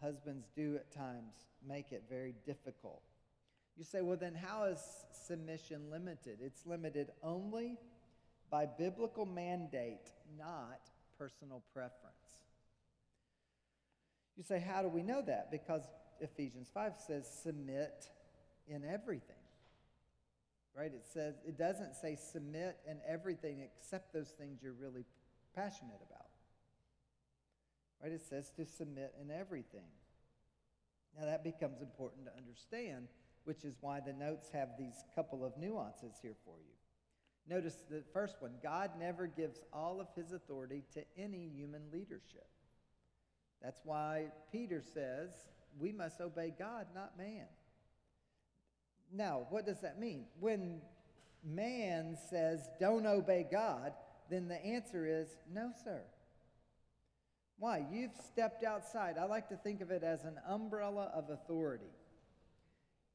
husbands 0.00 0.46
do 0.56 0.76
at 0.76 0.92
times 0.92 1.34
make 1.66 1.92
it 1.92 2.04
very 2.08 2.34
difficult 2.46 3.02
you 3.78 3.84
say, 3.84 4.02
well, 4.02 4.16
then 4.16 4.34
how 4.34 4.64
is 4.64 4.80
submission 5.26 5.82
limited? 5.90 6.38
It's 6.42 6.66
limited 6.66 7.10
only 7.22 7.78
by 8.50 8.66
biblical 8.66 9.24
mandate, 9.24 10.10
not 10.36 10.80
personal 11.16 11.62
preference. 11.72 12.42
You 14.36 14.42
say, 14.42 14.58
how 14.58 14.82
do 14.82 14.88
we 14.88 15.02
know 15.02 15.22
that? 15.22 15.52
Because 15.52 15.82
Ephesians 16.20 16.68
5 16.74 16.92
says, 17.06 17.28
submit 17.42 18.06
in 18.66 18.84
everything. 18.84 19.36
Right? 20.76 20.92
It 20.92 21.06
says, 21.12 21.34
it 21.46 21.56
doesn't 21.56 21.94
say 21.94 22.16
submit 22.16 22.78
in 22.88 22.98
everything 23.06 23.60
except 23.60 24.12
those 24.12 24.30
things 24.30 24.58
you're 24.62 24.72
really 24.72 25.04
passionate 25.54 26.00
about. 26.08 26.26
Right? 28.02 28.12
It 28.12 28.22
says 28.22 28.50
to 28.56 28.66
submit 28.66 29.14
in 29.20 29.30
everything. 29.30 29.90
Now 31.18 31.26
that 31.26 31.42
becomes 31.42 31.80
important 31.80 32.26
to 32.26 32.32
understand 32.36 33.08
which 33.48 33.64
is 33.64 33.78
why 33.80 33.98
the 33.98 34.12
notes 34.12 34.50
have 34.52 34.68
these 34.78 35.06
couple 35.14 35.42
of 35.42 35.56
nuances 35.56 36.18
here 36.20 36.36
for 36.44 36.56
you. 36.58 36.74
Notice 37.48 37.82
the 37.88 38.02
first 38.12 38.36
one 38.40 38.52
God 38.62 38.90
never 39.00 39.26
gives 39.26 39.62
all 39.72 40.02
of 40.02 40.08
his 40.14 40.32
authority 40.32 40.84
to 40.92 41.02
any 41.16 41.48
human 41.56 41.80
leadership. 41.90 42.46
That's 43.62 43.80
why 43.84 44.26
Peter 44.52 44.82
says 44.82 45.30
we 45.80 45.92
must 45.92 46.20
obey 46.20 46.52
God, 46.58 46.88
not 46.94 47.16
man. 47.16 47.46
Now, 49.10 49.46
what 49.48 49.64
does 49.64 49.80
that 49.80 49.98
mean? 49.98 50.26
When 50.38 50.82
man 51.42 52.18
says 52.28 52.68
don't 52.78 53.06
obey 53.06 53.46
God, 53.50 53.92
then 54.28 54.48
the 54.48 54.62
answer 54.62 55.06
is 55.06 55.38
no, 55.50 55.70
sir. 55.84 56.02
Why? 57.58 57.86
You've 57.90 58.12
stepped 58.30 58.62
outside. 58.62 59.16
I 59.18 59.24
like 59.24 59.48
to 59.48 59.56
think 59.56 59.80
of 59.80 59.90
it 59.90 60.02
as 60.02 60.24
an 60.24 60.36
umbrella 60.46 61.10
of 61.14 61.30
authority 61.30 61.94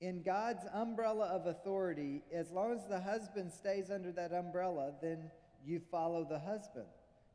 in 0.03 0.21
God's 0.21 0.65
umbrella 0.73 1.27
of 1.27 1.47
authority, 1.47 2.23
as 2.33 2.51
long 2.51 2.73
as 2.73 2.85
the 2.89 2.99
husband 2.99 3.53
stays 3.53 3.89
under 3.89 4.11
that 4.11 4.33
umbrella, 4.33 4.91
then 5.01 5.31
you 5.65 5.79
follow 5.89 6.27
the 6.29 6.39
husband. 6.39 6.87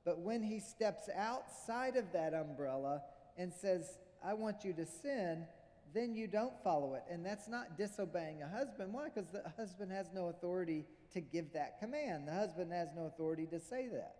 But 0.05 0.21
when 0.21 0.43
he 0.43 0.61
steps 0.61 1.09
outside 1.17 1.97
of 1.97 2.13
that 2.13 2.35
umbrella 2.35 3.01
and 3.39 3.53
says, 3.55 3.99
I 4.23 4.35
want 4.35 4.65
you 4.65 4.75
to 4.75 4.85
sin, 4.85 5.47
then 5.95 6.15
you 6.15 6.27
don't 6.27 6.53
follow 6.63 6.93
it. 6.93 7.05
And 7.11 7.25
that's 7.25 7.49
not 7.49 7.79
disobeying 7.79 8.43
a 8.43 8.49
husband. 8.49 8.93
Why? 8.93 9.09
Because 9.09 9.31
the 9.31 9.51
husband 9.57 9.91
has 9.91 10.11
no 10.15 10.27
authority 10.27 10.85
to 11.15 11.23
give 11.23 11.55
that 11.55 11.81
command. 11.81 12.29
The 12.29 12.35
husband 12.35 12.71
has 12.73 12.89
no 12.95 13.07
authority 13.07 13.47
to 13.47 13.61
say 13.61 13.89
that. 13.89 14.17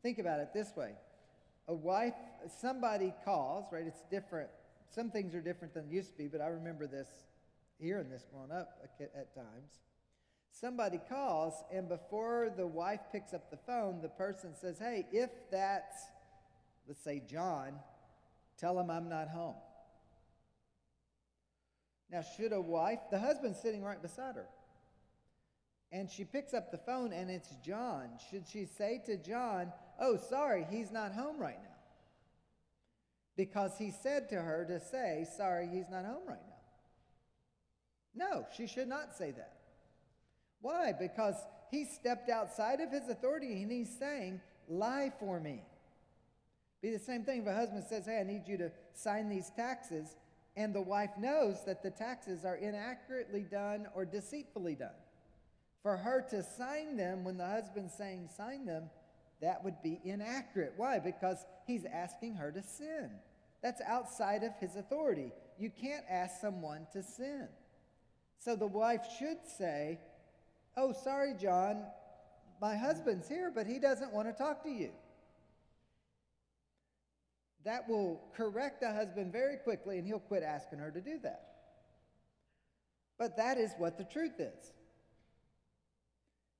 Think 0.00 0.20
about 0.20 0.38
it 0.38 0.50
this 0.54 0.76
way 0.76 0.92
a 1.66 1.74
wife, 1.74 2.14
somebody 2.60 3.12
calls, 3.24 3.66
right? 3.72 3.84
It's 3.84 4.02
different. 4.12 4.50
Some 4.94 5.10
things 5.10 5.34
are 5.34 5.40
different 5.40 5.74
than 5.74 5.90
used 5.90 6.12
to 6.12 6.18
be, 6.18 6.28
but 6.28 6.40
I 6.40 6.46
remember 6.46 6.86
this 6.86 7.08
hearing 7.80 8.08
this 8.10 8.24
growing 8.30 8.52
up 8.52 8.78
at 9.00 9.34
times. 9.34 9.80
Somebody 10.52 11.00
calls, 11.08 11.54
and 11.72 11.88
before 11.88 12.52
the 12.56 12.66
wife 12.66 13.00
picks 13.12 13.32
up 13.32 13.50
the 13.50 13.56
phone, 13.56 14.02
the 14.02 14.08
person 14.08 14.54
says, 14.54 14.78
Hey, 14.78 15.06
if 15.12 15.30
that's, 15.50 15.96
let's 16.86 17.02
say, 17.02 17.22
John, 17.26 17.74
tell 18.58 18.78
him 18.78 18.90
I'm 18.90 19.08
not 19.08 19.28
home. 19.28 19.56
Now, 22.10 22.22
should 22.36 22.52
a 22.52 22.60
wife, 22.60 22.98
the 23.10 23.20
husband's 23.20 23.60
sitting 23.60 23.84
right 23.84 24.02
beside 24.02 24.34
her, 24.34 24.48
and 25.92 26.10
she 26.10 26.24
picks 26.24 26.54
up 26.54 26.70
the 26.70 26.78
phone 26.78 27.12
and 27.12 27.30
it's 27.30 27.54
John, 27.64 28.10
should 28.30 28.46
she 28.46 28.66
say 28.66 29.00
to 29.06 29.16
John, 29.16 29.72
Oh, 30.00 30.16
sorry, 30.16 30.66
he's 30.70 30.90
not 30.90 31.12
home 31.12 31.38
right 31.38 31.60
now? 31.62 31.68
Because 33.36 33.72
he 33.78 33.90
said 33.90 34.28
to 34.30 34.36
her 34.36 34.64
to 34.66 34.80
say, 34.80 35.26
Sorry, 35.36 35.68
he's 35.72 35.88
not 35.90 36.04
home 36.04 36.22
right 36.26 36.38
now. 36.46 36.49
No, 38.14 38.46
she 38.56 38.66
should 38.66 38.88
not 38.88 39.16
say 39.16 39.30
that. 39.32 39.54
Why? 40.60 40.92
Because 40.98 41.36
he 41.70 41.84
stepped 41.84 42.28
outside 42.28 42.80
of 42.80 42.90
his 42.90 43.08
authority 43.08 43.62
and 43.62 43.70
he's 43.70 43.96
saying, 43.98 44.40
lie 44.68 45.12
for 45.18 45.40
me. 45.40 45.62
Be 46.82 46.90
the 46.90 46.98
same 46.98 47.24
thing 47.24 47.42
if 47.42 47.46
a 47.46 47.54
husband 47.54 47.84
says, 47.88 48.06
Hey, 48.06 48.20
I 48.20 48.22
need 48.22 48.46
you 48.46 48.56
to 48.58 48.72
sign 48.94 49.28
these 49.28 49.50
taxes, 49.54 50.16
and 50.56 50.74
the 50.74 50.80
wife 50.80 51.10
knows 51.18 51.64
that 51.66 51.82
the 51.82 51.90
taxes 51.90 52.44
are 52.44 52.56
inaccurately 52.56 53.42
done 53.42 53.86
or 53.94 54.04
deceitfully 54.04 54.76
done. 54.76 54.88
For 55.82 55.96
her 55.96 56.24
to 56.30 56.42
sign 56.42 56.96
them 56.96 57.24
when 57.24 57.36
the 57.36 57.46
husband's 57.46 57.94
saying 57.94 58.30
sign 58.34 58.66
them, 58.66 58.90
that 59.40 59.64
would 59.64 59.82
be 59.82 60.00
inaccurate. 60.04 60.74
Why? 60.76 60.98
Because 60.98 61.44
he's 61.66 61.84
asking 61.86 62.34
her 62.34 62.50
to 62.52 62.62
sin. 62.62 63.10
That's 63.62 63.80
outside 63.86 64.42
of 64.42 64.52
his 64.58 64.76
authority. 64.76 65.32
You 65.58 65.70
can't 65.70 66.04
ask 66.08 66.40
someone 66.40 66.86
to 66.92 67.02
sin. 67.02 67.48
So 68.40 68.56
the 68.56 68.66
wife 68.66 69.06
should 69.18 69.38
say, 69.58 70.00
Oh, 70.76 70.92
sorry, 70.92 71.34
John, 71.38 71.84
my 72.60 72.76
husband's 72.76 73.28
here, 73.28 73.52
but 73.54 73.66
he 73.66 73.78
doesn't 73.78 74.12
want 74.12 74.28
to 74.28 74.32
talk 74.32 74.62
to 74.64 74.70
you. 74.70 74.90
That 77.64 77.88
will 77.88 78.20
correct 78.34 78.80
the 78.80 78.92
husband 78.92 79.32
very 79.32 79.56
quickly, 79.56 79.98
and 79.98 80.06
he'll 80.06 80.20
quit 80.20 80.42
asking 80.42 80.78
her 80.78 80.90
to 80.90 81.00
do 81.00 81.18
that. 81.22 81.42
But 83.18 83.36
that 83.36 83.58
is 83.58 83.72
what 83.76 83.98
the 83.98 84.04
truth 84.04 84.40
is. 84.40 84.72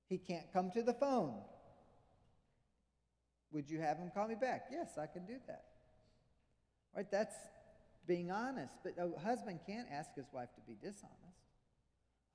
He 0.07 0.17
can't 0.17 0.51
come 0.53 0.69
to 0.71 0.83
the 0.83 0.93
phone. 0.93 1.33
Would 3.51 3.69
you 3.69 3.79
have 3.79 3.97
him 3.97 4.11
call 4.13 4.27
me 4.27 4.35
back? 4.35 4.65
Yes, 4.71 4.97
I 4.97 5.07
can 5.07 5.25
do 5.25 5.37
that. 5.47 5.63
Right? 6.95 7.09
That's 7.09 7.35
being 8.07 8.29
honest. 8.29 8.73
But 8.83 8.93
a 8.99 9.19
husband 9.19 9.61
can't 9.65 9.87
ask 9.91 10.13
his 10.15 10.27
wife 10.31 10.49
to 10.55 10.61
be 10.61 10.75
dishonest. 10.75 11.31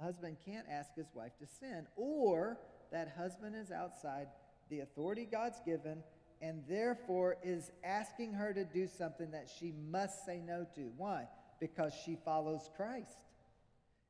Husband 0.00 0.36
can't 0.44 0.66
ask 0.70 0.94
his 0.94 1.08
wife 1.14 1.32
to 1.38 1.46
sin, 1.46 1.86
or 1.96 2.58
that 2.92 3.14
husband 3.16 3.56
is 3.56 3.70
outside 3.70 4.28
the 4.68 4.80
authority 4.80 5.26
God's 5.30 5.60
given 5.64 6.02
and 6.42 6.62
therefore 6.68 7.36
is 7.42 7.70
asking 7.82 8.34
her 8.34 8.52
to 8.52 8.64
do 8.64 8.86
something 8.86 9.30
that 9.30 9.48
she 9.58 9.72
must 9.90 10.24
say 10.26 10.42
no 10.44 10.66
to. 10.74 10.92
Why? 10.96 11.26
Because 11.60 11.92
she 12.04 12.16
follows 12.24 12.68
Christ. 12.76 13.24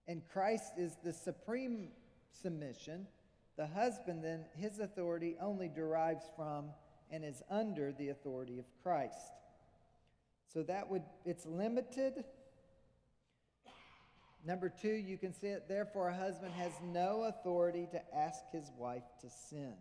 And 0.09 0.22
Christ 0.32 0.72
is 0.76 0.97
the 1.05 1.12
supreme 1.12 1.89
submission. 2.43 3.07
The 3.57 3.66
husband, 3.66 4.24
then, 4.24 4.45
his 4.57 4.80
authority 4.80 5.37
only 5.41 5.68
derives 5.68 6.24
from 6.37 6.66
and 7.11 7.24
is 7.24 7.43
under 7.49 7.93
the 7.93 8.09
authority 8.09 8.59
of 8.59 8.64
Christ. 8.82 9.32
So 10.53 10.62
that 10.64 10.91
would, 10.91 11.03
it's 11.24 11.47
limited. 11.47 12.24
Number 14.47 14.69
two, 14.69 14.93
you 14.93 15.19
can 15.19 15.35
see 15.35 15.49
it, 15.49 15.69
therefore, 15.69 16.09
a 16.09 16.17
husband 16.17 16.55
has 16.55 16.71
no 16.81 17.25
authority 17.25 17.89
to 17.91 18.17
ask 18.17 18.39
his 18.53 18.71
wife 18.79 19.03
to 19.23 19.29
sin. 19.51 19.75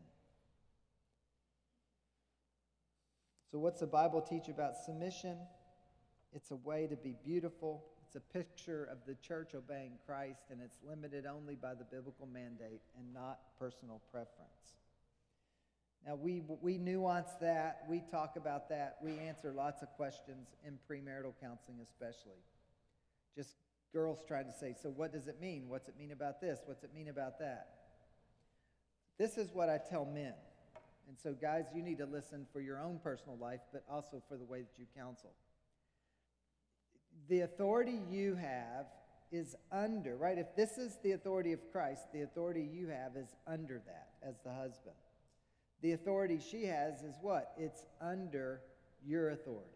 So, 3.52 3.60
what's 3.60 3.82
the 3.82 3.88
Bible 3.88 4.22
teach 4.22 4.50
about 4.50 4.76
submission? 4.76 5.38
It's 6.34 6.50
a 6.50 6.56
way 6.56 6.88
to 6.88 6.96
be 6.96 7.16
beautiful. 7.24 7.86
It's 8.08 8.16
a 8.16 8.20
picture 8.20 8.90
of 8.92 8.98
the 9.06 9.14
church 9.16 9.54
obeying 9.54 10.00
Christ, 10.04 10.46
and 10.50 10.60
it's 10.60 10.78
limited 10.84 11.28
only 11.28 11.54
by 11.54 11.76
the 11.76 11.84
biblical 11.84 12.26
mandate 12.26 12.82
and 12.98 13.14
not 13.14 13.40
personal 13.60 14.02
preference. 14.12 14.74
Now, 16.08 16.16
we, 16.16 16.42
we 16.62 16.80
nuance 16.80 17.30
that, 17.40 17.84
we 17.88 18.02
talk 18.10 18.36
about 18.36 18.70
that, 18.70 18.98
we 19.04 19.20
answer 19.20 19.54
lots 19.54 19.84
of 19.84 19.90
questions 19.90 20.48
in 20.66 20.80
premarital 20.90 21.34
counseling, 21.40 21.78
especially. 21.84 22.42
Just 23.36 23.56
girls 23.96 24.20
trying 24.28 24.46
to 24.46 24.52
say, 24.52 24.76
so 24.84 24.90
what 24.90 25.14
does 25.14 25.28
it 25.28 25.40
mean? 25.40 25.70
What's 25.70 25.88
it 25.88 25.96
mean 25.98 26.12
about 26.12 26.42
this? 26.42 26.60
What's 26.66 26.84
it 26.84 26.94
mean 26.94 27.08
about 27.08 27.40
that? 27.40 27.68
This 29.18 29.38
is 29.38 29.50
what 29.54 29.70
I 29.70 29.80
tell 29.90 30.04
men. 30.04 30.34
And 31.08 31.18
so, 31.18 31.34
guys, 31.34 31.64
you 31.74 31.82
need 31.82 32.00
to 32.00 32.06
listen 32.06 32.46
for 32.52 32.60
your 32.60 32.82
own 32.82 33.00
personal 33.02 33.38
life, 33.38 33.62
but 33.72 33.84
also 33.90 34.22
for 34.28 34.36
the 34.36 34.44
way 34.44 34.60
that 34.60 34.78
you 34.78 34.86
counsel. 34.98 35.32
The 37.30 37.42
authority 37.42 37.98
you 38.12 38.36
have 38.36 38.88
is 39.32 39.56
under, 39.72 40.18
right? 40.18 40.38
If 40.38 40.54
this 40.58 40.78
is 40.78 40.98
the 41.02 41.14
authority 41.14 41.54
of 41.54 41.60
Christ, 41.72 42.02
the 42.12 42.24
authority 42.24 42.68
you 42.70 42.90
have 42.90 43.16
is 43.16 43.34
under 43.48 43.82
that 43.86 44.10
as 44.28 44.36
the 44.44 44.52
husband. 44.52 44.96
The 45.82 45.94
authority 45.94 46.40
she 46.52 46.66
has 46.66 47.02
is 47.02 47.16
what? 47.22 47.54
It's 47.58 47.86
under 48.02 48.60
your 49.08 49.30
authority. 49.30 49.75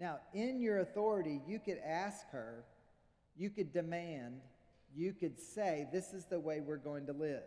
Now, 0.00 0.20
in 0.32 0.62
your 0.62 0.78
authority, 0.78 1.42
you 1.46 1.58
could 1.58 1.78
ask 1.84 2.28
her, 2.30 2.64
you 3.36 3.50
could 3.50 3.70
demand, 3.70 4.40
you 4.96 5.12
could 5.12 5.38
say, 5.38 5.86
This 5.92 6.14
is 6.14 6.24
the 6.24 6.40
way 6.40 6.60
we're 6.60 6.78
going 6.78 7.06
to 7.06 7.12
live. 7.12 7.42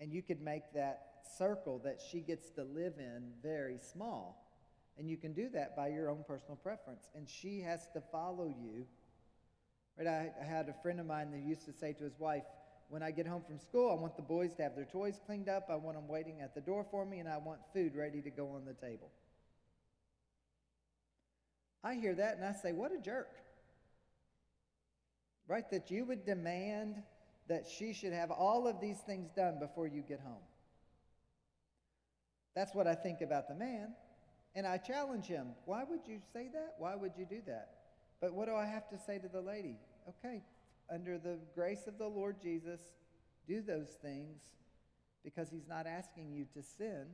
And 0.00 0.12
you 0.12 0.22
could 0.22 0.42
make 0.42 0.64
that 0.74 1.22
circle 1.38 1.80
that 1.84 2.00
she 2.10 2.18
gets 2.18 2.50
to 2.50 2.64
live 2.64 2.94
in 2.98 3.30
very 3.40 3.78
small. 3.78 4.44
And 4.98 5.08
you 5.08 5.16
can 5.16 5.32
do 5.32 5.48
that 5.50 5.76
by 5.76 5.88
your 5.88 6.10
own 6.10 6.24
personal 6.26 6.56
preference. 6.56 7.08
And 7.14 7.28
she 7.28 7.60
has 7.60 7.86
to 7.94 8.02
follow 8.10 8.48
you. 8.48 8.84
Right? 9.96 10.08
I, 10.08 10.32
I 10.40 10.44
had 10.44 10.68
a 10.68 10.74
friend 10.82 10.98
of 10.98 11.06
mine 11.06 11.30
that 11.30 11.42
used 11.42 11.64
to 11.66 11.72
say 11.72 11.92
to 11.92 12.04
his 12.04 12.18
wife, 12.18 12.42
when 12.88 13.04
I 13.04 13.12
get 13.12 13.26
home 13.26 13.42
from 13.46 13.58
school, 13.58 13.90
I 13.90 13.94
want 13.94 14.16
the 14.16 14.22
boys 14.22 14.54
to 14.56 14.62
have 14.64 14.74
their 14.74 14.84
toys 14.84 15.20
cleaned 15.24 15.48
up. 15.48 15.68
I 15.70 15.76
want 15.76 15.96
them 15.96 16.08
waiting 16.08 16.40
at 16.40 16.54
the 16.54 16.60
door 16.60 16.84
for 16.90 17.06
me, 17.06 17.20
and 17.20 17.28
I 17.28 17.38
want 17.38 17.60
food 17.72 17.94
ready 17.94 18.20
to 18.20 18.30
go 18.30 18.48
on 18.48 18.64
the 18.66 18.74
table. 18.74 19.10
I 21.84 21.94
hear 21.94 22.14
that 22.14 22.36
and 22.36 22.44
I 22.44 22.52
say, 22.52 22.72
what 22.72 22.92
a 22.92 22.98
jerk. 22.98 23.28
Right? 25.48 25.68
That 25.70 25.90
you 25.90 26.04
would 26.04 26.24
demand 26.24 27.02
that 27.48 27.66
she 27.66 27.92
should 27.92 28.12
have 28.12 28.30
all 28.30 28.68
of 28.68 28.80
these 28.80 28.98
things 28.98 29.30
done 29.34 29.58
before 29.58 29.86
you 29.86 30.02
get 30.02 30.20
home. 30.20 30.44
That's 32.54 32.74
what 32.74 32.86
I 32.86 32.94
think 32.94 33.20
about 33.20 33.48
the 33.48 33.54
man. 33.54 33.94
And 34.54 34.66
I 34.66 34.76
challenge 34.76 35.26
him, 35.26 35.48
why 35.64 35.82
would 35.88 36.00
you 36.06 36.20
say 36.32 36.48
that? 36.52 36.74
Why 36.78 36.94
would 36.94 37.12
you 37.16 37.26
do 37.28 37.40
that? 37.46 37.70
But 38.20 38.34
what 38.34 38.46
do 38.46 38.54
I 38.54 38.66
have 38.66 38.88
to 38.90 38.98
say 38.98 39.18
to 39.18 39.28
the 39.28 39.40
lady? 39.40 39.76
Okay, 40.08 40.42
under 40.90 41.18
the 41.18 41.38
grace 41.54 41.86
of 41.86 41.98
the 41.98 42.06
Lord 42.06 42.36
Jesus, 42.42 42.80
do 43.46 43.62
those 43.62 43.96
things 44.02 44.40
because 45.24 45.48
he's 45.50 45.66
not 45.68 45.86
asking 45.86 46.32
you 46.32 46.46
to 46.54 46.62
sin. 46.62 47.06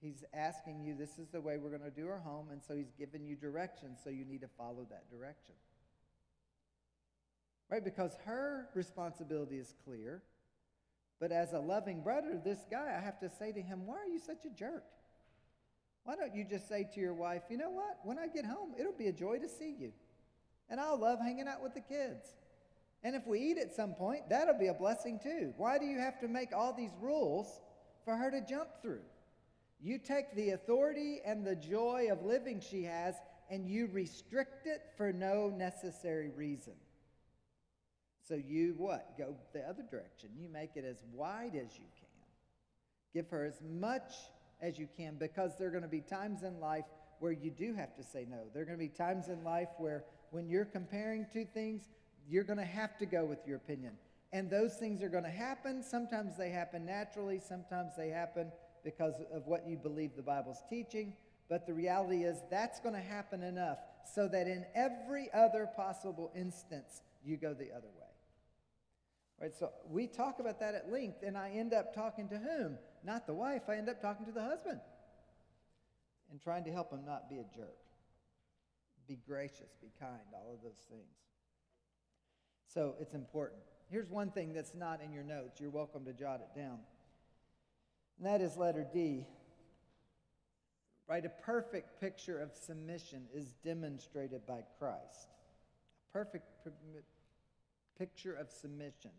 He's 0.00 0.22
asking 0.32 0.80
you, 0.80 0.94
this 0.94 1.18
is 1.18 1.28
the 1.28 1.40
way 1.40 1.58
we're 1.58 1.76
going 1.76 1.90
to 1.90 1.90
do 1.90 2.08
our 2.08 2.20
home, 2.20 2.48
and 2.52 2.62
so 2.62 2.74
he's 2.76 2.92
given 2.98 3.26
you 3.26 3.34
directions, 3.34 3.98
so 4.02 4.10
you 4.10 4.24
need 4.24 4.42
to 4.42 4.48
follow 4.56 4.86
that 4.90 5.10
direction. 5.10 5.54
Right? 7.68 7.84
Because 7.84 8.12
her 8.24 8.68
responsibility 8.74 9.56
is 9.56 9.74
clear. 9.84 10.22
But 11.20 11.32
as 11.32 11.52
a 11.52 11.58
loving 11.58 12.02
brother, 12.02 12.40
this 12.42 12.64
guy, 12.70 12.94
I 12.96 13.04
have 13.04 13.18
to 13.20 13.28
say 13.28 13.50
to 13.52 13.60
him, 13.60 13.86
Why 13.86 13.96
are 13.96 14.06
you 14.06 14.20
such 14.20 14.44
a 14.44 14.50
jerk? 14.50 14.84
Why 16.04 16.14
don't 16.14 16.34
you 16.34 16.44
just 16.48 16.68
say 16.68 16.88
to 16.94 17.00
your 17.00 17.14
wife, 17.14 17.42
You 17.50 17.58
know 17.58 17.70
what? 17.70 17.98
When 18.04 18.18
I 18.18 18.28
get 18.28 18.44
home, 18.44 18.74
it'll 18.78 18.96
be 18.96 19.08
a 19.08 19.12
joy 19.12 19.38
to 19.38 19.48
see 19.48 19.74
you. 19.78 19.92
And 20.70 20.80
I'll 20.80 20.98
love 20.98 21.18
hanging 21.18 21.48
out 21.48 21.62
with 21.62 21.74
the 21.74 21.80
kids. 21.80 22.36
And 23.02 23.14
if 23.14 23.26
we 23.26 23.40
eat 23.40 23.58
at 23.58 23.74
some 23.74 23.94
point, 23.94 24.28
that'll 24.28 24.58
be 24.58 24.68
a 24.68 24.74
blessing 24.74 25.18
too. 25.22 25.52
Why 25.56 25.78
do 25.78 25.86
you 25.86 25.98
have 25.98 26.20
to 26.20 26.28
make 26.28 26.50
all 26.54 26.72
these 26.72 26.90
rules 27.00 27.60
for 28.04 28.16
her 28.16 28.30
to 28.30 28.40
jump 28.40 28.68
through? 28.80 29.02
You 29.80 29.98
take 29.98 30.34
the 30.34 30.50
authority 30.50 31.20
and 31.24 31.46
the 31.46 31.56
joy 31.56 32.08
of 32.10 32.24
living 32.24 32.60
she 32.60 32.82
has 32.84 33.14
and 33.50 33.66
you 33.66 33.88
restrict 33.92 34.66
it 34.66 34.82
for 34.96 35.12
no 35.12 35.48
necessary 35.48 36.30
reason. 36.30 36.74
So 38.28 38.34
you 38.34 38.74
what? 38.76 39.16
Go 39.16 39.34
the 39.54 39.60
other 39.60 39.84
direction. 39.90 40.30
You 40.36 40.48
make 40.48 40.72
it 40.74 40.84
as 40.84 41.02
wide 41.14 41.54
as 41.54 41.74
you 41.78 41.86
can. 41.98 42.08
Give 43.14 43.28
her 43.30 43.46
as 43.46 43.60
much 43.62 44.12
as 44.60 44.78
you 44.78 44.88
can 44.96 45.16
because 45.16 45.56
there 45.56 45.68
are 45.68 45.70
going 45.70 45.82
to 45.82 45.88
be 45.88 46.02
times 46.02 46.42
in 46.42 46.60
life 46.60 46.84
where 47.20 47.32
you 47.32 47.50
do 47.50 47.74
have 47.74 47.94
to 47.96 48.02
say 48.02 48.26
no. 48.28 48.38
There 48.52 48.62
are 48.62 48.66
going 48.66 48.78
to 48.78 48.84
be 48.84 48.88
times 48.90 49.28
in 49.28 49.42
life 49.44 49.68
where 49.78 50.04
when 50.30 50.48
you're 50.48 50.66
comparing 50.66 51.26
two 51.32 51.46
things, 51.46 51.88
you're 52.28 52.44
going 52.44 52.58
to 52.58 52.64
have 52.64 52.98
to 52.98 53.06
go 53.06 53.24
with 53.24 53.38
your 53.46 53.56
opinion. 53.56 53.92
And 54.32 54.50
those 54.50 54.74
things 54.74 55.02
are 55.02 55.08
going 55.08 55.24
to 55.24 55.30
happen. 55.30 55.82
Sometimes 55.82 56.36
they 56.36 56.50
happen 56.50 56.84
naturally, 56.84 57.40
sometimes 57.40 57.92
they 57.96 58.08
happen 58.08 58.52
because 58.88 59.12
of 59.34 59.46
what 59.46 59.68
you 59.68 59.76
believe 59.76 60.16
the 60.16 60.22
Bible's 60.22 60.62
teaching. 60.70 61.12
But 61.50 61.66
the 61.66 61.74
reality 61.74 62.24
is 62.24 62.38
that's 62.50 62.80
going 62.80 62.94
to 62.94 63.00
happen 63.00 63.42
enough 63.42 63.78
so 64.14 64.28
that 64.28 64.46
in 64.46 64.64
every 64.74 65.28
other 65.34 65.68
possible 65.76 66.32
instance, 66.34 67.02
you 67.22 67.36
go 67.36 67.52
the 67.52 67.70
other 67.70 67.88
way. 67.98 68.06
Right, 69.40 69.54
so 69.54 69.70
we 69.90 70.06
talk 70.06 70.40
about 70.40 70.58
that 70.60 70.74
at 70.74 70.90
length, 70.90 71.22
and 71.22 71.36
I 71.36 71.50
end 71.50 71.74
up 71.74 71.94
talking 71.94 72.28
to 72.30 72.38
whom? 72.38 72.78
Not 73.04 73.26
the 73.26 73.34
wife, 73.34 73.62
I 73.68 73.76
end 73.76 73.90
up 73.90 74.00
talking 74.00 74.24
to 74.24 74.32
the 74.32 74.42
husband 74.42 74.80
and 76.30 76.40
trying 76.40 76.64
to 76.64 76.72
help 76.72 76.90
him 76.90 77.04
not 77.04 77.28
be 77.28 77.36
a 77.36 77.44
jerk. 77.54 77.76
Be 79.06 79.18
gracious, 79.26 79.76
be 79.82 79.92
kind, 80.00 80.18
all 80.32 80.54
of 80.54 80.62
those 80.62 80.80
things. 80.90 81.02
So 82.66 82.94
it's 83.00 83.14
important. 83.14 83.60
Here's 83.90 84.08
one 84.08 84.30
thing 84.30 84.54
that's 84.54 84.74
not 84.74 85.00
in 85.02 85.12
your 85.12 85.24
notes. 85.24 85.60
You're 85.60 85.70
welcome 85.70 86.04
to 86.06 86.12
jot 86.12 86.40
it 86.40 86.58
down. 86.58 86.78
And 88.18 88.26
that 88.26 88.40
is 88.40 88.56
letter 88.56 88.86
D. 88.92 89.26
Right? 91.08 91.24
A 91.24 91.30
perfect 91.42 92.00
picture 92.00 92.38
of 92.38 92.50
submission 92.54 93.22
is 93.32 93.52
demonstrated 93.64 94.44
by 94.46 94.64
Christ. 94.78 95.28
A 96.10 96.12
perfect 96.12 96.44
picture 97.98 98.34
of 98.34 98.50
submission 98.50 99.12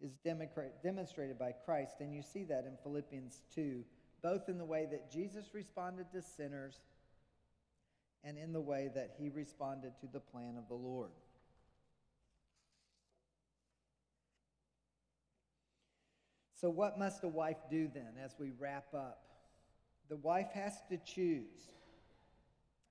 is 0.00 0.12
demonstrated 0.22 1.38
by 1.38 1.52
Christ, 1.64 1.96
and 2.00 2.14
you 2.14 2.22
see 2.22 2.44
that 2.44 2.64
in 2.66 2.76
Philippians 2.82 3.42
2, 3.54 3.84
both 4.22 4.48
in 4.48 4.58
the 4.58 4.64
way 4.64 4.86
that 4.90 5.10
Jesus 5.10 5.52
responded 5.52 6.06
to 6.12 6.22
sinners 6.22 6.80
and 8.22 8.38
in 8.38 8.52
the 8.52 8.60
way 8.60 8.90
that 8.94 9.14
he 9.18 9.28
responded 9.28 9.92
to 10.00 10.06
the 10.12 10.20
plan 10.20 10.56
of 10.56 10.68
the 10.68 10.74
Lord. 10.74 11.10
So, 16.54 16.70
what 16.70 16.98
must 16.98 17.24
a 17.24 17.28
wife 17.28 17.58
do 17.68 17.90
then 17.92 18.14
as 18.24 18.36
we 18.38 18.52
wrap 18.58 18.86
up? 18.94 19.20
The 20.08 20.16
wife 20.16 20.52
has 20.54 20.74
to 20.88 20.98
choose 20.98 21.72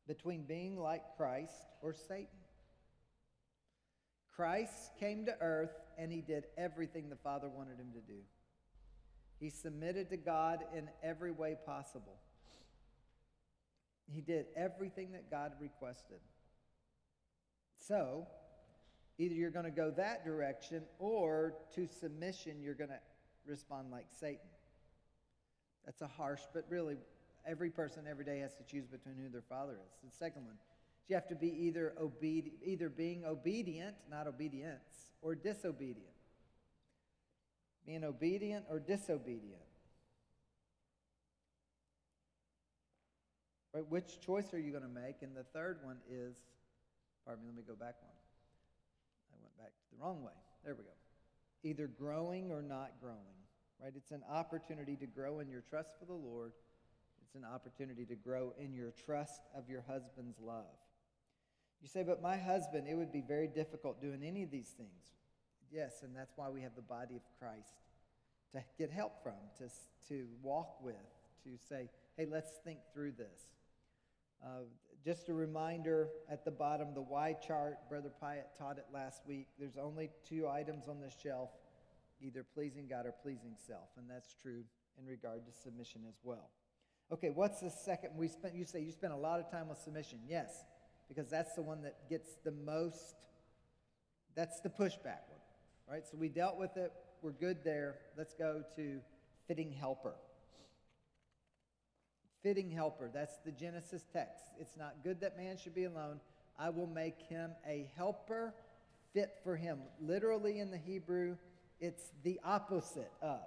between 0.07 0.43
being 0.43 0.77
like 0.77 1.03
Christ 1.15 1.55
or 1.81 1.93
Satan. 1.93 2.27
Christ 4.35 4.91
came 4.99 5.25
to 5.27 5.35
earth 5.39 5.75
and 5.97 6.11
he 6.11 6.21
did 6.21 6.45
everything 6.57 7.09
the 7.09 7.15
Father 7.15 7.47
wanted 7.47 7.79
him 7.79 7.91
to 7.93 8.01
do. 8.01 8.19
He 9.39 9.49
submitted 9.49 10.09
to 10.09 10.17
God 10.17 10.59
in 10.75 10.89
every 11.03 11.31
way 11.31 11.55
possible. 11.65 12.17
He 14.11 14.21
did 14.21 14.47
everything 14.55 15.13
that 15.13 15.29
God 15.29 15.53
requested. 15.59 16.19
So, 17.77 18.27
either 19.17 19.35
you're 19.35 19.51
going 19.51 19.65
to 19.65 19.71
go 19.71 19.91
that 19.91 20.25
direction 20.25 20.83
or 20.99 21.53
to 21.75 21.87
submission, 21.87 22.61
you're 22.61 22.73
going 22.73 22.89
to 22.89 22.99
respond 23.45 23.91
like 23.91 24.07
Satan. 24.19 24.47
That's 25.85 26.01
a 26.01 26.07
harsh, 26.07 26.41
but 26.53 26.65
really, 26.69 26.97
every 27.45 27.69
person 27.69 28.05
every 28.09 28.25
day 28.25 28.39
has 28.39 28.55
to 28.55 28.63
choose 28.63 28.87
between 28.87 29.15
who 29.15 29.29
their 29.29 29.43
father 29.49 29.73
is. 29.73 29.91
The 30.03 30.15
second 30.17 30.45
one, 30.45 30.55
you 31.07 31.15
have 31.15 31.27
to 31.27 31.35
be 31.35 31.47
either 31.47 31.93
obedient, 31.99 32.59
either 32.63 32.89
being 32.89 33.25
obedient, 33.25 33.95
not 34.09 34.27
obedience, 34.27 35.11
or 35.21 35.35
disobedient. 35.35 36.07
Being 37.85 38.05
obedient 38.05 38.65
or 38.69 38.79
disobedient. 38.79 39.59
Right? 43.73 43.85
Which 43.89 44.21
choice 44.21 44.53
are 44.53 44.59
you 44.59 44.71
going 44.71 44.83
to 44.83 44.89
make? 44.89 45.21
And 45.21 45.35
the 45.35 45.43
third 45.43 45.79
one 45.83 45.97
is, 46.09 46.37
pardon 47.25 47.43
me, 47.43 47.49
let 47.49 47.57
me 47.57 47.63
go 47.67 47.75
back 47.75 47.95
one. 48.01 48.15
I 49.33 49.35
went 49.41 49.57
back 49.57 49.71
the 49.91 50.01
wrong 50.01 50.23
way. 50.23 50.31
There 50.63 50.75
we 50.75 50.83
go. 50.83 51.02
Either 51.63 51.87
growing 51.87 52.51
or 52.51 52.61
not 52.61 52.91
growing. 53.01 53.17
Right? 53.81 53.93
It's 53.95 54.11
an 54.11 54.23
opportunity 54.29 54.95
to 54.97 55.05
grow 55.05 55.39
in 55.39 55.49
your 55.49 55.61
trust 55.61 55.93
for 55.99 56.05
the 56.05 56.13
Lord. 56.13 56.51
It's 57.25 57.35
an 57.35 57.45
opportunity 57.45 58.05
to 58.05 58.15
grow 58.15 58.53
in 58.59 58.73
your 58.73 58.91
trust 59.05 59.41
of 59.55 59.69
your 59.69 59.83
husband's 59.87 60.39
love. 60.39 60.65
You 61.81 61.89
say, 61.89 62.03
but 62.03 62.21
my 62.21 62.37
husband, 62.37 62.87
it 62.87 62.95
would 62.95 63.11
be 63.11 63.23
very 63.27 63.47
difficult 63.47 64.01
doing 64.01 64.23
any 64.23 64.43
of 64.43 64.51
these 64.51 64.69
things. 64.69 65.15
Yes, 65.71 66.01
and 66.03 66.15
that's 66.15 66.33
why 66.35 66.49
we 66.49 66.61
have 66.61 66.75
the 66.75 66.81
body 66.81 67.15
of 67.15 67.21
Christ 67.39 67.73
to 68.53 68.63
get 68.77 68.91
help 68.91 69.21
from, 69.23 69.33
to, 69.57 69.67
to 70.09 70.27
walk 70.41 70.81
with, 70.81 70.95
to 71.43 71.57
say, 71.67 71.89
hey, 72.15 72.27
let's 72.29 72.51
think 72.63 72.79
through 72.93 73.13
this. 73.13 73.49
Uh, 74.43 74.63
just 75.03 75.27
a 75.27 75.33
reminder 75.33 76.07
at 76.29 76.45
the 76.45 76.51
bottom, 76.51 76.93
the 76.93 77.01
Y 77.01 77.35
chart, 77.45 77.77
Brother 77.89 78.11
Pyatt 78.21 78.57
taught 78.57 78.77
it 78.77 78.85
last 78.93 79.23
week. 79.27 79.47
There's 79.59 79.77
only 79.77 80.09
two 80.27 80.47
items 80.47 80.87
on 80.87 81.01
this 81.01 81.15
shelf 81.21 81.49
either 82.21 82.45
pleasing 82.53 82.87
God 82.87 83.05
or 83.05 83.13
pleasing 83.21 83.55
self, 83.67 83.89
and 83.97 84.09
that's 84.09 84.33
true 84.41 84.63
in 84.97 85.05
regard 85.05 85.45
to 85.45 85.51
submission 85.51 86.01
as 86.07 86.15
well. 86.23 86.49
Okay, 87.11 87.29
what's 87.29 87.59
the 87.59 87.69
second? 87.69 88.11
We 88.15 88.29
spent. 88.29 88.55
You 88.55 88.65
say 88.65 88.79
you 88.79 88.91
spent 88.91 89.13
a 89.13 89.17
lot 89.17 89.39
of 89.39 89.51
time 89.51 89.67
with 89.67 89.77
submission. 89.77 90.19
Yes, 90.27 90.63
because 91.09 91.29
that's 91.29 91.53
the 91.53 91.61
one 91.61 91.81
that 91.81 92.09
gets 92.09 92.29
the 92.45 92.51
most. 92.51 93.15
That's 94.35 94.61
the 94.61 94.69
pushback 94.69 95.27
one, 95.27 95.41
right? 95.89 96.03
So 96.09 96.17
we 96.17 96.29
dealt 96.29 96.57
with 96.57 96.77
it. 96.77 96.93
We're 97.21 97.31
good 97.31 97.57
there. 97.63 97.95
Let's 98.17 98.33
go 98.33 98.63
to 98.77 98.99
fitting 99.47 99.71
helper 99.71 100.15
fitting 102.43 102.69
helper. 102.69 103.09
That's 103.11 103.37
the 103.45 103.51
Genesis 103.51 104.05
text. 104.11 104.43
It's 104.59 104.77
not 104.77 104.95
good 105.03 105.21
that 105.21 105.37
man 105.37 105.57
should 105.57 105.73
be 105.73 105.85
alone. 105.85 106.19
I 106.59 106.69
will 106.69 106.87
make 106.87 107.19
him 107.21 107.51
a 107.67 107.89
helper 107.95 108.53
fit 109.13 109.39
for 109.43 109.55
him. 109.55 109.79
Literally 110.01 110.59
in 110.59 110.69
the 110.69 110.77
Hebrew, 110.77 111.37
it's 111.79 112.11
the 112.23 112.39
opposite 112.43 113.11
of. 113.21 113.39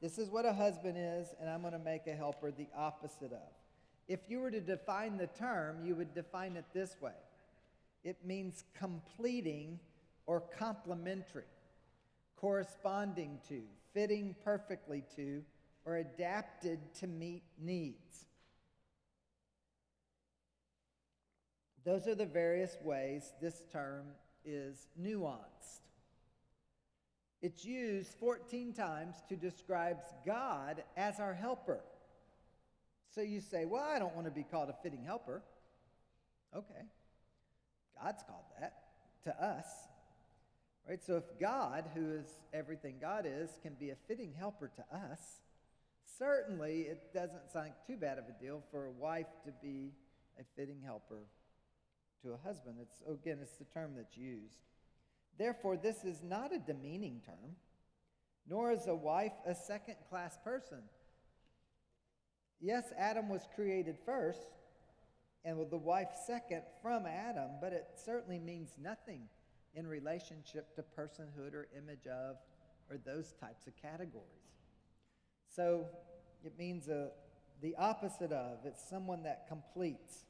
This 0.00 0.18
is 0.18 0.30
what 0.30 0.46
a 0.46 0.52
husband 0.52 0.96
is, 0.98 1.28
and 1.40 1.48
I'm 1.48 1.60
going 1.60 1.74
to 1.74 1.78
make 1.78 2.06
a 2.06 2.14
helper 2.14 2.50
the 2.50 2.68
opposite 2.74 3.32
of. 3.32 3.52
If 4.08 4.20
you 4.28 4.40
were 4.40 4.50
to 4.50 4.60
define 4.60 5.18
the 5.18 5.26
term, 5.26 5.84
you 5.84 5.94
would 5.94 6.14
define 6.14 6.56
it 6.56 6.64
this 6.72 6.96
way 7.00 7.12
it 8.02 8.16
means 8.24 8.64
completing 8.78 9.78
or 10.26 10.40
complementary, 10.40 11.44
corresponding 12.36 13.38
to, 13.48 13.60
fitting 13.92 14.34
perfectly 14.42 15.04
to, 15.16 15.42
or 15.90 15.96
adapted 15.96 16.78
to 16.94 17.08
meet 17.08 17.42
needs. 17.60 18.26
Those 21.84 22.06
are 22.06 22.14
the 22.14 22.26
various 22.26 22.76
ways 22.84 23.32
this 23.42 23.62
term 23.72 24.06
is 24.44 24.86
nuanced. 25.00 25.80
It's 27.42 27.64
used 27.64 28.14
14 28.20 28.72
times 28.72 29.16
to 29.30 29.34
describe 29.34 29.96
God 30.24 30.84
as 30.96 31.18
our 31.18 31.34
helper. 31.34 31.80
So 33.12 33.22
you 33.22 33.40
say, 33.40 33.64
Well, 33.64 33.82
I 33.82 33.98
don't 33.98 34.14
want 34.14 34.28
to 34.28 34.30
be 34.30 34.44
called 34.44 34.68
a 34.68 34.76
fitting 34.84 35.02
helper. 35.02 35.42
Okay. 36.54 36.84
God's 38.00 38.22
called 38.22 38.44
that 38.60 38.74
to 39.24 39.44
us. 39.44 39.66
Right? 40.88 41.02
So 41.02 41.16
if 41.16 41.40
God, 41.40 41.84
who 41.94 42.12
is 42.12 42.26
everything 42.52 42.96
God 43.00 43.26
is, 43.26 43.50
can 43.62 43.74
be 43.74 43.90
a 43.90 43.96
fitting 44.06 44.32
helper 44.38 44.70
to 44.76 44.96
us, 44.96 45.40
certainly 46.20 46.82
it 46.82 47.12
doesn't 47.14 47.50
sound 47.50 47.72
too 47.86 47.96
bad 47.96 48.18
of 48.18 48.24
a 48.28 48.44
deal 48.44 48.62
for 48.70 48.84
a 48.86 48.90
wife 48.90 49.26
to 49.44 49.50
be 49.62 49.90
a 50.38 50.44
fitting 50.54 50.80
helper 50.84 51.24
to 52.22 52.32
a 52.32 52.36
husband. 52.46 52.76
It's 52.80 53.02
again, 53.10 53.38
it's 53.42 53.56
the 53.56 53.64
term 53.64 53.94
that's 53.96 54.16
used. 54.16 54.58
Therefore, 55.38 55.78
this 55.78 56.04
is 56.04 56.22
not 56.22 56.54
a 56.54 56.58
demeaning 56.58 57.22
term, 57.24 57.56
nor 58.46 58.70
is 58.70 58.86
a 58.86 58.94
wife 58.94 59.32
a 59.46 59.54
second 59.54 59.96
class 60.10 60.36
person. 60.44 60.82
Yes, 62.60 62.92
Adam 62.98 63.30
was 63.30 63.48
created 63.54 63.96
first, 64.04 64.48
and 65.46 65.58
the 65.70 65.78
wife 65.78 66.10
second 66.26 66.62
from 66.82 67.06
Adam, 67.06 67.52
but 67.62 67.72
it 67.72 67.86
certainly 67.96 68.38
means 68.38 68.74
nothing 68.78 69.22
in 69.74 69.86
relationship 69.86 70.74
to 70.76 70.82
personhood 70.82 71.54
or 71.54 71.68
image 71.74 72.06
of 72.06 72.36
or 72.90 72.98
those 72.98 73.32
types 73.40 73.66
of 73.66 73.72
categories. 73.80 74.26
So 75.48 75.86
it 76.44 76.58
means 76.58 76.86
the 76.86 77.74
opposite 77.78 78.32
of, 78.32 78.58
it's 78.64 78.82
someone 78.88 79.22
that 79.24 79.46
completes. 79.48 80.24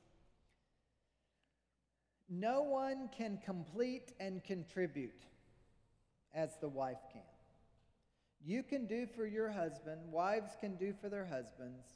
No 2.29 2.63
one 2.63 3.09
can 3.17 3.39
complete 3.45 4.13
and 4.21 4.43
contribute 4.45 5.25
as 6.35 6.51
the 6.61 6.69
wife 6.69 7.01
can. 7.13 7.23
You 8.45 8.63
can 8.63 8.87
do 8.87 9.07
for 9.07 9.27
your 9.27 9.51
husband, 9.51 10.01
wives 10.11 10.53
can 10.61 10.77
do 10.77 10.95
for 11.01 11.09
their 11.09 11.27
husbands 11.27 11.87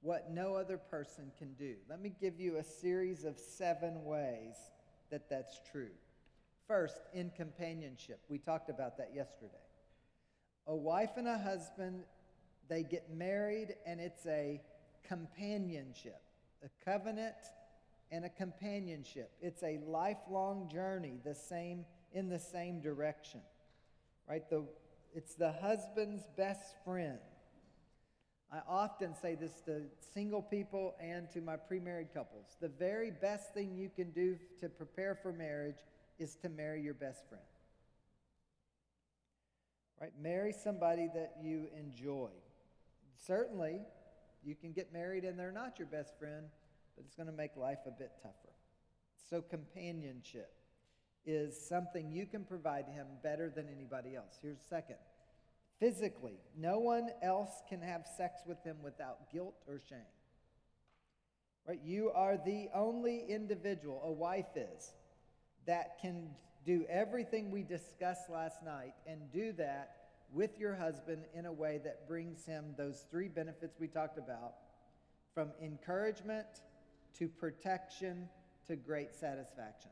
what 0.00 0.30
no 0.30 0.54
other 0.54 0.76
person 0.76 1.32
can 1.38 1.54
do. 1.54 1.74
Let 1.88 2.00
me 2.00 2.12
give 2.20 2.38
you 2.38 2.58
a 2.58 2.64
series 2.64 3.24
of 3.24 3.38
seven 3.38 4.04
ways 4.04 4.54
that 5.10 5.28
that's 5.30 5.60
true. 5.72 5.90
First, 6.66 7.00
in 7.14 7.30
companionship. 7.30 8.20
We 8.28 8.38
talked 8.38 8.68
about 8.68 8.98
that 8.98 9.12
yesterday. 9.14 9.54
A 10.66 10.76
wife 10.76 11.16
and 11.16 11.26
a 11.26 11.38
husband 11.38 12.02
they 12.68 12.82
get 12.82 13.10
married, 13.14 13.74
and 13.86 14.00
it's 14.00 14.26
a 14.26 14.60
companionship, 15.06 16.20
a 16.64 16.68
covenant 16.84 17.34
and 18.10 18.24
a 18.24 18.28
companionship. 18.28 19.30
It's 19.40 19.62
a 19.62 19.78
lifelong 19.86 20.68
journey, 20.70 21.18
the 21.24 21.34
same 21.34 21.84
in 22.12 22.28
the 22.28 22.38
same 22.38 22.80
direction. 22.80 23.40
Right? 24.28 24.48
The, 24.48 24.64
it's 25.14 25.34
the 25.34 25.52
husband's 25.52 26.22
best 26.36 26.74
friend. 26.84 27.18
I 28.50 28.60
often 28.66 29.14
say 29.20 29.34
this 29.34 29.52
to 29.66 29.82
single 30.14 30.40
people 30.40 30.94
and 31.00 31.30
to 31.32 31.40
my 31.42 31.56
pre-married 31.56 32.14
couples. 32.14 32.56
The 32.60 32.68
very 32.68 33.10
best 33.10 33.52
thing 33.52 33.74
you 33.74 33.90
can 33.94 34.10
do 34.10 34.38
to 34.60 34.68
prepare 34.70 35.14
for 35.14 35.32
marriage 35.32 35.84
is 36.18 36.34
to 36.36 36.48
marry 36.48 36.82
your 36.82 36.94
best 36.94 37.28
friend. 37.28 37.44
Right? 40.00 40.12
Marry 40.22 40.52
somebody 40.52 41.08
that 41.14 41.36
you 41.42 41.66
enjoy. 41.78 42.30
Certainly, 43.26 43.80
you 44.44 44.54
can 44.54 44.72
get 44.72 44.92
married 44.92 45.24
and 45.24 45.38
they're 45.38 45.52
not 45.52 45.78
your 45.78 45.88
best 45.88 46.18
friend, 46.18 46.46
but 46.96 47.04
it's 47.04 47.14
going 47.14 47.26
to 47.26 47.32
make 47.32 47.56
life 47.56 47.80
a 47.86 47.90
bit 47.90 48.12
tougher. 48.22 48.54
So, 49.30 49.42
companionship 49.42 50.52
is 51.26 51.58
something 51.68 52.10
you 52.10 52.26
can 52.26 52.44
provide 52.44 52.86
him 52.86 53.06
better 53.22 53.52
than 53.54 53.66
anybody 53.68 54.16
else. 54.16 54.38
Here's 54.40 54.60
second 54.68 54.96
physically, 55.78 56.40
no 56.56 56.78
one 56.78 57.08
else 57.22 57.62
can 57.68 57.80
have 57.80 58.06
sex 58.16 58.40
with 58.46 58.62
him 58.64 58.76
without 58.82 59.30
guilt 59.32 59.54
or 59.66 59.80
shame. 59.88 59.98
Right? 61.66 61.80
You 61.84 62.10
are 62.14 62.36
the 62.36 62.68
only 62.74 63.24
individual, 63.28 64.00
a 64.04 64.10
wife 64.10 64.56
is, 64.56 64.92
that 65.66 65.98
can 66.00 66.30
do 66.64 66.84
everything 66.88 67.50
we 67.50 67.62
discussed 67.62 68.30
last 68.30 68.62
night 68.64 68.94
and 69.06 69.30
do 69.32 69.52
that 69.52 69.97
with 70.32 70.58
your 70.58 70.74
husband 70.74 71.24
in 71.34 71.46
a 71.46 71.52
way 71.52 71.80
that 71.84 72.06
brings 72.06 72.44
him 72.44 72.74
those 72.76 73.04
three 73.10 73.28
benefits 73.28 73.78
we 73.80 73.88
talked 73.88 74.18
about 74.18 74.54
from 75.34 75.50
encouragement 75.62 76.46
to 77.18 77.28
protection 77.28 78.28
to 78.66 78.76
great 78.76 79.14
satisfaction. 79.14 79.90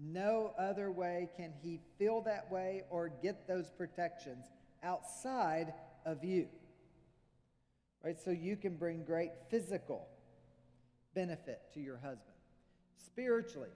No 0.00 0.52
other 0.58 0.92
way 0.92 1.28
can 1.36 1.52
he 1.62 1.80
feel 1.98 2.20
that 2.22 2.50
way 2.52 2.84
or 2.90 3.08
get 3.08 3.48
those 3.48 3.70
protections 3.70 4.46
outside 4.82 5.72
of 6.06 6.22
you. 6.22 6.46
Right? 8.04 8.18
So 8.24 8.30
you 8.30 8.56
can 8.56 8.76
bring 8.76 9.02
great 9.02 9.32
physical 9.50 10.06
benefit 11.14 11.62
to 11.74 11.80
your 11.80 11.96
husband. 11.96 12.36
Spiritually, 13.04 13.70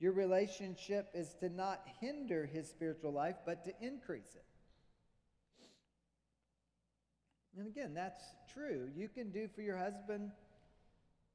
your 0.00 0.12
relationship 0.12 1.10
is 1.14 1.34
to 1.40 1.50
not 1.50 1.82
hinder 2.00 2.48
his 2.50 2.68
spiritual 2.68 3.12
life, 3.12 3.36
but 3.44 3.64
to 3.64 3.72
increase 3.80 4.34
it. 4.34 4.44
And 7.58 7.66
again, 7.66 7.92
that's 7.92 8.22
true. 8.54 8.88
You 8.96 9.08
can 9.08 9.30
do 9.30 9.46
for 9.54 9.60
your 9.60 9.76
husband 9.76 10.30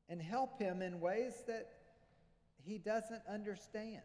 and 0.10 0.20
help 0.20 0.60
him 0.60 0.82
in 0.82 1.00
ways 1.00 1.44
that 1.48 1.68
he 2.64 2.80
doesn't 2.80 3.22
understand. 3.32 4.02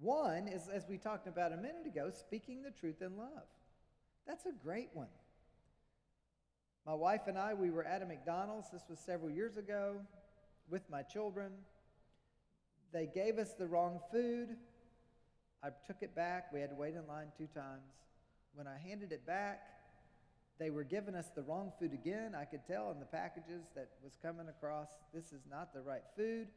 One 0.00 0.46
is, 0.46 0.68
as 0.68 0.86
we 0.86 0.98
talked 0.98 1.26
about 1.26 1.52
a 1.52 1.56
minute 1.56 1.86
ago, 1.86 2.10
speaking 2.10 2.62
the 2.62 2.70
truth 2.70 3.00
in 3.00 3.16
love. 3.16 3.48
That's 4.26 4.44
a 4.44 4.52
great 4.62 4.90
one. 4.92 5.08
My 6.86 6.94
wife 6.94 7.22
and 7.26 7.38
I, 7.38 7.54
we 7.54 7.70
were 7.70 7.84
at 7.84 8.02
a 8.02 8.06
McDonald's. 8.06 8.68
This 8.70 8.84
was 8.88 8.98
several 8.98 9.30
years 9.30 9.56
ago 9.56 9.96
with 10.68 10.82
my 10.90 11.02
children. 11.02 11.52
They 12.92 13.06
gave 13.06 13.38
us 13.38 13.52
the 13.58 13.66
wrong 13.66 14.00
food. 14.10 14.56
I 15.62 15.68
took 15.86 15.96
it 16.00 16.14
back. 16.14 16.52
We 16.52 16.60
had 16.60 16.70
to 16.70 16.76
wait 16.76 16.94
in 16.94 17.06
line 17.06 17.26
two 17.36 17.48
times. 17.54 17.92
When 18.54 18.66
I 18.66 18.78
handed 18.78 19.12
it 19.12 19.26
back, 19.26 19.60
they 20.58 20.70
were 20.70 20.84
giving 20.84 21.14
us 21.14 21.30
the 21.34 21.42
wrong 21.42 21.72
food 21.78 21.92
again. 21.92 22.34
I 22.34 22.44
could 22.44 22.66
tell 22.66 22.90
in 22.90 22.98
the 22.98 23.06
packages 23.06 23.66
that 23.74 23.88
was 24.02 24.16
coming 24.20 24.48
across, 24.48 24.88
this 25.14 25.32
is 25.32 25.42
not 25.50 25.72
the 25.72 25.80
right 25.80 26.02
food. 26.16 26.48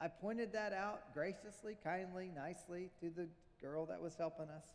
I 0.00 0.08
pointed 0.08 0.52
that 0.52 0.72
out 0.72 1.12
graciously, 1.14 1.76
kindly, 1.84 2.30
nicely 2.34 2.90
to 3.00 3.10
the 3.10 3.28
girl 3.60 3.86
that 3.86 4.00
was 4.00 4.14
helping 4.16 4.48
us. 4.48 4.66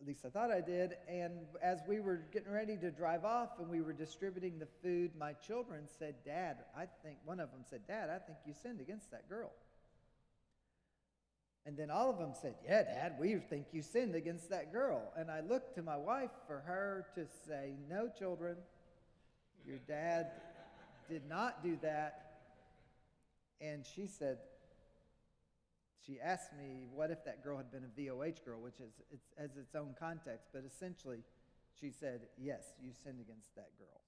At 0.00 0.06
least 0.06 0.24
I 0.24 0.28
thought 0.28 0.50
I 0.50 0.60
did. 0.60 0.96
And 1.08 1.32
as 1.62 1.78
we 1.88 2.00
were 2.00 2.22
getting 2.32 2.52
ready 2.52 2.76
to 2.78 2.90
drive 2.90 3.24
off 3.24 3.58
and 3.58 3.68
we 3.68 3.80
were 3.80 3.92
distributing 3.92 4.58
the 4.58 4.68
food, 4.82 5.12
my 5.18 5.32
children 5.34 5.84
said, 5.98 6.16
Dad, 6.24 6.58
I 6.76 6.86
think, 7.02 7.18
one 7.24 7.40
of 7.40 7.50
them 7.52 7.62
said, 7.68 7.86
Dad, 7.86 8.10
I 8.10 8.18
think 8.18 8.38
you 8.46 8.54
sinned 8.62 8.80
against 8.80 9.10
that 9.12 9.28
girl. 9.28 9.50
And 11.66 11.76
then 11.76 11.90
all 11.90 12.10
of 12.10 12.18
them 12.18 12.32
said, 12.40 12.54
Yeah, 12.64 12.82
Dad, 12.82 13.14
we 13.18 13.36
think 13.36 13.66
you 13.72 13.82
sinned 13.82 14.14
against 14.14 14.50
that 14.50 14.72
girl. 14.72 15.12
And 15.16 15.30
I 15.30 15.40
looked 15.40 15.76
to 15.76 15.82
my 15.82 15.96
wife 15.96 16.30
for 16.46 16.58
her 16.66 17.06
to 17.14 17.26
say, 17.46 17.72
No, 17.88 18.10
children, 18.18 18.56
your 19.66 19.78
dad 19.88 20.26
did 21.08 21.26
not 21.28 21.62
do 21.62 21.78
that. 21.80 22.20
And 23.60 23.84
she 23.94 24.06
said, 24.06 24.38
she 26.06 26.20
asked 26.20 26.50
me, 26.56 26.86
what 26.92 27.10
if 27.10 27.24
that 27.24 27.42
girl 27.42 27.56
had 27.56 27.70
been 27.70 27.84
a 27.84 28.00
VOH 28.00 28.44
girl, 28.44 28.60
which 28.60 28.80
is 28.80 28.92
it's, 29.10 29.26
has 29.38 29.56
its 29.56 29.74
own 29.74 29.94
context, 29.98 30.48
but 30.52 30.62
essentially 30.66 31.22
she 31.80 31.90
said, 31.90 32.20
yes, 32.38 32.74
you 32.80 32.90
sinned 32.92 33.20
against 33.20 33.54
that 33.56 33.70
girl. 33.78 34.00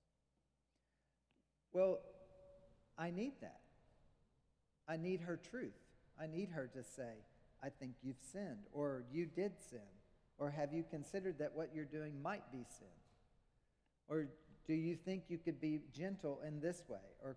Well, 1.72 1.98
I 2.98 3.10
need 3.10 3.34
that. 3.40 3.60
I 4.88 4.96
need 4.96 5.20
her 5.22 5.36
truth. 5.36 5.74
I 6.20 6.26
need 6.26 6.50
her 6.50 6.70
to 6.74 6.82
say, 6.82 7.24
I 7.62 7.68
think 7.68 7.92
you've 8.02 8.20
sinned, 8.32 8.66
or 8.72 9.04
you 9.10 9.26
did 9.26 9.52
sin, 9.70 9.80
or 10.38 10.50
have 10.50 10.72
you 10.72 10.84
considered 10.88 11.38
that 11.38 11.52
what 11.54 11.70
you're 11.74 11.84
doing 11.84 12.22
might 12.22 12.50
be 12.52 12.64
sin? 12.78 12.88
Or 14.08 14.28
do 14.66 14.74
you 14.74 14.94
think 14.96 15.24
you 15.28 15.38
could 15.38 15.60
be 15.60 15.80
gentle 15.92 16.40
in 16.46 16.60
this 16.60 16.82
way, 16.88 16.98
or 17.22 17.36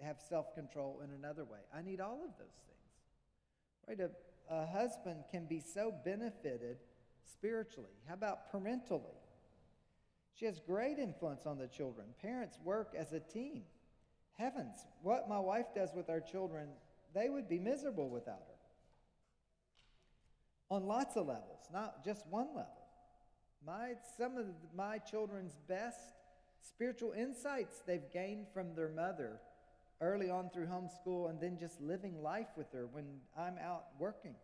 have 0.00 0.16
self 0.20 0.54
control 0.54 1.02
in 1.04 1.10
another 1.12 1.44
way? 1.44 1.60
I 1.74 1.82
need 1.82 2.00
all 2.00 2.20
of 2.24 2.30
those 2.38 2.56
things. 2.66 2.75
Right? 3.88 4.00
A, 4.00 4.10
a 4.54 4.66
husband 4.66 5.24
can 5.30 5.46
be 5.46 5.60
so 5.60 5.94
benefited 6.04 6.78
spiritually. 7.24 7.90
How 8.06 8.14
about 8.14 8.50
parentally? 8.52 9.14
She 10.34 10.44
has 10.44 10.60
great 10.60 10.98
influence 10.98 11.46
on 11.46 11.58
the 11.58 11.66
children. 11.66 12.08
Parents 12.20 12.58
work 12.62 12.92
as 12.96 13.12
a 13.12 13.20
team. 13.20 13.62
Heavens, 14.34 14.76
what 15.02 15.28
my 15.28 15.38
wife 15.38 15.66
does 15.74 15.90
with 15.94 16.10
our 16.10 16.20
children, 16.20 16.68
they 17.14 17.30
would 17.30 17.48
be 17.48 17.58
miserable 17.58 18.10
without 18.10 18.42
her. 18.46 18.54
On 20.68 20.84
lots 20.84 21.16
of 21.16 21.26
levels, 21.26 21.60
not 21.72 22.04
just 22.04 22.26
one 22.26 22.48
level. 22.48 22.72
My, 23.64 23.92
some 24.18 24.36
of 24.36 24.46
my 24.74 24.98
children's 24.98 25.56
best 25.68 25.98
spiritual 26.60 27.12
insights 27.12 27.80
they've 27.86 28.12
gained 28.12 28.46
from 28.52 28.74
their 28.74 28.88
mother 28.88 29.40
early 30.00 30.30
on 30.30 30.50
through 30.50 30.66
homeschool 30.66 31.30
and 31.30 31.40
then 31.40 31.56
just 31.58 31.80
living 31.80 32.22
life 32.22 32.48
with 32.56 32.70
her 32.72 32.86
when 32.86 33.04
I'm 33.36 33.56
out 33.58 33.84
working. 33.98 34.34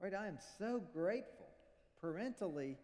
Right? 0.00 0.14
I 0.14 0.26
am 0.26 0.38
so 0.58 0.82
grateful. 0.92 1.48
Parentally, 2.00 2.76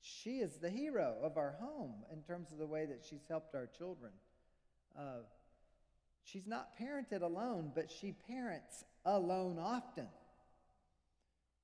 she 0.00 0.38
is 0.38 0.58
the 0.58 0.70
hero 0.70 1.16
of 1.22 1.36
our 1.36 1.56
home 1.60 1.94
in 2.12 2.22
terms 2.22 2.52
of 2.52 2.58
the 2.58 2.66
way 2.66 2.86
that 2.86 3.02
she's 3.08 3.26
helped 3.28 3.54
our 3.54 3.68
children. 3.78 4.12
Uh, 4.96 5.22
she's 6.24 6.46
not 6.46 6.78
parented 6.80 7.22
alone, 7.22 7.72
but 7.74 7.90
she 7.90 8.12
parents 8.28 8.84
alone 9.04 9.58
often. 9.58 10.06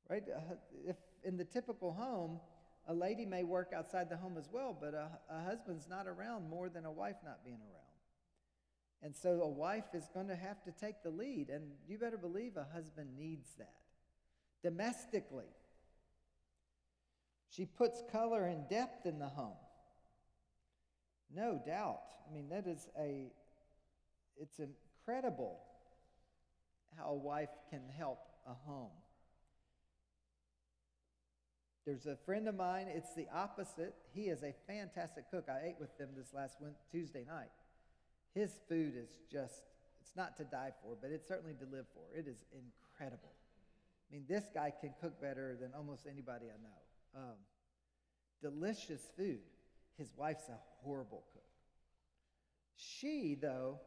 Right? 0.09 0.25
Uh, 0.35 0.55
if 0.87 0.97
in 1.25 1.37
the 1.37 1.45
typical 1.45 1.93
home, 1.93 2.41
a 2.89 2.95
lady 2.95 3.25
may 3.25 3.45
work 3.45 3.73
outside 3.77 4.11
the 4.11 4.17
home 4.17 4.37
as 4.37 4.49
well, 4.51 4.77
but 4.79 4.95
a, 4.95 5.09
a 5.31 5.45
husband's 5.45 5.89
not 5.89 6.09
around 6.09 6.49
more 6.49 6.69
than 6.69 6.85
a 6.85 6.91
wife 6.91 7.17
not 7.25 7.45
being 7.45 7.61
around. 7.61 7.82
And 9.03 9.17
so 9.17 9.43
a 9.43 9.49
wife 9.49 9.95
is 9.95 10.09
going 10.15 10.29
to 10.29 10.37
have 10.37 10.63
to 10.65 10.71
take 10.71 11.03
the 11.03 11.11
lead. 11.11 11.49
And 11.49 11.65
you 11.89 11.99
better 11.99 12.17
believe 12.17 12.57
a 12.57 12.67
husband 12.73 13.09
needs 13.19 13.49
that. 13.59 13.75
Domestically, 14.63 15.51
she 17.51 17.67
puts 17.67 18.03
color 18.13 18.45
and 18.45 18.69
depth 18.69 19.05
in 19.07 19.19
the 19.19 19.29
home. 19.29 19.57
No 21.35 21.61
doubt. 21.65 22.15
I 22.29 22.33
mean, 22.33 22.49
that 22.51 22.67
is 22.67 22.89
a, 22.99 23.33
it's 24.41 24.61
incredible 24.61 25.59
how 26.97 27.11
a 27.11 27.15
wife 27.15 27.51
can 27.71 27.83
help 27.97 28.21
a 28.47 28.55
home. 28.55 28.91
There's 31.85 32.07
a 32.07 32.17
friend 32.25 32.47
of 32.47 32.55
mine, 32.55 32.87
it's 32.89 33.13
the 33.17 33.27
opposite. 33.35 33.95
He 34.15 34.23
is 34.23 34.45
a 34.45 34.55
fantastic 34.69 35.31
cook. 35.31 35.49
I 35.49 35.69
ate 35.69 35.77
with 35.81 35.97
them 35.99 36.11
this 36.17 36.33
last 36.33 36.59
Tuesday 36.93 37.25
night. 37.27 37.51
His 38.35 38.53
food 38.69 38.95
is 38.97 39.11
just, 39.31 39.63
it's 40.01 40.17
not 40.17 40.37
to 40.39 40.45
die 40.45 40.73
for, 40.83 40.97
but 41.01 41.11
it's 41.11 41.29
certainly 41.29 41.55
to 41.55 41.65
live 41.65 41.87
for. 41.95 42.17
It 42.17 42.27
is 42.27 42.45
incredible. 42.53 43.33
I 44.11 44.15
mean, 44.15 44.25
this 44.29 44.45
guy 44.55 44.73
can 44.81 44.95
cook 45.01 45.21
better 45.21 45.57
than 45.61 45.73
almost 45.77 46.07
anybody 46.11 46.47
I 46.47 46.61
know. 46.63 47.23
Um, 47.23 47.37
delicious 48.41 49.03
food. 49.17 49.41
His 49.97 50.13
wife's 50.17 50.49
a 50.49 50.59
horrible 50.83 51.25
cook. 51.33 51.43
She, 52.77 53.37
though, 53.41 53.81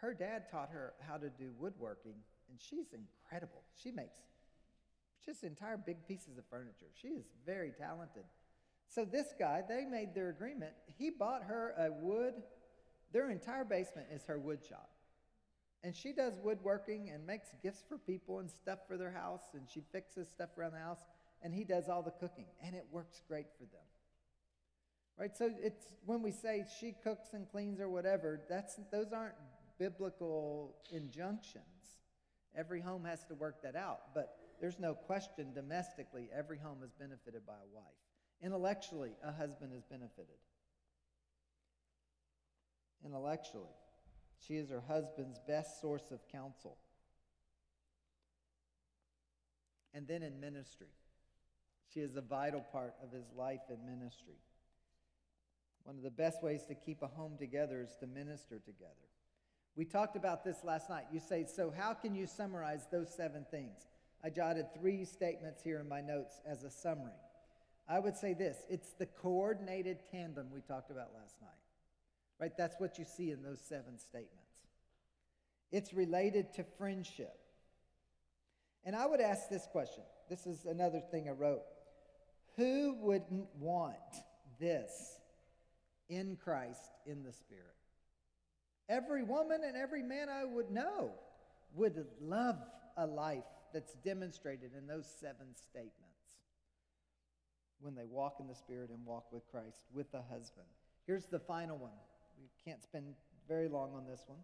her 0.00 0.14
dad 0.14 0.44
taught 0.50 0.70
her 0.70 0.94
how 1.06 1.16
to 1.16 1.28
do 1.28 1.52
woodworking, 1.58 2.16
and 2.50 2.58
she's 2.58 2.86
incredible. 2.92 3.62
She 3.82 3.90
makes 3.90 4.18
just 5.24 5.44
entire 5.44 5.76
big 5.76 6.06
pieces 6.06 6.38
of 6.38 6.44
furniture. 6.48 6.86
She 6.94 7.08
is 7.08 7.24
very 7.44 7.72
talented. 7.78 8.24
So, 8.88 9.04
this 9.04 9.26
guy, 9.38 9.62
they 9.68 9.84
made 9.84 10.14
their 10.14 10.30
agreement. 10.30 10.72
He 10.98 11.10
bought 11.10 11.42
her 11.44 11.74
a 11.78 11.90
wood 11.92 12.34
their 13.12 13.30
entire 13.30 13.64
basement 13.64 14.08
is 14.12 14.24
her 14.24 14.38
wood 14.38 14.60
shop. 14.68 14.90
And 15.82 15.94
she 15.94 16.12
does 16.12 16.34
woodworking 16.42 17.10
and 17.10 17.26
makes 17.26 17.48
gifts 17.62 17.84
for 17.88 17.98
people 17.98 18.40
and 18.40 18.50
stuff 18.50 18.80
for 18.88 18.96
their 18.96 19.12
house, 19.12 19.42
and 19.54 19.62
she 19.72 19.82
fixes 19.92 20.28
stuff 20.28 20.50
around 20.58 20.72
the 20.72 20.80
house, 20.80 21.06
and 21.42 21.54
he 21.54 21.64
does 21.64 21.88
all 21.88 22.02
the 22.02 22.10
cooking, 22.10 22.46
and 22.64 22.74
it 22.74 22.86
works 22.90 23.22
great 23.28 23.46
for 23.56 23.64
them. 23.64 23.84
Right? 25.18 25.36
So 25.36 25.50
it's 25.62 25.94
when 26.04 26.22
we 26.22 26.32
say 26.32 26.64
she 26.80 26.94
cooks 27.02 27.32
and 27.32 27.48
cleans 27.50 27.80
or 27.80 27.88
whatever, 27.88 28.42
that's 28.50 28.78
those 28.90 29.12
aren't 29.12 29.34
biblical 29.78 30.74
injunctions. 30.90 31.64
Every 32.56 32.80
home 32.80 33.04
has 33.04 33.24
to 33.26 33.34
work 33.34 33.62
that 33.62 33.76
out, 33.76 34.14
but 34.14 34.36
there's 34.60 34.78
no 34.78 34.94
question 34.94 35.52
domestically 35.54 36.28
every 36.36 36.58
home 36.58 36.78
is 36.82 36.90
benefited 36.98 37.46
by 37.46 37.54
a 37.54 37.74
wife. 37.74 37.84
Intellectually, 38.42 39.12
a 39.22 39.32
husband 39.32 39.72
is 39.74 39.84
benefited 39.84 40.36
intellectually. 43.04 43.74
She 44.46 44.56
is 44.56 44.70
her 44.70 44.82
husband's 44.86 45.38
best 45.46 45.80
source 45.80 46.10
of 46.10 46.20
counsel. 46.30 46.76
And 49.94 50.06
then 50.06 50.22
in 50.22 50.40
ministry, 50.40 50.88
she 51.92 52.00
is 52.00 52.16
a 52.16 52.20
vital 52.20 52.64
part 52.72 52.94
of 53.02 53.12
his 53.12 53.24
life 53.34 53.62
and 53.70 53.78
ministry. 53.84 54.36
One 55.84 55.96
of 55.96 56.02
the 56.02 56.10
best 56.10 56.42
ways 56.42 56.64
to 56.68 56.74
keep 56.74 57.02
a 57.02 57.06
home 57.06 57.36
together 57.38 57.80
is 57.80 57.96
to 58.00 58.06
minister 58.06 58.58
together. 58.58 58.92
We 59.76 59.84
talked 59.84 60.16
about 60.16 60.44
this 60.44 60.64
last 60.64 60.90
night. 60.90 61.04
You 61.12 61.20
say, 61.20 61.46
so 61.46 61.72
how 61.74 61.94
can 61.94 62.14
you 62.14 62.26
summarize 62.26 62.86
those 62.90 63.08
seven 63.14 63.46
things? 63.50 63.86
I 64.24 64.30
jotted 64.30 64.66
three 64.78 65.04
statements 65.04 65.62
here 65.62 65.78
in 65.78 65.88
my 65.88 66.00
notes 66.00 66.40
as 66.46 66.64
a 66.64 66.70
summary. 66.70 67.12
I 67.88 68.00
would 68.00 68.16
say 68.16 68.34
this 68.34 68.56
it's 68.68 68.92
the 68.94 69.06
coordinated 69.06 69.98
tandem 70.10 70.48
we 70.52 70.60
talked 70.60 70.90
about 70.90 71.14
last 71.14 71.36
night. 71.40 71.50
Right? 72.40 72.52
That's 72.56 72.76
what 72.78 72.98
you 72.98 73.04
see 73.04 73.30
in 73.30 73.42
those 73.42 73.60
seven 73.60 73.98
statements. 73.98 74.32
It's 75.72 75.94
related 75.94 76.52
to 76.54 76.64
friendship. 76.78 77.38
And 78.84 78.94
I 78.94 79.06
would 79.06 79.20
ask 79.20 79.48
this 79.48 79.66
question. 79.72 80.04
This 80.28 80.46
is 80.46 80.64
another 80.64 81.00
thing 81.10 81.28
I 81.28 81.32
wrote. 81.32 81.62
Who 82.56 82.96
wouldn't 83.00 83.48
want 83.58 83.96
this 84.60 85.18
in 86.08 86.36
Christ 86.36 86.90
in 87.06 87.22
the 87.22 87.32
Spirit? 87.32 87.64
Every 88.88 89.24
woman 89.24 89.62
and 89.66 89.76
every 89.76 90.02
man 90.02 90.28
I 90.28 90.44
would 90.44 90.70
know 90.70 91.12
would 91.74 92.06
love 92.20 92.56
a 92.96 93.06
life 93.06 93.44
that's 93.74 93.94
demonstrated 94.04 94.70
in 94.76 94.86
those 94.86 95.06
seven 95.20 95.54
statements 95.54 95.92
when 97.80 97.94
they 97.94 98.06
walk 98.06 98.36
in 98.40 98.46
the 98.46 98.54
Spirit 98.54 98.90
and 98.90 99.04
walk 99.04 99.32
with 99.32 99.46
Christ 99.50 99.84
with 99.92 100.06
a 100.14 100.22
husband. 100.22 100.66
Here's 101.06 101.26
the 101.26 101.40
final 101.40 101.76
one. 101.76 101.92
We 102.38 102.48
can't 102.64 102.82
spend 102.82 103.14
very 103.48 103.68
long 103.68 103.94
on 103.94 104.06
this 104.06 104.24
one. 104.26 104.38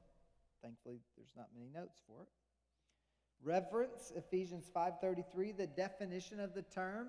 Thankfully, 0.63 1.01
there's 1.17 1.35
not 1.37 1.49
many 1.55 1.71
notes 1.75 2.01
for 2.07 2.23
it. 2.23 2.29
Reverence, 3.43 4.13
Ephesians 4.15 4.71
5:33, 4.75 5.53
the 5.53 5.67
definition 5.67 6.39
of 6.41 6.55
the 6.55 6.63
term. 6.63 7.09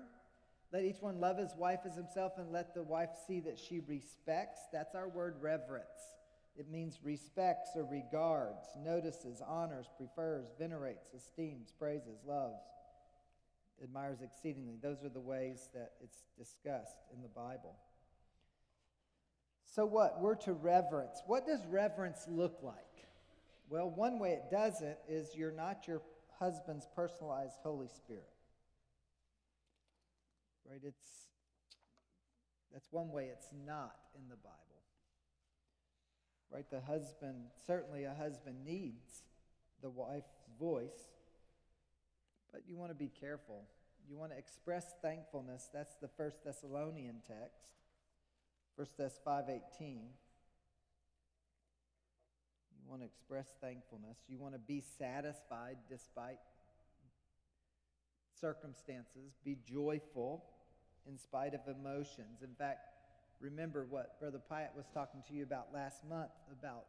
Let 0.72 0.82
each 0.82 1.00
one 1.00 1.20
love 1.20 1.38
his 1.38 1.54
wife 1.54 1.80
as 1.86 1.94
himself 1.94 2.36
and 2.36 2.50
let 2.50 2.74
the 2.74 2.82
wife 2.82 3.10
see 3.28 3.38
that 3.40 3.58
she 3.58 3.78
respects. 3.80 4.60
That's 4.72 4.96
our 4.96 5.08
word 5.08 5.40
reverence. 5.40 6.16
It 6.56 6.68
means 6.68 6.98
respects 7.02 7.70
or 7.76 7.84
regards, 7.84 8.66
notices, 8.76 9.40
honors, 9.40 9.88
prefers, 9.96 10.46
venerates, 10.58 11.12
esteems, 11.14 11.72
praises, 11.72 12.18
loves, 12.24 12.62
admires 13.82 14.20
exceedingly. 14.20 14.76
Those 14.76 15.04
are 15.04 15.08
the 15.08 15.20
ways 15.20 15.68
that 15.74 15.92
it's 16.00 16.24
discussed 16.36 16.98
in 17.12 17.22
the 17.22 17.28
Bible. 17.28 17.76
So, 19.74 19.84
what? 19.86 20.20
We're 20.20 20.36
to 20.36 20.52
reverence. 20.52 21.20
What 21.26 21.46
does 21.46 21.66
reverence 21.66 22.26
look 22.28 22.58
like? 22.62 22.76
Well, 23.68 23.90
one 23.90 24.20
way 24.20 24.30
it 24.30 24.44
doesn't 24.48 24.96
is 25.08 25.34
you're 25.34 25.50
not 25.50 25.88
your 25.88 26.00
husband's 26.38 26.86
personalized 26.94 27.56
Holy 27.64 27.88
Spirit. 27.88 28.28
Right? 30.70 30.80
It's 30.84 31.28
that's 32.72 32.86
one 32.92 33.10
way 33.10 33.30
it's 33.32 33.48
not 33.66 33.96
in 34.14 34.28
the 34.28 34.36
Bible. 34.36 34.58
Right? 36.52 36.70
The 36.70 36.80
husband, 36.80 37.46
certainly 37.66 38.04
a 38.04 38.14
husband 38.14 38.64
needs 38.64 39.24
the 39.82 39.90
wife's 39.90 40.36
voice, 40.58 41.10
but 42.52 42.62
you 42.68 42.76
want 42.76 42.92
to 42.92 42.96
be 42.96 43.10
careful. 43.20 43.64
You 44.08 44.18
want 44.18 44.30
to 44.30 44.38
express 44.38 44.94
thankfulness. 45.02 45.68
That's 45.74 45.96
the 46.00 46.08
First 46.16 46.44
Thessalonian 46.44 47.22
text. 47.26 47.64
1 48.76 48.86
Thess 48.96 49.18
5:18. 49.24 50.12
You 52.76 52.90
want 52.90 53.02
to 53.02 53.06
express 53.06 53.46
thankfulness. 53.60 54.18
You 54.28 54.38
want 54.38 54.54
to 54.54 54.58
be 54.58 54.80
satisfied 54.80 55.78
despite 55.88 56.38
circumstances. 58.40 59.36
Be 59.44 59.56
joyful 59.64 60.44
in 61.06 61.18
spite 61.18 61.54
of 61.54 61.60
emotions. 61.68 62.42
In 62.42 62.54
fact, 62.54 62.88
remember 63.40 63.86
what 63.88 64.18
Brother 64.20 64.40
Pyatt 64.50 64.74
was 64.76 64.86
talking 64.92 65.22
to 65.28 65.34
you 65.34 65.44
about 65.44 65.72
last 65.72 66.04
month 66.08 66.30
about 66.52 66.86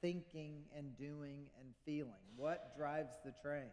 thinking 0.00 0.64
and 0.76 0.96
doing 0.96 1.46
and 1.60 1.74
feeling. 1.84 2.22
What 2.36 2.76
drives 2.76 3.16
the 3.24 3.32
train? 3.42 3.70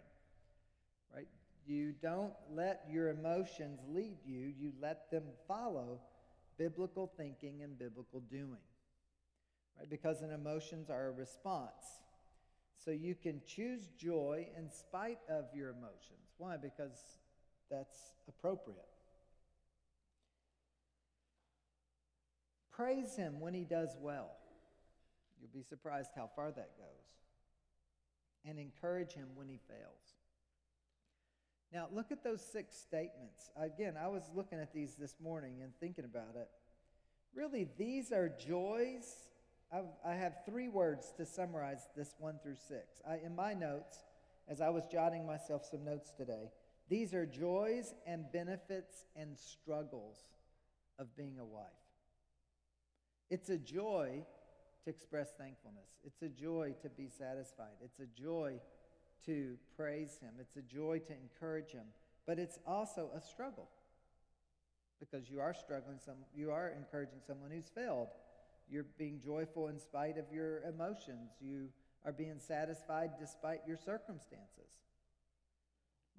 Right? 1.13 1.27
You 1.65 1.93
don't 2.01 2.33
let 2.51 2.85
your 2.91 3.09
emotions 3.09 3.79
lead 3.89 4.17
you, 4.25 4.53
you 4.59 4.73
let 4.81 5.09
them 5.09 5.23
follow 5.47 5.99
biblical 6.57 7.11
thinking 7.17 7.61
and 7.63 7.77
biblical 7.77 8.19
doing. 8.19 8.65
Right? 9.77 9.89
Because 9.89 10.21
an 10.21 10.31
emotions 10.31 10.89
are 10.89 11.07
a 11.07 11.11
response. 11.11 12.01
So 12.83 12.91
you 12.91 13.15
can 13.15 13.41
choose 13.47 13.89
joy 13.97 14.47
in 14.57 14.69
spite 14.69 15.19
of 15.29 15.45
your 15.53 15.69
emotions. 15.69 16.33
Why? 16.37 16.57
Because 16.57 17.19
that's 17.69 18.13
appropriate. 18.27 18.79
Praise 22.71 23.15
him 23.15 23.39
when 23.39 23.53
he 23.53 23.63
does 23.63 23.95
well. 23.99 24.31
You'll 25.39 25.49
be 25.53 25.63
surprised 25.63 26.11
how 26.15 26.29
far 26.35 26.51
that 26.51 26.77
goes. 26.77 27.05
And 28.45 28.59
encourage 28.59 29.13
him 29.13 29.29
when 29.35 29.47
he 29.47 29.59
fails. 29.67 30.14
Now, 31.73 31.87
look 31.93 32.11
at 32.11 32.23
those 32.23 32.41
six 32.41 32.75
statements. 32.75 33.49
Again, 33.59 33.95
I 34.01 34.07
was 34.07 34.23
looking 34.33 34.59
at 34.59 34.73
these 34.73 34.95
this 34.95 35.15
morning 35.21 35.55
and 35.61 35.73
thinking 35.79 36.05
about 36.05 36.35
it. 36.35 36.47
Really, 37.33 37.67
these 37.77 38.11
are 38.11 38.29
joys. 38.29 39.13
I've, 39.71 39.85
I 40.05 40.13
have 40.13 40.33
three 40.45 40.69
words 40.69 41.11
to 41.17 41.25
summarize 41.25 41.87
this 41.97 42.15
one 42.17 42.39
through 42.41 42.55
six. 42.67 43.01
I, 43.07 43.17
in 43.25 43.35
my 43.35 43.53
notes, 43.53 43.99
as 44.47 44.61
I 44.61 44.69
was 44.69 44.85
jotting 44.85 45.25
myself 45.25 45.65
some 45.69 45.83
notes 45.83 46.13
today, 46.15 46.51
these 46.87 47.13
are 47.13 47.25
joys 47.25 47.93
and 48.05 48.31
benefits 48.31 49.05
and 49.15 49.37
struggles 49.37 50.17
of 50.99 51.15
being 51.17 51.39
a 51.39 51.45
wife. 51.45 51.65
It's 53.29 53.49
a 53.49 53.57
joy 53.57 54.23
to 54.83 54.89
express 54.89 55.29
thankfulness. 55.37 55.89
It's 56.05 56.21
a 56.21 56.29
joy 56.29 56.75
to 56.83 56.89
be 56.89 57.09
satisfied. 57.09 57.73
It's 57.83 57.99
a 57.99 58.21
joy 58.21 58.59
to 59.25 59.57
praise 59.75 60.17
Him. 60.21 60.31
It's 60.39 60.55
a 60.57 60.61
joy 60.61 60.99
to 61.07 61.13
encourage 61.13 61.71
Him. 61.71 61.85
But 62.25 62.39
it's 62.39 62.59
also 62.65 63.09
a 63.15 63.21
struggle 63.21 63.69
because 64.99 65.29
you 65.29 65.39
are 65.39 65.53
struggling, 65.53 65.99
some, 66.03 66.15
you 66.35 66.51
are 66.51 66.73
encouraging 66.75 67.19
someone 67.25 67.51
who's 67.51 67.69
failed. 67.69 68.07
You're 68.69 68.85
being 68.97 69.21
joyful 69.23 69.67
in 69.67 69.79
spite 69.79 70.17
of 70.17 70.25
your 70.31 70.63
emotions. 70.63 71.31
You 71.39 71.69
are 72.03 72.11
being 72.11 72.39
satisfied 72.39 73.11
despite 73.19 73.59
your 73.67 73.77
circumstances. 73.77 74.79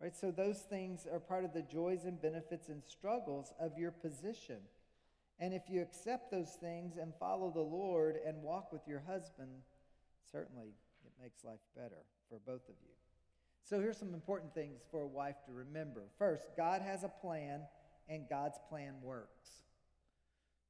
Right? 0.01 0.15
So, 0.15 0.31
those 0.31 0.59
things 0.59 1.07
are 1.11 1.19
part 1.19 1.45
of 1.45 1.55
the 1.55 1.63
joys 1.63 2.05
and 2.05 2.21
benefits 2.21 2.69
and 2.69 2.83
struggles 2.87 3.53
of 3.59 3.79
your 3.79 3.91
position. 3.91 4.59
And 5.39 5.55
if 5.55 5.63
you 5.69 5.81
accept 5.81 6.31
those 6.31 6.51
things 6.61 6.97
and 7.01 7.13
follow 7.19 7.51
the 7.51 7.61
Lord 7.61 8.17
and 8.27 8.43
walk 8.43 8.73
with 8.73 8.83
your 8.87 9.03
husband, 9.07 9.51
certainly 10.31 10.75
it 11.07 11.23
makes 11.23 11.45
life 11.45 11.61
better 11.75 12.05
for 12.29 12.39
both 12.45 12.69
of 12.69 12.75
you. 12.83 12.93
So 13.65 13.81
here's 13.81 13.99
some 13.99 14.15
important 14.15 14.55
things 14.55 14.81
for 14.91 15.01
a 15.01 15.07
wife 15.07 15.37
to 15.47 15.53
remember. 15.53 16.03
First, 16.19 16.51
God 16.57 16.83
has 16.83 17.03
a 17.03 17.09
plan 17.09 17.63
and 18.09 18.29
God's 18.29 18.59
plan 18.69 18.95
works. 19.03 19.49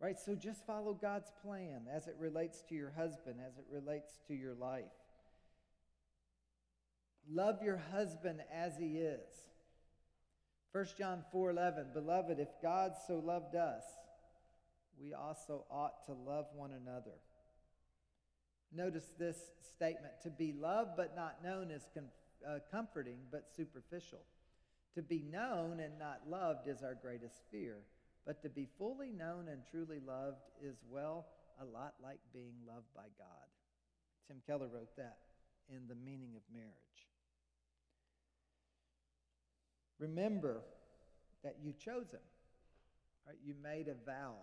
Right? 0.01 0.19
So 0.19 0.35
just 0.35 0.67
follow 0.67 0.95
God's 0.95 1.31
plan 1.43 1.83
as 1.95 2.07
it 2.07 2.17
relates 2.19 2.63
to 2.69 2.75
your 2.75 2.93
husband, 2.97 3.37
as 3.47 3.59
it 3.59 3.65
relates 3.71 4.19
to 4.29 4.35
your 4.35 4.55
life. 4.55 4.85
Love 7.29 7.63
your 7.63 7.81
husband 7.93 8.41
as 8.53 8.77
he 8.79 8.99
is. 8.99 9.27
1 10.73 10.87
John 10.99 11.25
4:11 11.33 11.93
Beloved, 11.93 12.39
if 12.39 12.49
God 12.63 12.93
so 13.07 13.19
loved 13.19 13.57
us, 13.57 13.85
we 14.99 15.15
also 15.15 15.65
ought 15.71 16.05
to 16.07 16.13
love 16.13 16.47
one 16.55 16.73
another. 16.73 17.19
Notice 18.75 19.11
this 19.19 19.37
statement 19.63 20.15
to 20.23 20.31
be 20.31 20.53
loved 20.53 20.91
but 20.97 21.17
not 21.17 21.43
known 21.43 21.71
is 21.71 21.87
com- 21.95 22.05
uh, 22.47 22.59
comforting 22.71 23.19
but 23.31 23.49
superficial. 23.57 24.21
To 24.95 25.03
be 25.03 25.23
known 25.31 25.81
and 25.81 25.99
not 25.99 26.23
loved 26.29 26.69
is 26.69 26.83
our 26.83 26.95
greatest 26.95 27.43
fear, 27.51 27.77
but 28.25 28.43
to 28.43 28.49
be 28.49 28.67
fully 28.79 29.13
known 29.13 29.49
and 29.49 29.63
truly 29.71 30.01
loved 30.07 30.41
is, 30.63 30.77
well, 30.91 31.27
a 31.61 31.65
lot 31.65 31.95
like 32.03 32.19
being 32.33 32.55
loved 32.67 32.93
by 32.95 33.07
God. 33.19 33.47
Tim 34.27 34.39
Keller 34.47 34.69
wrote 34.73 34.97
that 34.97 35.19
in 35.69 35.87
The 35.89 35.95
Meaning 35.95 36.31
of 36.37 36.43
Marriage. 36.53 36.73
Remember 39.99 40.63
that 41.45 41.57
you 41.63 41.73
chose 41.73 42.11
him. 42.11 42.21
Right? 43.27 43.39
You 43.45 43.55
made 43.63 43.89
a 43.89 43.95
vow 44.05 44.35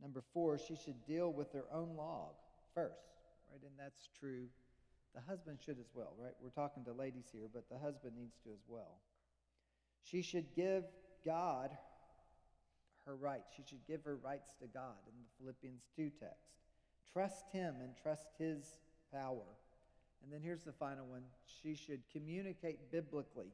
Number 0.00 0.22
four, 0.32 0.58
she 0.58 0.76
should 0.76 1.04
deal 1.06 1.32
with 1.32 1.52
their 1.52 1.64
own 1.72 1.96
log 1.96 2.34
first, 2.74 3.18
right? 3.50 3.60
And 3.62 3.72
that's 3.78 4.08
true. 4.18 4.46
The 5.14 5.20
husband 5.28 5.58
should 5.64 5.78
as 5.80 5.90
well, 5.94 6.14
right? 6.18 6.34
We're 6.40 6.50
talking 6.50 6.84
to 6.84 6.92
ladies 6.92 7.26
here, 7.32 7.48
but 7.52 7.68
the 7.70 7.78
husband 7.78 8.14
needs 8.16 8.36
to 8.44 8.50
as 8.50 8.62
well. 8.68 9.00
She 10.04 10.22
should 10.22 10.54
give 10.54 10.84
God 11.24 11.70
her 13.06 13.16
rights. 13.16 13.54
She 13.56 13.62
should 13.68 13.84
give 13.86 14.04
her 14.04 14.16
rights 14.16 14.54
to 14.60 14.66
God 14.66 15.00
in 15.06 15.14
the 15.18 15.28
Philippians 15.38 15.82
2 15.96 16.10
text. 16.20 16.52
Trust 17.12 17.46
Him 17.52 17.76
and 17.82 17.92
trust 18.02 18.28
His 18.38 18.78
power. 19.12 19.48
And 20.22 20.32
then 20.32 20.40
here's 20.42 20.62
the 20.62 20.72
final 20.72 21.06
one 21.06 21.22
she 21.62 21.74
should 21.74 22.02
communicate 22.12 22.92
biblically 22.92 23.52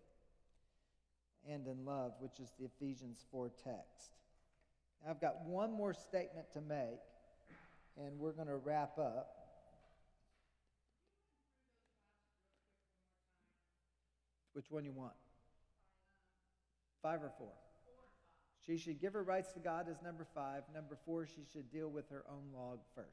and 1.48 1.66
in 1.66 1.84
love, 1.84 2.12
which 2.20 2.40
is 2.40 2.50
the 2.58 2.66
Ephesians 2.66 3.24
4 3.30 3.50
text. 3.62 4.10
I've 5.08 5.20
got 5.20 5.44
one 5.44 5.72
more 5.72 5.92
statement 5.92 6.46
to 6.54 6.60
make, 6.62 7.00
and 7.98 8.18
we're 8.18 8.32
going 8.32 8.48
to 8.48 8.56
wrap 8.56 8.98
up. 8.98 9.28
Which 14.54 14.70
one 14.70 14.84
you 14.84 14.92
want? 14.92 15.12
Five 17.02 17.22
or 17.22 17.32
four? 17.36 17.52
She 18.64 18.78
should 18.78 18.98
give 18.98 19.12
her 19.12 19.22
rights 19.22 19.52
to 19.52 19.60
God 19.60 19.88
as 19.90 20.00
number 20.02 20.26
five. 20.34 20.62
Number 20.72 20.96
four, 21.04 21.26
she 21.26 21.42
should 21.52 21.70
deal 21.70 21.90
with 21.90 22.08
her 22.08 22.24
own 22.30 22.44
log 22.54 22.78
first. 22.94 23.08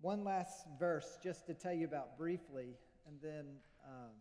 One 0.00 0.22
last 0.22 0.66
verse 0.78 1.18
just 1.22 1.46
to 1.46 1.54
tell 1.54 1.72
you 1.72 1.86
about 1.86 2.16
briefly, 2.16 2.76
and 3.08 3.16
then, 3.20 3.46
um, 3.84 4.12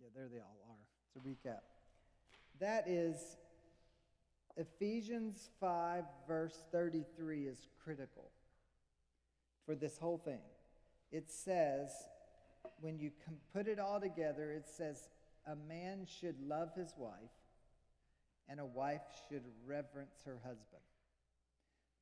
yeah, 0.00 0.08
there 0.14 0.28
they 0.30 0.40
all 0.40 0.58
are. 0.68 0.85
A 1.16 1.28
recap. 1.28 1.60
That 2.60 2.88
is 2.88 3.16
Ephesians 4.56 5.50
5, 5.60 6.04
verse 6.26 6.64
33 6.72 7.46
is 7.46 7.68
critical 7.82 8.30
for 9.64 9.74
this 9.74 9.98
whole 9.98 10.18
thing. 10.18 10.40
It 11.12 11.30
says, 11.30 11.90
when 12.80 12.98
you 12.98 13.10
put 13.54 13.66
it 13.66 13.78
all 13.78 14.00
together, 14.00 14.52
it 14.52 14.68
says, 14.68 15.08
a 15.46 15.56
man 15.68 16.06
should 16.20 16.36
love 16.46 16.70
his 16.76 16.92
wife, 16.98 17.12
and 18.48 18.60
a 18.60 18.66
wife 18.66 19.02
should 19.28 19.42
reverence 19.66 20.22
her 20.24 20.38
husband. 20.42 20.82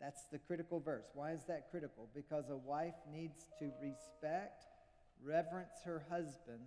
That's 0.01 0.23
the 0.33 0.39
critical 0.39 0.81
verse. 0.81 1.07
Why 1.15 1.33
is 1.33 1.45
that 1.49 1.71
critical? 1.71 2.09
Because 2.15 2.51
a 2.51 2.57
wife 2.57 2.95
needs 3.12 3.51
to 3.59 3.71
respect, 3.81 4.65
reverence 5.23 5.83
her 5.85 6.05
husband, 6.11 6.61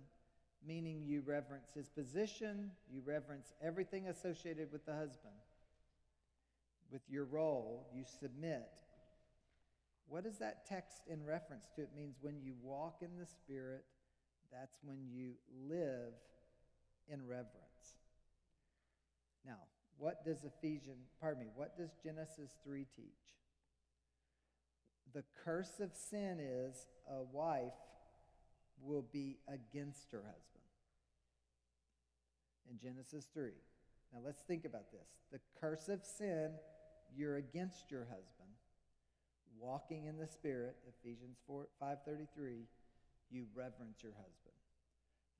meaning 0.66 1.02
you 1.04 1.22
reverence 1.24 1.70
his 1.74 1.88
position, 1.88 2.70
you 2.92 3.02
reverence 3.04 3.52
everything 3.62 4.08
associated 4.08 4.72
with 4.72 4.84
the 4.84 4.92
husband. 4.92 5.34
With 6.90 7.02
your 7.08 7.24
role, 7.24 7.86
you 7.94 8.04
submit. 8.20 8.66
What 10.08 10.24
is 10.24 10.38
that 10.38 10.66
text 10.66 11.02
in 11.06 11.24
reference 11.24 11.66
to? 11.76 11.82
It 11.82 11.90
means 11.94 12.16
when 12.20 12.40
you 12.40 12.54
walk 12.62 12.98
in 13.02 13.18
the 13.18 13.26
Spirit, 13.26 13.84
that's 14.50 14.78
when 14.82 15.06
you 15.12 15.32
live 15.68 16.14
in 17.08 17.26
reverence. 17.26 17.94
Now, 19.44 19.58
what 19.98 20.24
does 20.24 20.44
Ephesians, 20.44 21.10
pardon 21.20 21.40
me, 21.40 21.48
what 21.54 21.76
does 21.76 21.90
Genesis 22.02 22.56
3 22.64 22.86
teach? 22.96 23.04
The 25.14 25.24
curse 25.44 25.80
of 25.80 25.90
sin 25.94 26.38
is 26.40 26.86
a 27.10 27.22
wife 27.22 27.72
will 28.82 29.04
be 29.12 29.38
against 29.48 30.10
her 30.12 30.22
husband. 30.22 30.64
In 32.70 32.78
Genesis 32.78 33.26
3. 33.32 33.50
Now 34.12 34.20
let's 34.24 34.42
think 34.42 34.64
about 34.64 34.90
this. 34.92 35.08
The 35.32 35.40
curse 35.60 35.88
of 35.88 36.04
sin, 36.04 36.50
you're 37.16 37.36
against 37.36 37.90
your 37.90 38.04
husband. 38.04 38.48
Walking 39.58 40.06
in 40.06 40.16
the 40.16 40.26
spirit, 40.26 40.76
Ephesians 40.86 41.38
4, 41.46 41.66
5:33, 41.80 42.68
you 43.30 43.46
reverence 43.54 44.02
your 44.02 44.12
husband. 44.12 44.54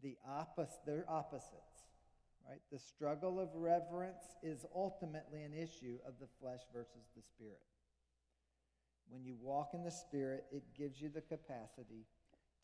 The 0.03 0.17
opposite, 0.27 0.81
they're 0.85 1.09
opposites. 1.09 1.87
Right? 2.49 2.61
The 2.73 2.79
struggle 2.79 3.39
of 3.39 3.55
reverence 3.55 4.37
is 4.43 4.65
ultimately 4.75 5.43
an 5.43 5.53
issue 5.53 5.99
of 6.07 6.19
the 6.19 6.29
flesh 6.41 6.61
versus 6.73 7.11
the 7.15 7.23
spirit. 7.23 7.61
When 9.11 9.25
you 9.25 9.37
walk 9.41 9.75
in 9.75 9.85
the 9.85 9.91
spirit, 9.91 10.47
it 10.51 10.75
gives 10.75 11.01
you 11.01 11.09
the 11.11 11.21
capacity 11.21 12.07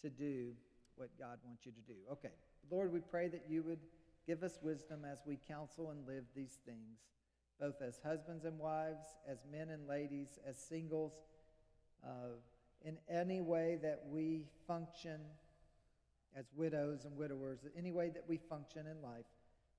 to 0.05 0.11
do 0.11 0.53
what 0.97 1.09
God 1.19 1.39
wants 1.45 1.65
you 1.65 1.73
to 1.73 1.81
do. 1.81 1.99
Okay, 2.13 2.35
Lord, 2.71 2.93
we 2.93 3.01
pray 3.01 3.29
that 3.29 3.45
you 3.49 3.63
would 3.63 3.81
give 4.27 4.43
us 4.43 4.59
wisdom 4.63 5.01
as 5.11 5.23
we 5.27 5.39
counsel 5.49 5.91
and 5.91 6.07
live 6.07 6.25
these 6.37 6.59
things, 6.67 6.99
both 7.59 7.81
as 7.81 7.99
husbands 8.05 8.45
and 8.45 8.59
wives, 8.59 9.05
as 9.27 9.39
men 9.51 9.71
and 9.71 9.89
ladies, 9.89 10.39
as 10.47 10.59
singles, 10.59 11.13
uh, 12.05 12.37
in 12.85 12.99
any 13.09 13.41
way 13.41 13.79
that 13.83 14.03
we 14.11 14.45
function 14.67 15.21
as 16.37 16.45
widows 16.55 17.07
and 17.07 17.17
widowers, 17.17 17.61
any 17.77 17.93
way 17.93 18.11
that 18.11 18.25
we 18.29 18.37
function 18.37 18.87
in 18.87 19.01
life 19.03 19.25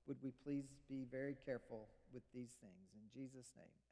would 0.08 0.16
we 0.22 0.32
please 0.44 0.64
be 0.88 1.04
very 1.10 1.36
careful 1.44 1.86
with 2.12 2.22
these 2.34 2.56
things? 2.60 2.90
In 2.94 3.22
Jesus' 3.22 3.52
name. 3.56 3.85